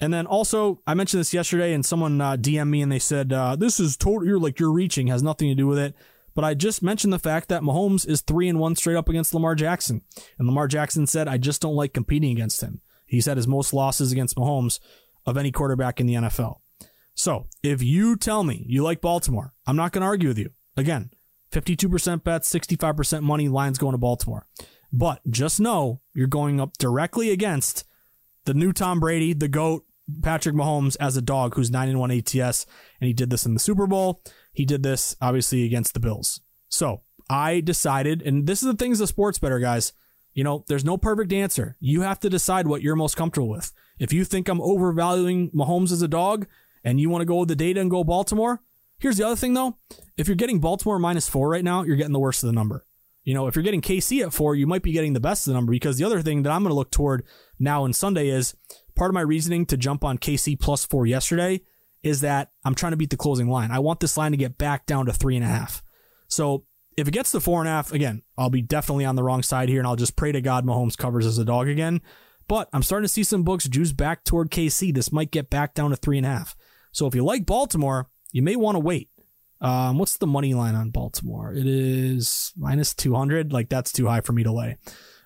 And 0.00 0.14
then 0.14 0.26
also, 0.26 0.80
I 0.86 0.94
mentioned 0.94 1.20
this 1.20 1.34
yesterday, 1.34 1.74
and 1.74 1.84
someone 1.84 2.20
uh, 2.20 2.36
DM'd 2.36 2.70
me 2.70 2.82
and 2.82 2.92
they 2.92 3.00
said, 3.00 3.32
uh, 3.32 3.56
"This 3.56 3.80
is 3.80 3.96
total. 3.96 4.26
You're 4.26 4.38
like 4.38 4.60
you're 4.60 4.72
reaching 4.72 5.08
has 5.08 5.22
nothing 5.22 5.48
to 5.48 5.56
do 5.56 5.66
with 5.66 5.78
it." 5.78 5.94
But 6.34 6.44
I 6.44 6.54
just 6.54 6.84
mentioned 6.84 7.12
the 7.12 7.18
fact 7.18 7.48
that 7.48 7.62
Mahomes 7.62 8.08
is 8.08 8.20
three 8.20 8.48
and 8.48 8.60
one 8.60 8.76
straight 8.76 8.96
up 8.96 9.08
against 9.08 9.34
Lamar 9.34 9.56
Jackson, 9.56 10.02
and 10.38 10.46
Lamar 10.46 10.68
Jackson 10.68 11.08
said, 11.08 11.26
"I 11.26 11.36
just 11.36 11.60
don't 11.60 11.74
like 11.74 11.92
competing 11.92 12.30
against 12.30 12.60
him." 12.60 12.80
He's 13.06 13.26
had 13.26 13.38
his 13.38 13.48
most 13.48 13.72
losses 13.72 14.12
against 14.12 14.36
Mahomes 14.36 14.78
of 15.26 15.36
any 15.36 15.50
quarterback 15.50 15.98
in 15.98 16.06
the 16.06 16.14
NFL. 16.14 16.60
So 17.18 17.48
if 17.64 17.82
you 17.82 18.16
tell 18.16 18.44
me 18.44 18.64
you 18.68 18.84
like 18.84 19.00
Baltimore, 19.00 19.52
I'm 19.66 19.74
not 19.74 19.90
going 19.90 20.02
to 20.02 20.06
argue 20.06 20.28
with 20.28 20.38
you. 20.38 20.50
Again, 20.76 21.10
52% 21.50 22.22
bets, 22.22 22.52
65% 22.52 23.22
money, 23.22 23.48
lines 23.48 23.76
going 23.76 23.92
to 23.92 23.98
Baltimore. 23.98 24.46
But 24.92 25.20
just 25.28 25.58
know 25.58 26.00
you're 26.14 26.28
going 26.28 26.60
up 26.60 26.78
directly 26.78 27.30
against 27.30 27.84
the 28.44 28.54
new 28.54 28.72
Tom 28.72 29.00
Brady, 29.00 29.32
the 29.32 29.48
GOAT, 29.48 29.84
Patrick 30.22 30.54
Mahomes 30.54 30.96
as 31.00 31.16
a 31.16 31.22
dog 31.22 31.56
who's 31.56 31.72
9 31.72 31.88
and 31.88 31.98
1 31.98 32.10
ATS, 32.12 32.66
and 33.00 33.08
he 33.08 33.12
did 33.12 33.30
this 33.30 33.44
in 33.44 33.52
the 33.52 33.60
Super 33.60 33.88
Bowl. 33.88 34.22
He 34.52 34.64
did 34.64 34.84
this 34.84 35.16
obviously 35.20 35.64
against 35.64 35.94
the 35.94 36.00
Bills. 36.00 36.40
So 36.68 37.02
I 37.28 37.60
decided, 37.60 38.22
and 38.22 38.46
this 38.46 38.62
is 38.62 38.68
the 38.68 38.76
things 38.76 39.00
the 39.00 39.08
sports 39.08 39.40
bettor, 39.40 39.58
guys. 39.58 39.92
You 40.34 40.44
know, 40.44 40.64
there's 40.68 40.84
no 40.84 40.96
perfect 40.96 41.32
answer. 41.32 41.76
You 41.80 42.02
have 42.02 42.20
to 42.20 42.30
decide 42.30 42.68
what 42.68 42.80
you're 42.80 42.94
most 42.94 43.16
comfortable 43.16 43.48
with. 43.48 43.72
If 43.98 44.12
you 44.12 44.24
think 44.24 44.48
I'm 44.48 44.60
overvaluing 44.60 45.50
Mahomes 45.50 45.90
as 45.90 46.00
a 46.00 46.06
dog 46.06 46.46
and 46.84 47.00
you 47.00 47.10
want 47.10 47.22
to 47.22 47.26
go 47.26 47.36
with 47.36 47.48
the 47.48 47.56
data 47.56 47.80
and 47.80 47.90
go 47.90 48.04
Baltimore, 48.04 48.60
here's 48.98 49.16
the 49.16 49.26
other 49.26 49.36
thing 49.36 49.54
though. 49.54 49.78
If 50.16 50.28
you're 50.28 50.36
getting 50.36 50.60
Baltimore 50.60 50.98
minus 50.98 51.28
four 51.28 51.48
right 51.48 51.64
now, 51.64 51.82
you're 51.82 51.96
getting 51.96 52.12
the 52.12 52.18
worst 52.18 52.42
of 52.42 52.48
the 52.48 52.54
number. 52.54 52.84
You 53.24 53.34
know, 53.34 53.46
if 53.46 53.56
you're 53.56 53.62
getting 53.62 53.82
KC 53.82 54.24
at 54.24 54.32
four, 54.32 54.54
you 54.54 54.66
might 54.66 54.82
be 54.82 54.92
getting 54.92 55.12
the 55.12 55.20
best 55.20 55.46
of 55.46 55.50
the 55.50 55.54
number 55.54 55.70
because 55.70 55.98
the 55.98 56.04
other 56.04 56.22
thing 56.22 56.44
that 56.44 56.50
I'm 56.50 56.62
going 56.62 56.70
to 56.70 56.74
look 56.74 56.90
toward 56.90 57.24
now 57.58 57.84
in 57.84 57.92
Sunday 57.92 58.28
is 58.28 58.54
part 58.96 59.10
of 59.10 59.14
my 59.14 59.20
reasoning 59.20 59.66
to 59.66 59.76
jump 59.76 60.02
on 60.02 60.16
KC 60.18 60.58
plus 60.58 60.86
four 60.86 61.06
yesterday 61.06 61.60
is 62.02 62.20
that 62.22 62.52
I'm 62.64 62.74
trying 62.74 62.92
to 62.92 62.96
beat 62.96 63.10
the 63.10 63.16
closing 63.16 63.48
line. 63.48 63.70
I 63.70 63.80
want 63.80 64.00
this 64.00 64.16
line 64.16 64.30
to 64.30 64.38
get 64.38 64.56
back 64.56 64.86
down 64.86 65.06
to 65.06 65.12
three 65.12 65.36
and 65.36 65.44
a 65.44 65.48
half. 65.48 65.82
So 66.28 66.64
if 66.96 67.06
it 67.06 67.12
gets 67.12 67.30
to 67.32 67.40
four 67.40 67.60
and 67.60 67.68
a 67.68 67.72
half, 67.72 67.92
again, 67.92 68.22
I'll 68.36 68.50
be 68.50 68.62
definitely 68.62 69.04
on 69.04 69.16
the 69.16 69.22
wrong 69.22 69.42
side 69.42 69.68
here 69.68 69.78
and 69.78 69.86
I'll 69.86 69.96
just 69.96 70.16
pray 70.16 70.32
to 70.32 70.40
God 70.40 70.64
Mahomes 70.64 70.96
covers 70.96 71.26
as 71.26 71.38
a 71.38 71.44
dog 71.44 71.68
again. 71.68 72.00
But 72.48 72.68
I'm 72.72 72.82
starting 72.82 73.04
to 73.04 73.12
see 73.12 73.24
some 73.24 73.42
books 73.42 73.68
juice 73.68 73.92
back 73.92 74.24
toward 74.24 74.50
KC. 74.50 74.94
This 74.94 75.12
might 75.12 75.30
get 75.30 75.50
back 75.50 75.74
down 75.74 75.90
to 75.90 75.96
three 75.96 76.16
and 76.16 76.26
a 76.26 76.30
half. 76.30 76.56
So 76.92 77.06
if 77.06 77.14
you 77.14 77.24
like 77.24 77.46
Baltimore, 77.46 78.08
you 78.32 78.42
may 78.42 78.56
want 78.56 78.76
to 78.76 78.80
wait. 78.80 79.10
Um, 79.60 79.98
what's 79.98 80.16
the 80.16 80.26
money 80.26 80.54
line 80.54 80.74
on 80.74 80.90
Baltimore? 80.90 81.52
It 81.52 81.66
is 81.66 82.52
minus 82.56 82.94
200. 82.94 83.52
Like 83.52 83.68
that's 83.68 83.92
too 83.92 84.06
high 84.06 84.20
for 84.20 84.32
me 84.32 84.44
to 84.44 84.52
lay. 84.52 84.76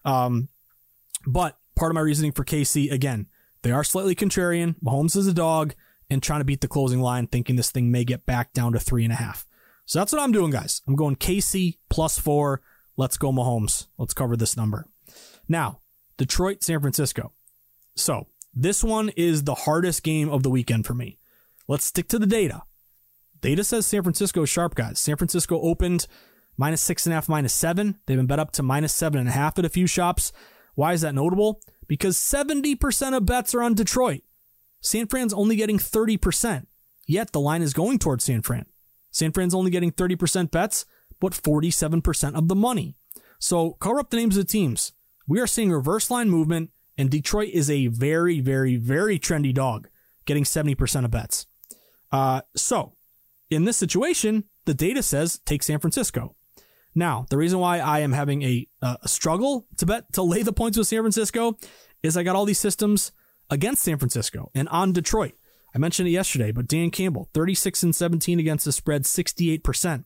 Um, 0.05 0.48
but 1.27 1.59
part 1.75 1.90
of 1.90 1.94
my 1.94 2.01
reasoning 2.01 2.33
for 2.33 2.44
KC, 2.44 2.90
again, 2.90 3.27
they 3.62 3.70
are 3.70 3.85
slightly 3.85 4.14
contrarian. 4.14 4.77
Mahomes 4.83 5.16
is 5.16 5.27
a 5.27 5.35
dog 5.35 5.75
and 6.11 6.22
trying 6.22 6.40
to 6.40 6.44
beat 6.44 6.61
the 6.61 6.68
closing 6.68 7.01
line, 7.01 7.27
thinking 7.27 7.57
this 7.57 7.70
thing 7.70 7.90
may 7.90 8.05
get 8.05 8.27
back 8.27 8.53
down 8.53 8.72
to 8.72 8.81
three 8.81 9.05
and 9.05 9.12
a 9.12 9.16
half. 9.16 9.46
So 9.85 9.98
that's 9.98 10.12
what 10.12 10.22
I'm 10.22 10.33
doing, 10.33 10.51
guys. 10.51 10.83
I'm 10.87 10.96
going 10.96 11.16
KC 11.16 11.79
plus 11.88 12.18
four. 12.18 12.62
Let's 12.96 13.16
go 13.16 13.33
Mahomes. 13.33 13.87
Let's 13.98 14.14
cover 14.14 14.37
this 14.37 14.57
number. 14.57 14.87
Now, 15.48 15.81
Detroit, 16.16 16.62
San 16.62 16.81
Francisco. 16.81 17.33
So 17.96 18.27
this 18.55 18.85
one 18.85 19.11
is 19.11 19.44
the 19.44 19.55
hardest 19.55 20.03
game 20.03 20.29
of 20.29 20.42
the 20.42 20.51
weekend 20.51 20.87
for 20.87 20.94
me. 20.94 21.18
Let's 21.72 21.87
stick 21.87 22.06
to 22.08 22.18
the 22.18 22.26
data. 22.26 22.64
Data 23.40 23.64
says 23.64 23.87
San 23.87 24.02
Francisco 24.02 24.42
is 24.42 24.50
sharp, 24.50 24.74
guys. 24.74 24.98
San 24.98 25.16
Francisco 25.16 25.58
opened 25.58 26.06
minus 26.58 26.82
six 26.82 27.06
and 27.06 27.14
a 27.14 27.16
half, 27.16 27.30
minus 27.30 27.54
seven. 27.54 27.98
They've 28.04 28.18
been 28.18 28.26
bet 28.26 28.38
up 28.38 28.52
to 28.52 28.62
minus 28.62 28.92
seven 28.92 29.18
and 29.18 29.26
a 29.26 29.32
half 29.32 29.58
at 29.58 29.64
a 29.64 29.70
few 29.70 29.87
shops. 29.87 30.35
Why 30.74 30.92
is 30.92 31.00
that 31.00 31.14
notable? 31.14 31.62
Because 31.88 32.18
70% 32.18 33.16
of 33.16 33.24
bets 33.24 33.54
are 33.54 33.62
on 33.62 33.72
Detroit. 33.72 34.20
San 34.82 35.06
Fran's 35.06 35.32
only 35.32 35.56
getting 35.56 35.78
30%, 35.78 36.66
yet 37.06 37.32
the 37.32 37.40
line 37.40 37.62
is 37.62 37.72
going 37.72 37.98
towards 37.98 38.24
San 38.24 38.42
Fran. 38.42 38.66
San 39.11 39.32
Fran's 39.32 39.54
only 39.54 39.70
getting 39.70 39.92
30% 39.92 40.50
bets, 40.50 40.85
but 41.20 41.32
47% 41.32 42.35
of 42.35 42.48
the 42.48 42.54
money. 42.54 42.96
So 43.38 43.78
cover 43.80 43.98
up 43.98 44.11
the 44.11 44.18
names 44.18 44.37
of 44.37 44.46
the 44.46 44.52
teams. 44.52 44.92
We 45.26 45.40
are 45.40 45.46
seeing 45.46 45.72
reverse 45.72 46.11
line 46.11 46.28
movement, 46.28 46.68
and 46.98 47.08
Detroit 47.08 47.48
is 47.54 47.70
a 47.70 47.87
very, 47.87 48.40
very, 48.40 48.76
very 48.76 49.18
trendy 49.18 49.54
dog, 49.54 49.88
getting 50.26 50.44
70% 50.44 51.06
of 51.06 51.11
bets. 51.11 51.46
Uh, 52.12 52.42
so 52.55 52.92
in 53.51 53.64
this 53.64 53.77
situation, 53.77 54.44
the 54.66 54.75
data 54.75 55.03
says 55.03 55.40
take 55.44 55.62
San 55.62 55.81
Francisco. 55.81 56.37
Now, 56.94 57.27
the 57.31 57.38
reason 57.38 57.59
why 57.59 57.79
I 57.79 58.01
am 58.01 58.12
having 58.12 58.42
a, 58.42 58.68
a 58.83 59.09
struggle 59.09 59.66
to 59.79 59.87
bet 59.87 60.12
to 60.12 60.22
lay 60.22 60.42
the 60.42 60.53
points 60.53 60.77
with 60.77 60.87
San 60.87 61.01
Francisco 61.01 61.57
is 62.03 62.16
I 62.16 62.22
got 62.22 62.37
all 62.37 62.44
these 62.44 62.59
systems 62.59 63.12
against 63.48 63.83
San 63.83 63.98
Francisco 63.98 64.51
and 64.55 64.68
on 64.68 64.92
Detroit. 64.92 65.33
I 65.75 65.79
mentioned 65.79 66.09
it 66.09 66.12
yesterday, 66.12 66.53
but 66.53 66.68
Dan 66.68 66.90
Campbell, 66.90 67.31
36 67.33 67.83
and 67.83 67.96
17 67.96 68.38
against 68.38 68.66
the 68.66 68.72
spread, 68.72 69.05
68% 69.05 70.05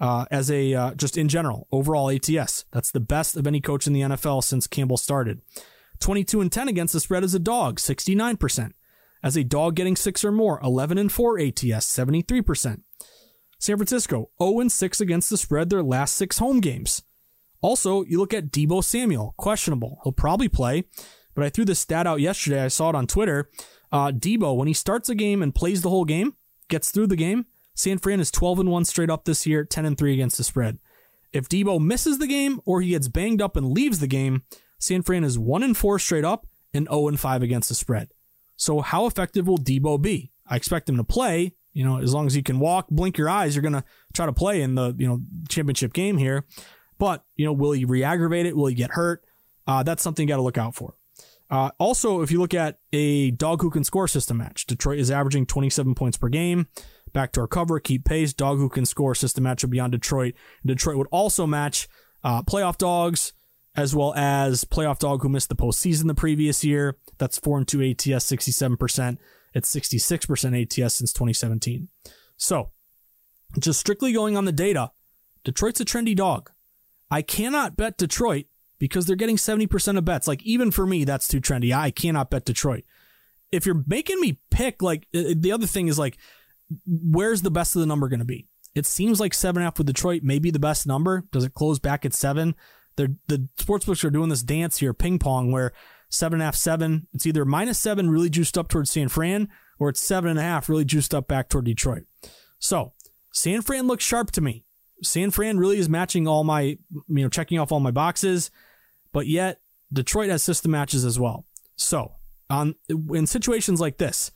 uh, 0.00 0.24
as 0.30 0.50
a 0.50 0.74
uh, 0.74 0.94
just 0.94 1.16
in 1.16 1.28
general 1.28 1.68
overall 1.70 2.10
ATS. 2.10 2.64
That's 2.72 2.90
the 2.90 3.00
best 3.00 3.36
of 3.36 3.46
any 3.46 3.60
coach 3.60 3.86
in 3.86 3.92
the 3.92 4.00
NFL 4.00 4.42
since 4.42 4.66
Campbell 4.66 4.96
started. 4.96 5.40
22 6.00 6.40
and 6.40 6.50
10 6.50 6.68
against 6.68 6.92
the 6.92 7.00
spread 7.00 7.22
as 7.22 7.34
a 7.34 7.38
dog, 7.38 7.78
69%. 7.78 8.72
As 9.24 9.38
a 9.38 9.42
dog 9.42 9.74
getting 9.74 9.96
six 9.96 10.22
or 10.22 10.30
more, 10.30 10.60
11 10.62 10.98
and 10.98 11.10
4 11.10 11.38
ATS, 11.40 11.86
73%. 11.86 12.82
San 13.58 13.76
Francisco, 13.78 14.28
0 14.38 14.60
and 14.60 14.70
6 14.70 15.00
against 15.00 15.30
the 15.30 15.38
spread 15.38 15.70
their 15.70 15.82
last 15.82 16.14
six 16.14 16.36
home 16.36 16.60
games. 16.60 17.02
Also, 17.62 18.04
you 18.04 18.18
look 18.18 18.34
at 18.34 18.50
Deebo 18.50 18.84
Samuel, 18.84 19.32
questionable. 19.38 19.98
He'll 20.04 20.12
probably 20.12 20.50
play, 20.50 20.84
but 21.34 21.42
I 21.42 21.48
threw 21.48 21.64
this 21.64 21.80
stat 21.80 22.06
out 22.06 22.20
yesterday. 22.20 22.62
I 22.62 22.68
saw 22.68 22.90
it 22.90 22.94
on 22.94 23.06
Twitter. 23.06 23.48
Uh, 23.90 24.12
Deebo, 24.12 24.58
when 24.58 24.68
he 24.68 24.74
starts 24.74 25.08
a 25.08 25.14
game 25.14 25.42
and 25.42 25.54
plays 25.54 25.80
the 25.80 25.88
whole 25.88 26.04
game, 26.04 26.34
gets 26.68 26.90
through 26.90 27.06
the 27.06 27.16
game, 27.16 27.46
San 27.74 27.96
Fran 27.96 28.20
is 28.20 28.30
12 28.30 28.58
and 28.60 28.70
1 28.70 28.84
straight 28.84 29.08
up 29.08 29.24
this 29.24 29.46
year, 29.46 29.64
10 29.64 29.86
and 29.86 29.96
3 29.96 30.12
against 30.12 30.36
the 30.36 30.44
spread. 30.44 30.78
If 31.32 31.48
Deebo 31.48 31.80
misses 31.82 32.18
the 32.18 32.26
game 32.26 32.60
or 32.66 32.82
he 32.82 32.90
gets 32.90 33.08
banged 33.08 33.40
up 33.40 33.56
and 33.56 33.72
leaves 33.72 34.00
the 34.00 34.06
game, 34.06 34.42
San 34.78 35.00
Fran 35.00 35.24
is 35.24 35.38
1 35.38 35.62
and 35.62 35.74
4 35.74 35.98
straight 35.98 36.26
up 36.26 36.46
and 36.74 36.86
0 36.88 37.08
and 37.08 37.18
5 37.18 37.42
against 37.42 37.70
the 37.70 37.74
spread. 37.74 38.10
So 38.64 38.80
how 38.80 39.04
effective 39.04 39.46
will 39.46 39.58
Deebo 39.58 40.00
be? 40.00 40.32
I 40.46 40.56
expect 40.56 40.88
him 40.88 40.96
to 40.96 41.04
play, 41.04 41.52
you 41.74 41.84
know, 41.84 42.00
as 42.00 42.14
long 42.14 42.26
as 42.26 42.34
you 42.34 42.42
can 42.42 42.58
walk, 42.58 42.88
blink 42.88 43.18
your 43.18 43.28
eyes, 43.28 43.54
you're 43.54 43.62
going 43.62 43.74
to 43.74 43.84
try 44.14 44.24
to 44.24 44.32
play 44.32 44.62
in 44.62 44.74
the, 44.74 44.94
you 44.96 45.06
know, 45.06 45.20
championship 45.50 45.92
game 45.92 46.16
here. 46.16 46.46
But, 46.96 47.24
you 47.36 47.44
know, 47.44 47.52
will 47.52 47.72
he 47.72 47.84
re-aggravate 47.84 48.46
it? 48.46 48.56
Will 48.56 48.68
he 48.68 48.74
get 48.74 48.92
hurt? 48.92 49.22
Uh, 49.66 49.82
that's 49.82 50.02
something 50.02 50.26
you 50.26 50.32
got 50.32 50.36
to 50.36 50.42
look 50.42 50.56
out 50.56 50.74
for. 50.74 50.94
Uh, 51.50 51.72
also, 51.78 52.22
if 52.22 52.30
you 52.30 52.38
look 52.38 52.54
at 52.54 52.78
a 52.90 53.32
dog 53.32 53.60
who 53.60 53.68
can 53.68 53.84
score 53.84 54.08
system 54.08 54.38
match, 54.38 54.64
Detroit 54.64 54.98
is 54.98 55.10
averaging 55.10 55.44
27 55.44 55.94
points 55.94 56.16
per 56.16 56.30
game. 56.30 56.66
Back 57.12 57.32
to 57.32 57.42
our 57.42 57.46
cover, 57.46 57.78
keep 57.78 58.06
pace, 58.06 58.32
dog 58.32 58.56
who 58.56 58.70
can 58.70 58.86
score 58.86 59.14
system 59.14 59.44
matchup 59.44 59.68
beyond 59.68 59.92
Detroit. 59.92 60.32
Detroit 60.64 60.96
would 60.96 61.08
also 61.10 61.46
match 61.46 61.86
uh, 62.22 62.42
playoff 62.42 62.78
dogs 62.78 63.34
as 63.76 63.94
well 63.94 64.14
as 64.14 64.64
playoff 64.64 64.98
dog 64.98 65.22
who 65.22 65.28
missed 65.28 65.48
the 65.48 65.56
postseason 65.56 66.06
the 66.06 66.14
previous 66.14 66.64
year. 66.64 66.96
That's 67.18 67.38
4 67.38 67.58
and 67.58 67.68
2 67.68 67.82
ATS, 67.82 68.30
67%. 68.30 69.18
It's 69.52 69.74
66% 69.74 70.62
ATS 70.62 70.94
since 70.94 71.12
2017. 71.12 71.88
So, 72.36 72.70
just 73.58 73.80
strictly 73.80 74.12
going 74.12 74.36
on 74.36 74.44
the 74.44 74.52
data, 74.52 74.90
Detroit's 75.44 75.80
a 75.80 75.84
trendy 75.84 76.14
dog. 76.14 76.50
I 77.10 77.22
cannot 77.22 77.76
bet 77.76 77.98
Detroit 77.98 78.46
because 78.78 79.06
they're 79.06 79.16
getting 79.16 79.36
70% 79.36 79.98
of 79.98 80.04
bets. 80.04 80.26
Like, 80.26 80.42
even 80.42 80.70
for 80.70 80.86
me, 80.86 81.04
that's 81.04 81.28
too 81.28 81.40
trendy. 81.40 81.72
I 81.72 81.90
cannot 81.90 82.30
bet 82.30 82.44
Detroit. 82.44 82.84
If 83.52 83.66
you're 83.66 83.84
making 83.86 84.20
me 84.20 84.40
pick, 84.50 84.82
like, 84.82 85.06
uh, 85.14 85.20
uh, 85.20 85.34
the 85.36 85.52
other 85.52 85.66
thing 85.66 85.86
is, 85.86 85.98
like, 85.98 86.18
where's 86.86 87.42
the 87.42 87.50
best 87.50 87.76
of 87.76 87.80
the 87.80 87.86
number 87.86 88.08
going 88.08 88.18
to 88.18 88.24
be? 88.24 88.48
It 88.74 88.86
seems 88.86 89.20
like 89.20 89.34
seven 89.34 89.60
and 89.60 89.64
a 89.64 89.66
half 89.66 89.78
with 89.78 89.86
Detroit 89.86 90.22
may 90.24 90.40
be 90.40 90.50
the 90.50 90.58
best 90.58 90.86
number. 90.86 91.24
Does 91.30 91.44
it 91.44 91.54
close 91.54 91.78
back 91.78 92.04
at 92.04 92.14
seven? 92.14 92.56
They're, 92.96 93.14
the 93.26 93.48
sportsbooks 93.58 94.04
are 94.04 94.10
doing 94.10 94.28
this 94.28 94.42
dance 94.42 94.78
here, 94.78 94.94
ping 94.94 95.18
pong, 95.18 95.50
where 95.50 95.72
seven 96.08 96.36
and 96.36 96.42
a 96.42 96.44
half, 96.46 96.56
seven. 96.56 97.08
It's 97.12 97.26
either 97.26 97.44
minus 97.44 97.78
seven, 97.78 98.10
really 98.10 98.30
juiced 98.30 98.56
up 98.56 98.68
towards 98.68 98.90
San 98.90 99.08
Fran, 99.08 99.48
or 99.78 99.88
it's 99.88 100.00
seven 100.00 100.30
and 100.30 100.38
a 100.38 100.42
half, 100.42 100.68
really 100.68 100.84
juiced 100.84 101.14
up 101.14 101.26
back 101.26 101.48
toward 101.48 101.64
Detroit. 101.64 102.04
So 102.58 102.92
San 103.32 103.62
Fran 103.62 103.86
looks 103.86 104.04
sharp 104.04 104.30
to 104.32 104.40
me. 104.40 104.64
San 105.02 105.30
Fran 105.30 105.58
really 105.58 105.78
is 105.78 105.88
matching 105.88 106.28
all 106.28 106.44
my, 106.44 106.60
you 106.62 106.78
know, 107.08 107.28
checking 107.28 107.58
off 107.58 107.72
all 107.72 107.80
my 107.80 107.90
boxes, 107.90 108.50
but 109.12 109.26
yet 109.26 109.60
Detroit 109.92 110.30
has 110.30 110.42
system 110.42 110.70
matches 110.70 111.04
as 111.04 111.18
well. 111.18 111.46
So 111.76 112.12
on 112.48 112.76
in 113.12 113.26
situations 113.26 113.80
like 113.80 113.98
this, 113.98 114.30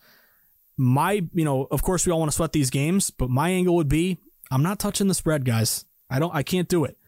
my, 0.77 1.23
you 1.33 1.45
know, 1.45 1.69
of 1.71 1.83
course 1.83 2.07
we 2.07 2.13
all 2.13 2.19
want 2.19 2.31
to 2.31 2.37
sweat 2.37 2.53
these 2.53 2.71
games, 2.71 3.11
but 3.11 3.31
my 3.31 3.51
angle 3.51 3.77
would 3.77 3.89
be 3.89 4.19
I'm 4.51 4.63
not 4.63 4.79
touching 4.79 5.09
the 5.09 5.15
spread, 5.15 5.45
guys. 5.45 5.85
I 6.11 6.19
don't, 6.19 6.35
I 6.35 6.43
can't 6.43 6.69
do 6.69 6.85
it. 6.85 6.99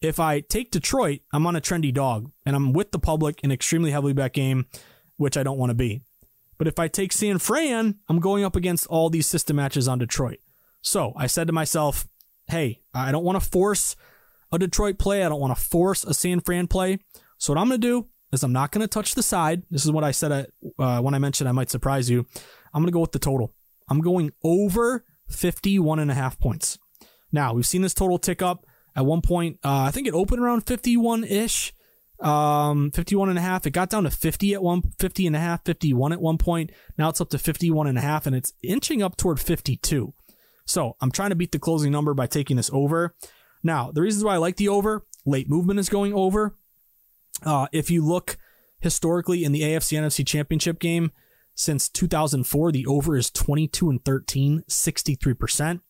If 0.00 0.20
I 0.20 0.40
take 0.40 0.70
Detroit, 0.70 1.20
I'm 1.32 1.46
on 1.46 1.56
a 1.56 1.60
trendy 1.60 1.92
dog 1.92 2.30
and 2.44 2.54
I'm 2.54 2.72
with 2.72 2.92
the 2.92 2.98
public 2.98 3.40
in 3.42 3.50
extremely 3.50 3.90
heavily 3.90 4.12
bet 4.12 4.32
game, 4.32 4.66
which 5.16 5.36
I 5.36 5.42
don't 5.42 5.58
want 5.58 5.70
to 5.70 5.74
be. 5.74 6.02
But 6.58 6.68
if 6.68 6.78
I 6.78 6.88
take 6.88 7.12
San 7.12 7.38
Fran, 7.38 7.96
I'm 8.08 8.20
going 8.20 8.44
up 8.44 8.56
against 8.56 8.86
all 8.86 9.10
these 9.10 9.26
system 9.26 9.56
matches 9.56 9.88
on 9.88 9.98
Detroit. 9.98 10.38
So 10.82 11.12
I 11.16 11.26
said 11.26 11.46
to 11.46 11.52
myself, 11.52 12.06
hey, 12.46 12.80
I 12.92 13.10
don't 13.10 13.24
want 13.24 13.42
to 13.42 13.48
force 13.48 13.96
a 14.52 14.58
Detroit 14.58 14.98
play. 14.98 15.24
I 15.24 15.28
don't 15.28 15.40
want 15.40 15.56
to 15.56 15.62
force 15.62 16.04
a 16.04 16.14
San 16.14 16.40
Fran 16.40 16.66
play. 16.66 16.98
So 17.38 17.52
what 17.52 17.60
I'm 17.60 17.68
going 17.68 17.80
to 17.80 17.86
do 17.86 18.08
is 18.32 18.42
I'm 18.42 18.52
not 18.52 18.70
going 18.70 18.82
to 18.82 18.88
touch 18.88 19.14
the 19.14 19.22
side. 19.22 19.62
This 19.70 19.84
is 19.84 19.90
what 19.90 20.04
I 20.04 20.10
said 20.10 20.48
uh, 20.78 21.00
when 21.00 21.14
I 21.14 21.18
mentioned 21.18 21.48
I 21.48 21.52
might 21.52 21.70
surprise 21.70 22.10
you. 22.10 22.26
I'm 22.72 22.82
going 22.82 22.86
to 22.86 22.92
go 22.92 23.00
with 23.00 23.12
the 23.12 23.18
total. 23.18 23.54
I'm 23.88 24.00
going 24.00 24.32
over 24.42 25.04
51 25.28 25.98
and 25.98 26.10
a 26.10 26.14
half 26.14 26.38
points. 26.38 26.78
Now, 27.32 27.54
we've 27.54 27.66
seen 27.66 27.82
this 27.82 27.94
total 27.94 28.18
tick 28.18 28.42
up. 28.42 28.66
At 28.96 29.06
one 29.06 29.22
point, 29.22 29.58
uh, 29.64 29.82
I 29.82 29.90
think 29.90 30.06
it 30.06 30.14
opened 30.14 30.40
around 30.42 30.62
51 30.62 31.24
ish. 31.24 31.72
Um, 32.20 32.92
51 32.92 33.28
and 33.28 33.38
a 33.38 33.42
half. 33.42 33.66
It 33.66 33.72
got 33.72 33.90
down 33.90 34.04
to 34.04 34.10
50 34.10 34.54
at 34.54 34.62
one, 34.62 34.82
50 34.98 35.26
and 35.26 35.36
a 35.36 35.40
half, 35.40 35.64
51 35.64 36.12
at 36.12 36.20
one 36.20 36.38
point. 36.38 36.70
Now 36.96 37.08
it's 37.08 37.20
up 37.20 37.28
to 37.30 37.38
51 37.38 37.86
and 37.88 37.98
a 37.98 38.00
half 38.00 38.26
and 38.26 38.36
it's 38.36 38.52
inching 38.62 39.02
up 39.02 39.16
toward 39.16 39.40
52. 39.40 40.14
So 40.64 40.96
I'm 41.00 41.10
trying 41.10 41.30
to 41.30 41.36
beat 41.36 41.52
the 41.52 41.58
closing 41.58 41.92
number 41.92 42.14
by 42.14 42.26
taking 42.26 42.56
this 42.56 42.70
over. 42.72 43.14
Now, 43.62 43.90
the 43.90 44.02
reasons 44.02 44.24
why 44.24 44.34
I 44.34 44.38
like 44.38 44.56
the 44.56 44.68
over, 44.68 45.04
late 45.26 45.48
movement 45.48 45.80
is 45.80 45.88
going 45.88 46.14
over. 46.14 46.56
Uh, 47.44 47.66
if 47.72 47.90
you 47.90 48.04
look 48.04 48.36
historically 48.80 49.44
in 49.44 49.52
the 49.52 49.62
AFC 49.62 49.98
NFC 49.98 50.26
championship 50.26 50.78
game 50.78 51.10
since 51.54 51.88
2004, 51.88 52.72
the 52.72 52.86
over 52.86 53.16
is 53.16 53.30
22 53.30 53.90
and 53.90 54.04
13, 54.04 54.64
63%. 54.68 55.80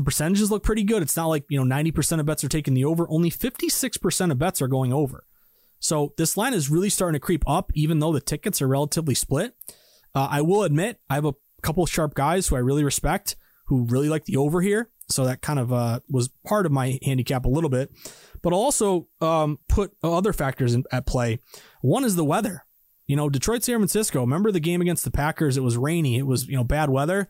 The 0.00 0.04
percentages 0.04 0.50
look 0.50 0.62
pretty 0.62 0.82
good. 0.82 1.02
It's 1.02 1.14
not 1.14 1.26
like, 1.26 1.44
you 1.50 1.62
know, 1.62 1.76
90% 1.76 2.20
of 2.20 2.24
bets 2.24 2.42
are 2.42 2.48
taking 2.48 2.72
the 2.72 2.86
over. 2.86 3.06
Only 3.10 3.30
56% 3.30 4.30
of 4.30 4.38
bets 4.38 4.62
are 4.62 4.66
going 4.66 4.94
over. 4.94 5.26
So 5.78 6.14
this 6.16 6.38
line 6.38 6.54
is 6.54 6.70
really 6.70 6.88
starting 6.88 7.20
to 7.20 7.20
creep 7.20 7.44
up, 7.46 7.70
even 7.74 7.98
though 7.98 8.10
the 8.10 8.22
tickets 8.22 8.62
are 8.62 8.66
relatively 8.66 9.14
split. 9.14 9.54
Uh, 10.14 10.26
I 10.30 10.40
will 10.40 10.62
admit, 10.62 11.00
I 11.10 11.16
have 11.16 11.26
a 11.26 11.34
couple 11.60 11.84
sharp 11.84 12.14
guys 12.14 12.48
who 12.48 12.56
I 12.56 12.60
really 12.60 12.82
respect 12.82 13.36
who 13.66 13.84
really 13.90 14.08
like 14.08 14.24
the 14.24 14.38
over 14.38 14.62
here. 14.62 14.88
So 15.10 15.26
that 15.26 15.42
kind 15.42 15.58
of 15.58 15.70
uh, 15.70 16.00
was 16.08 16.30
part 16.46 16.64
of 16.64 16.72
my 16.72 16.98
handicap 17.02 17.44
a 17.44 17.50
little 17.50 17.68
bit. 17.68 17.92
But 18.40 18.54
I'll 18.54 18.58
also 18.58 19.06
um, 19.20 19.58
put 19.68 19.92
other 20.02 20.32
factors 20.32 20.72
in, 20.72 20.84
at 20.90 21.04
play. 21.04 21.40
One 21.82 22.04
is 22.04 22.16
the 22.16 22.24
weather. 22.24 22.64
You 23.06 23.16
know, 23.16 23.28
Detroit, 23.28 23.64
San 23.64 23.76
Francisco. 23.76 24.22
Remember 24.22 24.50
the 24.50 24.60
game 24.60 24.80
against 24.80 25.04
the 25.04 25.10
Packers? 25.10 25.58
It 25.58 25.62
was 25.62 25.76
rainy. 25.76 26.16
It 26.16 26.26
was 26.26 26.48
you 26.48 26.56
know 26.56 26.64
bad 26.64 26.88
weather. 26.88 27.28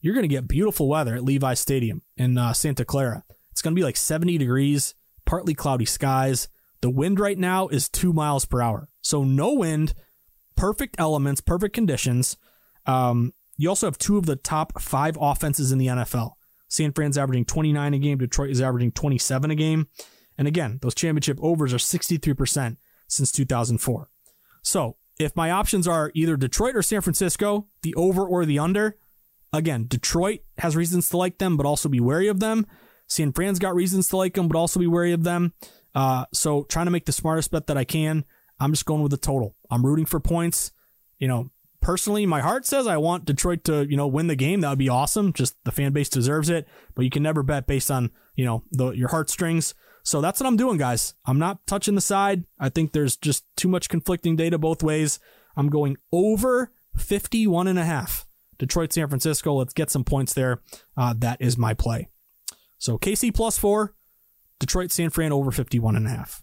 You're 0.00 0.14
going 0.14 0.24
to 0.24 0.28
get 0.28 0.48
beautiful 0.48 0.88
weather 0.88 1.14
at 1.14 1.24
Levi 1.24 1.54
Stadium 1.54 2.02
in 2.16 2.38
uh, 2.38 2.52
Santa 2.52 2.84
Clara. 2.84 3.24
It's 3.50 3.62
going 3.62 3.74
to 3.74 3.78
be 3.78 3.84
like 3.84 3.96
70 3.96 4.38
degrees, 4.38 4.94
partly 5.26 5.54
cloudy 5.54 5.84
skies. 5.84 6.48
The 6.80 6.90
wind 6.90 7.20
right 7.20 7.38
now 7.38 7.68
is 7.68 7.88
two 7.88 8.12
miles 8.12 8.46
per 8.46 8.62
hour. 8.62 8.88
So 9.02 9.24
no 9.24 9.52
wind, 9.52 9.92
perfect 10.56 10.96
elements, 10.98 11.40
perfect 11.42 11.74
conditions. 11.74 12.38
Um, 12.86 13.34
you 13.58 13.68
also 13.68 13.86
have 13.86 13.98
two 13.98 14.16
of 14.16 14.24
the 14.24 14.36
top 14.36 14.80
five 14.80 15.18
offenses 15.20 15.70
in 15.70 15.78
the 15.78 15.88
NFL. 15.88 16.32
San 16.68 16.92
Fran's 16.92 17.18
averaging 17.18 17.44
29 17.44 17.94
a 17.94 17.98
game. 17.98 18.18
Detroit 18.18 18.50
is 18.50 18.62
averaging 18.62 18.92
27 18.92 19.50
a 19.50 19.54
game. 19.54 19.88
And 20.38 20.48
again, 20.48 20.78
those 20.80 20.94
championship 20.94 21.38
overs 21.42 21.74
are 21.74 21.78
63% 21.78 22.78
since 23.06 23.32
2004. 23.32 24.08
So 24.62 24.96
if 25.18 25.36
my 25.36 25.50
options 25.50 25.86
are 25.86 26.10
either 26.14 26.38
Detroit 26.38 26.74
or 26.74 26.82
San 26.82 27.02
Francisco, 27.02 27.66
the 27.82 27.94
over 27.96 28.24
or 28.24 28.46
the 28.46 28.58
under, 28.58 28.96
again, 29.52 29.86
Detroit 29.88 30.40
has 30.58 30.76
reasons 30.76 31.08
to 31.10 31.16
like 31.16 31.38
them, 31.38 31.56
but 31.56 31.66
also 31.66 31.88
be 31.88 32.00
wary 32.00 32.28
of 32.28 32.40
them. 32.40 32.66
San 33.06 33.32
Fran's 33.32 33.58
got 33.58 33.74
reasons 33.74 34.08
to 34.08 34.16
like 34.16 34.34
them, 34.34 34.48
but 34.48 34.56
also 34.56 34.78
be 34.78 34.86
wary 34.86 35.12
of 35.12 35.24
them. 35.24 35.52
Uh, 35.94 36.24
so 36.32 36.64
trying 36.64 36.86
to 36.86 36.92
make 36.92 37.06
the 37.06 37.12
smartest 37.12 37.50
bet 37.50 37.66
that 37.66 37.76
I 37.76 37.84
can. 37.84 38.24
I'm 38.60 38.72
just 38.72 38.86
going 38.86 39.02
with 39.02 39.10
the 39.10 39.16
total. 39.16 39.56
I'm 39.70 39.84
rooting 39.84 40.06
for 40.06 40.20
points. 40.20 40.72
You 41.18 41.28
know, 41.28 41.50
personally, 41.80 42.26
my 42.26 42.40
heart 42.40 42.66
says 42.66 42.86
I 42.86 42.98
want 42.98 43.24
Detroit 43.24 43.64
to, 43.64 43.86
you 43.88 43.96
know, 43.96 44.06
win 44.06 44.28
the 44.28 44.36
game. 44.36 44.60
That 44.60 44.70
would 44.70 44.78
be 44.78 44.88
awesome. 44.88 45.32
Just 45.32 45.56
the 45.64 45.72
fan 45.72 45.92
base 45.92 46.08
deserves 46.08 46.48
it. 46.48 46.68
But 46.94 47.04
you 47.04 47.10
can 47.10 47.22
never 47.22 47.42
bet 47.42 47.66
based 47.66 47.90
on, 47.90 48.10
you 48.36 48.44
know, 48.44 48.62
the, 48.70 48.90
your 48.90 49.08
heartstrings. 49.08 49.74
So 50.02 50.20
that's 50.20 50.40
what 50.40 50.46
I'm 50.46 50.56
doing, 50.56 50.78
guys. 50.78 51.14
I'm 51.26 51.38
not 51.38 51.66
touching 51.66 51.94
the 51.94 52.00
side. 52.00 52.44
I 52.58 52.68
think 52.68 52.92
there's 52.92 53.16
just 53.16 53.44
too 53.56 53.68
much 53.68 53.88
conflicting 53.88 54.36
data 54.36 54.58
both 54.58 54.82
ways. 54.82 55.18
I'm 55.56 55.68
going 55.68 55.96
over 56.12 56.72
51 56.96 57.66
and 57.66 57.78
a 57.78 57.84
half. 57.84 58.26
Detroit, 58.60 58.92
San 58.92 59.08
Francisco. 59.08 59.54
Let's 59.54 59.72
get 59.72 59.90
some 59.90 60.04
points 60.04 60.34
there. 60.34 60.60
Uh, 60.96 61.14
that 61.18 61.40
is 61.40 61.58
my 61.58 61.74
play. 61.74 62.08
So 62.78 62.98
KC 62.98 63.34
plus 63.34 63.58
four, 63.58 63.96
Detroit, 64.60 64.92
San 64.92 65.10
Fran 65.10 65.32
over 65.32 65.50
51 65.50 65.96
and 65.96 66.06
a 66.06 66.10
half. 66.10 66.42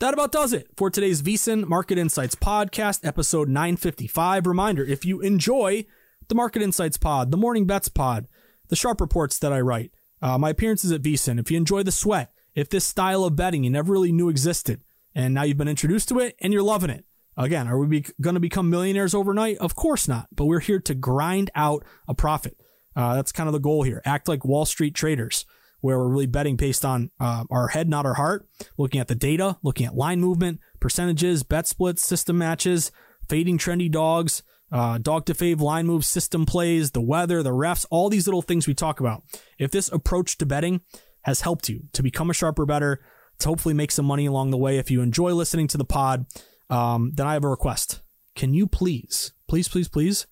That 0.00 0.12
about 0.12 0.32
does 0.32 0.52
it 0.52 0.66
for 0.76 0.90
today's 0.90 1.22
VSiN 1.22 1.68
Market 1.68 1.96
Insights 1.96 2.34
podcast, 2.34 3.06
episode 3.06 3.48
955. 3.48 4.46
Reminder 4.46 4.84
if 4.84 5.04
you 5.04 5.20
enjoy 5.20 5.86
the 6.28 6.34
Market 6.34 6.60
Insights 6.60 6.96
pod, 6.96 7.30
the 7.30 7.36
Morning 7.36 7.66
Bets 7.66 7.88
pod, 7.88 8.26
the 8.68 8.76
sharp 8.76 9.00
reports 9.00 9.38
that 9.38 9.52
I 9.52 9.60
write, 9.60 9.92
uh, 10.20 10.36
my 10.38 10.50
appearances 10.50 10.90
at 10.90 11.02
VSiN, 11.02 11.38
if 11.38 11.50
you 11.50 11.56
enjoy 11.56 11.84
the 11.84 11.92
sweat, 11.92 12.32
if 12.54 12.68
this 12.68 12.84
style 12.84 13.24
of 13.24 13.36
betting 13.36 13.62
you 13.62 13.70
never 13.70 13.92
really 13.92 14.10
knew 14.10 14.28
existed, 14.28 14.82
and 15.14 15.32
now 15.34 15.44
you've 15.44 15.56
been 15.56 15.68
introduced 15.68 16.08
to 16.08 16.18
it 16.18 16.34
and 16.40 16.52
you're 16.52 16.62
loving 16.62 16.90
it, 16.90 17.04
Again, 17.36 17.66
are 17.68 17.78
we 17.78 18.04
going 18.20 18.34
to 18.34 18.40
become 18.40 18.68
millionaires 18.68 19.14
overnight? 19.14 19.56
Of 19.58 19.74
course 19.74 20.06
not. 20.06 20.28
But 20.34 20.46
we're 20.46 20.60
here 20.60 20.80
to 20.80 20.94
grind 20.94 21.50
out 21.54 21.84
a 22.06 22.14
profit. 22.14 22.56
Uh, 22.94 23.14
that's 23.14 23.32
kind 23.32 23.48
of 23.48 23.54
the 23.54 23.58
goal 23.58 23.82
here. 23.84 24.02
Act 24.04 24.28
like 24.28 24.44
Wall 24.44 24.66
Street 24.66 24.94
traders, 24.94 25.46
where 25.80 25.98
we're 25.98 26.08
really 26.08 26.26
betting 26.26 26.56
based 26.56 26.84
on 26.84 27.10
uh, 27.18 27.44
our 27.50 27.68
head, 27.68 27.88
not 27.88 28.04
our 28.04 28.14
heart. 28.14 28.46
Looking 28.76 29.00
at 29.00 29.08
the 29.08 29.14
data, 29.14 29.58
looking 29.62 29.86
at 29.86 29.94
line 29.94 30.20
movement, 30.20 30.60
percentages, 30.78 31.42
bet 31.42 31.66
splits, 31.66 32.02
system 32.02 32.36
matches, 32.36 32.92
fading 33.28 33.56
trendy 33.56 33.90
dogs, 33.90 34.42
uh, 34.70 34.98
dog 34.98 35.26
to 35.26 35.34
fave 35.34 35.60
line 35.60 35.86
moves, 35.86 36.06
system 36.06 36.44
plays, 36.44 36.90
the 36.90 37.00
weather, 37.00 37.42
the 37.42 37.50
refs, 37.50 37.86
all 37.90 38.08
these 38.10 38.26
little 38.26 38.42
things 38.42 38.66
we 38.66 38.74
talk 38.74 39.00
about. 39.00 39.22
If 39.58 39.70
this 39.70 39.90
approach 39.90 40.38
to 40.38 40.46
betting 40.46 40.82
has 41.22 41.42
helped 41.42 41.68
you 41.68 41.84
to 41.92 42.02
become 42.02 42.30
a 42.30 42.34
sharper 42.34 42.66
bettor, 42.66 43.02
to 43.38 43.48
hopefully 43.48 43.74
make 43.74 43.90
some 43.90 44.04
money 44.04 44.26
along 44.26 44.50
the 44.50 44.58
way, 44.58 44.78
if 44.78 44.90
you 44.90 45.00
enjoy 45.00 45.32
listening 45.32 45.66
to 45.68 45.78
the 45.78 45.84
pod, 45.84 46.26
um, 46.72 47.12
then 47.14 47.26
I 47.26 47.34
have 47.34 47.44
a 47.44 47.48
request. 47.48 48.00
Can 48.34 48.54
you 48.54 48.66
please, 48.66 49.32
please, 49.46 49.68
please, 49.68 49.88
please? 49.88 50.26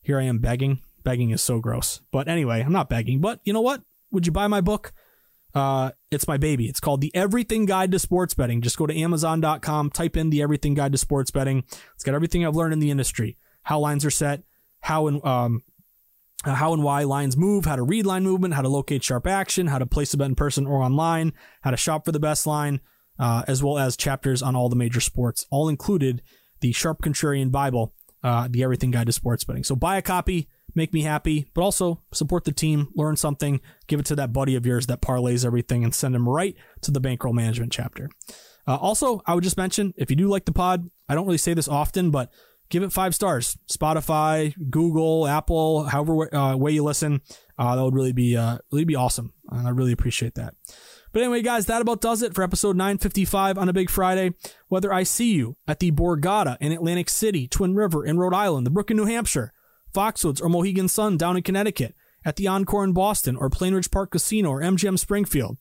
Here 0.00 0.18
I 0.18 0.22
am 0.22 0.38
begging. 0.38 0.80
Begging 1.02 1.30
is 1.30 1.42
so 1.42 1.60
gross. 1.60 2.00
But 2.10 2.26
anyway, 2.26 2.62
I'm 2.62 2.72
not 2.72 2.88
begging. 2.88 3.20
But 3.20 3.40
you 3.44 3.52
know 3.52 3.60
what? 3.60 3.82
Would 4.10 4.26
you 4.26 4.32
buy 4.32 4.46
my 4.46 4.62
book? 4.62 4.92
Uh, 5.54 5.90
it's 6.10 6.26
my 6.26 6.36
baby. 6.36 6.66
It's 6.66 6.80
called 6.80 7.00
The 7.00 7.14
Everything 7.14 7.66
Guide 7.66 7.92
to 7.92 7.98
Sports 7.98 8.34
Betting. 8.34 8.62
Just 8.62 8.78
go 8.78 8.86
to 8.86 8.98
Amazon.com, 8.98 9.90
type 9.90 10.16
in 10.16 10.30
The 10.30 10.42
Everything 10.42 10.74
Guide 10.74 10.92
to 10.92 10.98
Sports 10.98 11.30
Betting. 11.30 11.64
It's 11.94 12.02
got 12.02 12.14
everything 12.14 12.44
I've 12.44 12.56
learned 12.56 12.72
in 12.72 12.80
the 12.80 12.90
industry, 12.90 13.36
how 13.62 13.78
lines 13.78 14.04
are 14.04 14.10
set, 14.10 14.42
how 14.80 15.06
and 15.06 15.24
um, 15.24 15.62
how 16.44 16.72
and 16.72 16.82
why 16.82 17.04
lines 17.04 17.36
move, 17.36 17.66
how 17.66 17.76
to 17.76 17.82
read 17.82 18.04
line 18.04 18.24
movement, 18.24 18.54
how 18.54 18.62
to 18.62 18.68
locate 18.68 19.04
sharp 19.04 19.26
action, 19.26 19.68
how 19.68 19.78
to 19.78 19.86
place 19.86 20.12
a 20.12 20.16
bet 20.16 20.28
in 20.28 20.34
person 20.34 20.66
or 20.66 20.82
online, 20.82 21.32
how 21.60 21.70
to 21.70 21.76
shop 21.76 22.04
for 22.04 22.12
the 22.12 22.18
best 22.18 22.46
line, 22.46 22.80
uh, 23.18 23.44
as 23.46 23.62
well 23.62 23.78
as 23.78 23.96
chapters 23.96 24.42
on 24.42 24.56
all 24.56 24.68
the 24.68 24.76
major 24.76 25.00
sports, 25.00 25.46
all 25.50 25.68
included 25.68 26.22
the 26.60 26.72
Sharp 26.72 27.02
Contrarian 27.02 27.50
Bible, 27.50 27.94
uh, 28.22 28.48
the 28.50 28.62
Everything 28.62 28.90
Guide 28.90 29.06
to 29.06 29.12
Sports 29.12 29.44
Betting. 29.44 29.64
So 29.64 29.76
buy 29.76 29.96
a 29.96 30.02
copy, 30.02 30.48
make 30.74 30.92
me 30.92 31.02
happy, 31.02 31.50
but 31.54 31.62
also 31.62 32.02
support 32.12 32.44
the 32.44 32.52
team, 32.52 32.88
learn 32.94 33.16
something, 33.16 33.60
give 33.86 34.00
it 34.00 34.06
to 34.06 34.16
that 34.16 34.32
buddy 34.32 34.56
of 34.56 34.66
yours 34.66 34.86
that 34.86 35.02
parlays 35.02 35.44
everything, 35.44 35.84
and 35.84 35.94
send 35.94 36.14
them 36.14 36.28
right 36.28 36.56
to 36.82 36.90
the 36.90 37.00
bankroll 37.00 37.34
management 37.34 37.72
chapter. 37.72 38.08
Uh, 38.66 38.76
also, 38.76 39.20
I 39.26 39.34
would 39.34 39.44
just 39.44 39.56
mention 39.58 39.92
if 39.96 40.10
you 40.10 40.16
do 40.16 40.28
like 40.28 40.46
the 40.46 40.52
pod, 40.52 40.90
I 41.08 41.14
don't 41.14 41.26
really 41.26 41.38
say 41.38 41.54
this 41.54 41.68
often, 41.68 42.10
but 42.10 42.32
give 42.70 42.82
it 42.82 42.92
five 42.92 43.14
stars. 43.14 43.58
Spotify, 43.70 44.54
Google, 44.70 45.26
Apple, 45.26 45.84
however 45.84 46.34
uh, 46.34 46.56
way 46.56 46.72
you 46.72 46.82
listen, 46.82 47.20
uh, 47.58 47.76
that 47.76 47.84
would 47.84 47.94
really 47.94 48.12
be 48.12 48.36
uh, 48.36 48.58
really 48.72 48.84
be 48.84 48.96
awesome, 48.96 49.32
and 49.50 49.68
I 49.68 49.70
really 49.70 49.92
appreciate 49.92 50.34
that. 50.36 50.54
But 51.14 51.22
anyway, 51.22 51.42
guys, 51.42 51.66
that 51.66 51.80
about 51.80 52.00
does 52.00 52.22
it 52.22 52.34
for 52.34 52.42
episode 52.42 52.74
955 52.74 53.56
on 53.56 53.68
a 53.68 53.72
big 53.72 53.88
Friday. 53.88 54.34
Whether 54.66 54.92
I 54.92 55.04
see 55.04 55.32
you 55.32 55.56
at 55.68 55.78
the 55.78 55.92
Borgata 55.92 56.56
in 56.60 56.72
Atlantic 56.72 57.08
City, 57.08 57.46
Twin 57.46 57.76
River 57.76 58.04
in 58.04 58.18
Rhode 58.18 58.34
Island, 58.34 58.66
the 58.66 58.72
Brook 58.72 58.90
in 58.90 58.96
New 58.96 59.04
Hampshire, 59.04 59.52
Foxwoods 59.94 60.42
or 60.42 60.48
Mohegan 60.48 60.88
Sun 60.88 61.16
down 61.16 61.36
in 61.36 61.44
Connecticut, 61.44 61.94
at 62.24 62.34
the 62.34 62.48
Encore 62.48 62.82
in 62.82 62.92
Boston 62.92 63.36
or 63.36 63.48
Plainridge 63.48 63.92
Park 63.92 64.10
Casino 64.10 64.50
or 64.50 64.60
MGM 64.60 64.98
Springfield, 64.98 65.56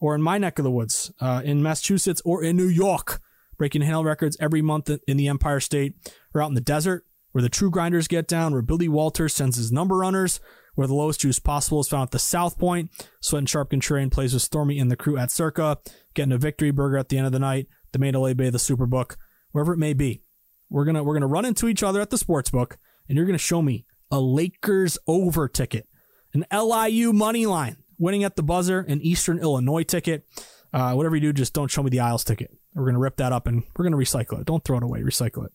or 0.00 0.14
in 0.14 0.22
my 0.22 0.38
neck 0.38 0.58
of 0.58 0.62
the 0.62 0.70
woods 0.70 1.12
uh, 1.20 1.42
in 1.44 1.62
Massachusetts 1.62 2.22
or 2.24 2.42
in 2.42 2.56
New 2.56 2.68
York, 2.68 3.20
breaking 3.58 3.82
handle 3.82 4.04
records 4.04 4.38
every 4.40 4.62
month 4.62 4.90
in 5.06 5.18
the 5.18 5.28
Empire 5.28 5.60
State, 5.60 5.96
or 6.32 6.40
out 6.40 6.48
in 6.48 6.54
the 6.54 6.62
desert 6.62 7.04
where 7.32 7.42
the 7.42 7.50
true 7.50 7.68
grinders 7.68 8.08
get 8.08 8.26
down, 8.26 8.52
where 8.52 8.62
Billy 8.62 8.88
Walters 8.88 9.34
sends 9.34 9.58
his 9.58 9.70
number 9.70 9.96
runners, 9.96 10.40
where 10.74 10.86
the 10.86 10.94
lowest 10.94 11.20
juice 11.20 11.38
possible 11.38 11.80
is 11.80 11.88
found 11.88 12.04
at 12.04 12.10
the 12.10 12.18
South 12.18 12.58
Point. 12.58 12.90
Sweat 13.20 13.38
and 13.40 13.48
Sharp 13.48 13.70
Contrarian 13.70 14.10
plays 14.10 14.32
with 14.32 14.42
Stormy 14.42 14.78
and 14.78 14.90
the 14.90 14.96
crew 14.96 15.16
at 15.16 15.30
Circa, 15.30 15.78
getting 16.14 16.32
a 16.32 16.38
victory 16.38 16.70
burger 16.70 16.98
at 16.98 17.08
the 17.08 17.16
end 17.16 17.26
of 17.26 17.32
the 17.32 17.38
night, 17.38 17.68
the 17.92 17.98
Mandalay 17.98 18.34
Bay, 18.34 18.50
the 18.50 18.58
Superbook, 18.58 19.16
wherever 19.52 19.72
it 19.72 19.78
may 19.78 19.92
be. 19.92 20.22
We're 20.70 20.84
gonna 20.84 21.04
we're 21.04 21.14
gonna 21.14 21.26
run 21.26 21.44
into 21.44 21.68
each 21.68 21.82
other 21.82 22.00
at 22.00 22.10
the 22.10 22.18
sports 22.18 22.50
book, 22.50 22.78
and 23.08 23.16
you're 23.16 23.26
gonna 23.26 23.38
show 23.38 23.62
me 23.62 23.86
a 24.10 24.20
Lakers 24.20 24.98
over 25.06 25.48
ticket, 25.48 25.86
an 26.32 26.44
LIU 26.52 27.12
money 27.12 27.46
line, 27.46 27.76
winning 27.98 28.24
at 28.24 28.36
the 28.36 28.42
buzzer, 28.42 28.80
an 28.80 29.00
Eastern 29.00 29.38
Illinois 29.38 29.84
ticket. 29.84 30.26
Uh, 30.72 30.92
whatever 30.94 31.14
you 31.14 31.20
do, 31.20 31.32
just 31.32 31.52
don't 31.52 31.70
show 31.70 31.82
me 31.82 31.90
the 31.90 32.00
Isles 32.00 32.24
ticket. 32.24 32.50
We're 32.74 32.86
gonna 32.86 32.98
rip 32.98 33.16
that 33.16 33.32
up 33.32 33.46
and 33.46 33.62
we're 33.76 33.84
gonna 33.84 33.96
recycle 33.96 34.40
it. 34.40 34.46
Don't 34.46 34.64
throw 34.64 34.78
it 34.78 34.82
away. 34.82 35.00
Recycle 35.02 35.46
it. 35.46 35.52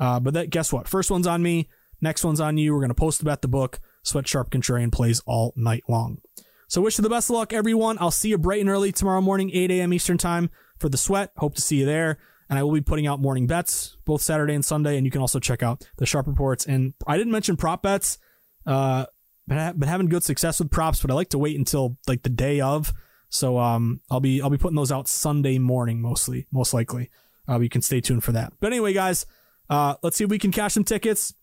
Uh, 0.00 0.18
but 0.20 0.34
that 0.34 0.50
guess 0.50 0.72
what? 0.72 0.88
First 0.88 1.10
one's 1.10 1.26
on 1.26 1.42
me. 1.42 1.68
Next 2.00 2.24
one's 2.24 2.40
on 2.40 2.56
you. 2.56 2.74
We're 2.74 2.80
gonna 2.80 2.94
post 2.94 3.20
about 3.20 3.42
the 3.42 3.48
book. 3.48 3.80
Sweat 4.04 4.28
Sharp 4.28 4.50
Contrarian 4.50 4.92
plays 4.92 5.20
all 5.26 5.52
night 5.56 5.82
long. 5.88 6.20
So 6.68 6.80
wish 6.80 6.98
you 6.98 7.02
the 7.02 7.10
best 7.10 7.28
of 7.30 7.34
luck, 7.34 7.52
everyone. 7.52 7.98
I'll 8.00 8.10
see 8.10 8.28
you 8.28 8.38
bright 8.38 8.60
and 8.60 8.70
early 8.70 8.92
tomorrow 8.92 9.20
morning, 9.20 9.50
8 9.52 9.70
a.m. 9.72 9.92
Eastern 9.92 10.18
time 10.18 10.50
for 10.78 10.88
the 10.88 10.96
sweat. 10.96 11.32
Hope 11.38 11.54
to 11.56 11.60
see 11.60 11.76
you 11.80 11.86
there. 11.86 12.18
And 12.48 12.58
I 12.58 12.62
will 12.62 12.72
be 12.72 12.80
putting 12.80 13.06
out 13.06 13.20
morning 13.20 13.46
bets 13.46 13.96
both 14.04 14.22
Saturday 14.22 14.54
and 14.54 14.64
Sunday. 14.64 14.96
And 14.96 15.04
you 15.04 15.10
can 15.10 15.20
also 15.20 15.40
check 15.40 15.62
out 15.62 15.88
the 15.96 16.06
sharp 16.06 16.26
reports. 16.26 16.66
And 16.66 16.94
I 17.06 17.16
didn't 17.16 17.32
mention 17.32 17.56
prop 17.56 17.82
bets. 17.82 18.18
Uh, 18.66 19.06
been, 19.48 19.78
been 19.78 19.88
having 19.88 20.08
good 20.08 20.22
success 20.22 20.58
with 20.58 20.70
props, 20.70 21.00
but 21.00 21.10
I 21.10 21.14
like 21.14 21.30
to 21.30 21.38
wait 21.38 21.58
until 21.58 21.98
like 22.06 22.22
the 22.22 22.28
day 22.28 22.60
of. 22.60 22.92
So 23.28 23.58
um, 23.58 24.00
I'll 24.10 24.20
be 24.20 24.40
I'll 24.40 24.50
be 24.50 24.58
putting 24.58 24.76
those 24.76 24.92
out 24.92 25.08
Sunday 25.08 25.58
morning 25.58 26.00
mostly, 26.00 26.46
most 26.52 26.72
likely. 26.72 27.10
Uh, 27.48 27.58
you 27.60 27.68
can 27.68 27.82
stay 27.82 28.00
tuned 28.00 28.24
for 28.24 28.32
that. 28.32 28.52
But 28.60 28.68
anyway, 28.68 28.92
guys, 28.92 29.26
uh, 29.68 29.96
let's 30.02 30.16
see 30.16 30.24
if 30.24 30.30
we 30.30 30.38
can 30.38 30.52
cash 30.52 30.74
some 30.74 30.84
tickets. 30.84 31.34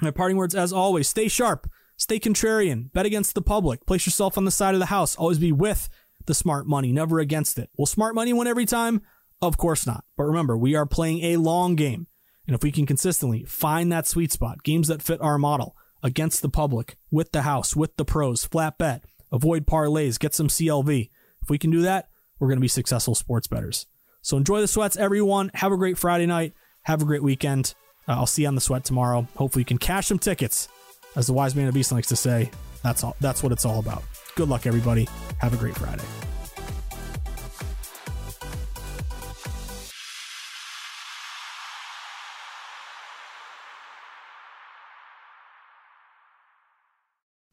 My 0.00 0.10
parting 0.10 0.36
words, 0.36 0.54
as 0.54 0.72
always, 0.72 1.08
stay 1.08 1.28
sharp, 1.28 1.68
stay 1.96 2.18
contrarian, 2.18 2.92
bet 2.92 3.06
against 3.06 3.34
the 3.34 3.42
public, 3.42 3.86
place 3.86 4.06
yourself 4.06 4.36
on 4.36 4.44
the 4.44 4.50
side 4.50 4.74
of 4.74 4.80
the 4.80 4.86
house, 4.86 5.16
always 5.16 5.38
be 5.38 5.52
with 5.52 5.88
the 6.26 6.34
smart 6.34 6.66
money, 6.66 6.92
never 6.92 7.18
against 7.20 7.58
it. 7.58 7.70
Will 7.76 7.86
smart 7.86 8.14
money 8.14 8.32
win 8.32 8.46
every 8.46 8.66
time? 8.66 9.02
Of 9.42 9.56
course 9.56 9.86
not. 9.86 10.04
But 10.16 10.24
remember, 10.24 10.56
we 10.56 10.74
are 10.74 10.86
playing 10.86 11.22
a 11.22 11.36
long 11.36 11.74
game. 11.74 12.06
And 12.46 12.54
if 12.54 12.62
we 12.62 12.72
can 12.72 12.86
consistently 12.86 13.44
find 13.44 13.90
that 13.90 14.06
sweet 14.06 14.32
spot, 14.32 14.62
games 14.62 14.88
that 14.88 15.02
fit 15.02 15.20
our 15.20 15.38
model 15.38 15.76
against 16.02 16.42
the 16.42 16.50
public, 16.50 16.96
with 17.10 17.32
the 17.32 17.42
house, 17.42 17.74
with 17.74 17.96
the 17.96 18.04
pros, 18.04 18.44
flat 18.44 18.76
bet, 18.76 19.04
avoid 19.32 19.66
parlays, 19.66 20.18
get 20.18 20.34
some 20.34 20.48
CLV. 20.48 21.10
If 21.42 21.50
we 21.50 21.58
can 21.58 21.70
do 21.70 21.82
that, 21.82 22.08
we're 22.38 22.48
going 22.48 22.58
to 22.58 22.62
be 22.62 22.68
successful 22.68 23.14
sports 23.14 23.46
bettors. 23.46 23.86
So 24.20 24.36
enjoy 24.36 24.60
the 24.60 24.68
sweats, 24.68 24.96
everyone. 24.96 25.50
Have 25.54 25.72
a 25.72 25.76
great 25.76 25.98
Friday 25.98 26.26
night. 26.26 26.54
Have 26.82 27.02
a 27.02 27.06
great 27.06 27.22
weekend. 27.22 27.74
Uh, 28.06 28.12
I'll 28.12 28.26
see 28.26 28.42
you 28.42 28.48
on 28.48 28.54
the 28.54 28.60
sweat 28.60 28.84
tomorrow. 28.84 29.26
Hopefully, 29.36 29.62
you 29.62 29.66
can 29.66 29.78
cash 29.78 30.06
some 30.06 30.18
tickets. 30.18 30.68
As 31.16 31.26
the 31.26 31.32
wise 31.32 31.54
man 31.54 31.68
of 31.68 31.74
Beast 31.74 31.92
likes 31.92 32.08
to 32.08 32.16
say, 32.16 32.50
that's 32.82 33.04
all. 33.04 33.16
That's 33.20 33.42
what 33.42 33.52
it's 33.52 33.64
all 33.64 33.78
about. 33.78 34.02
Good 34.34 34.48
luck, 34.48 34.66
everybody. 34.66 35.08
Have 35.38 35.54
a 35.54 35.56
great 35.56 35.76
Friday. 35.76 36.04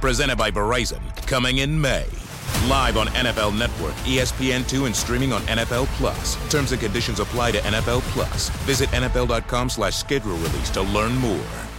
presented 0.00 0.36
by 0.36 0.50
Verizon, 0.50 1.00
coming 1.26 1.58
in 1.58 1.80
May. 1.80 2.06
Live 2.68 2.96
on 2.96 3.06
NFL 3.08 3.58
Network, 3.58 3.94
ESPN2, 4.04 4.86
and 4.86 4.94
streaming 4.94 5.32
on 5.32 5.42
NFL 5.42 5.86
Plus. 5.98 6.36
Terms 6.50 6.72
and 6.72 6.80
conditions 6.80 7.20
apply 7.20 7.52
to 7.52 7.58
NFL 7.58 8.00
Plus. 8.12 8.48
Visit 8.66 8.88
NFL.com 8.90 9.68
slash 9.70 9.96
schedule 9.96 10.36
release 10.36 10.70
to 10.70 10.82
learn 10.82 11.14
more. 11.16 11.69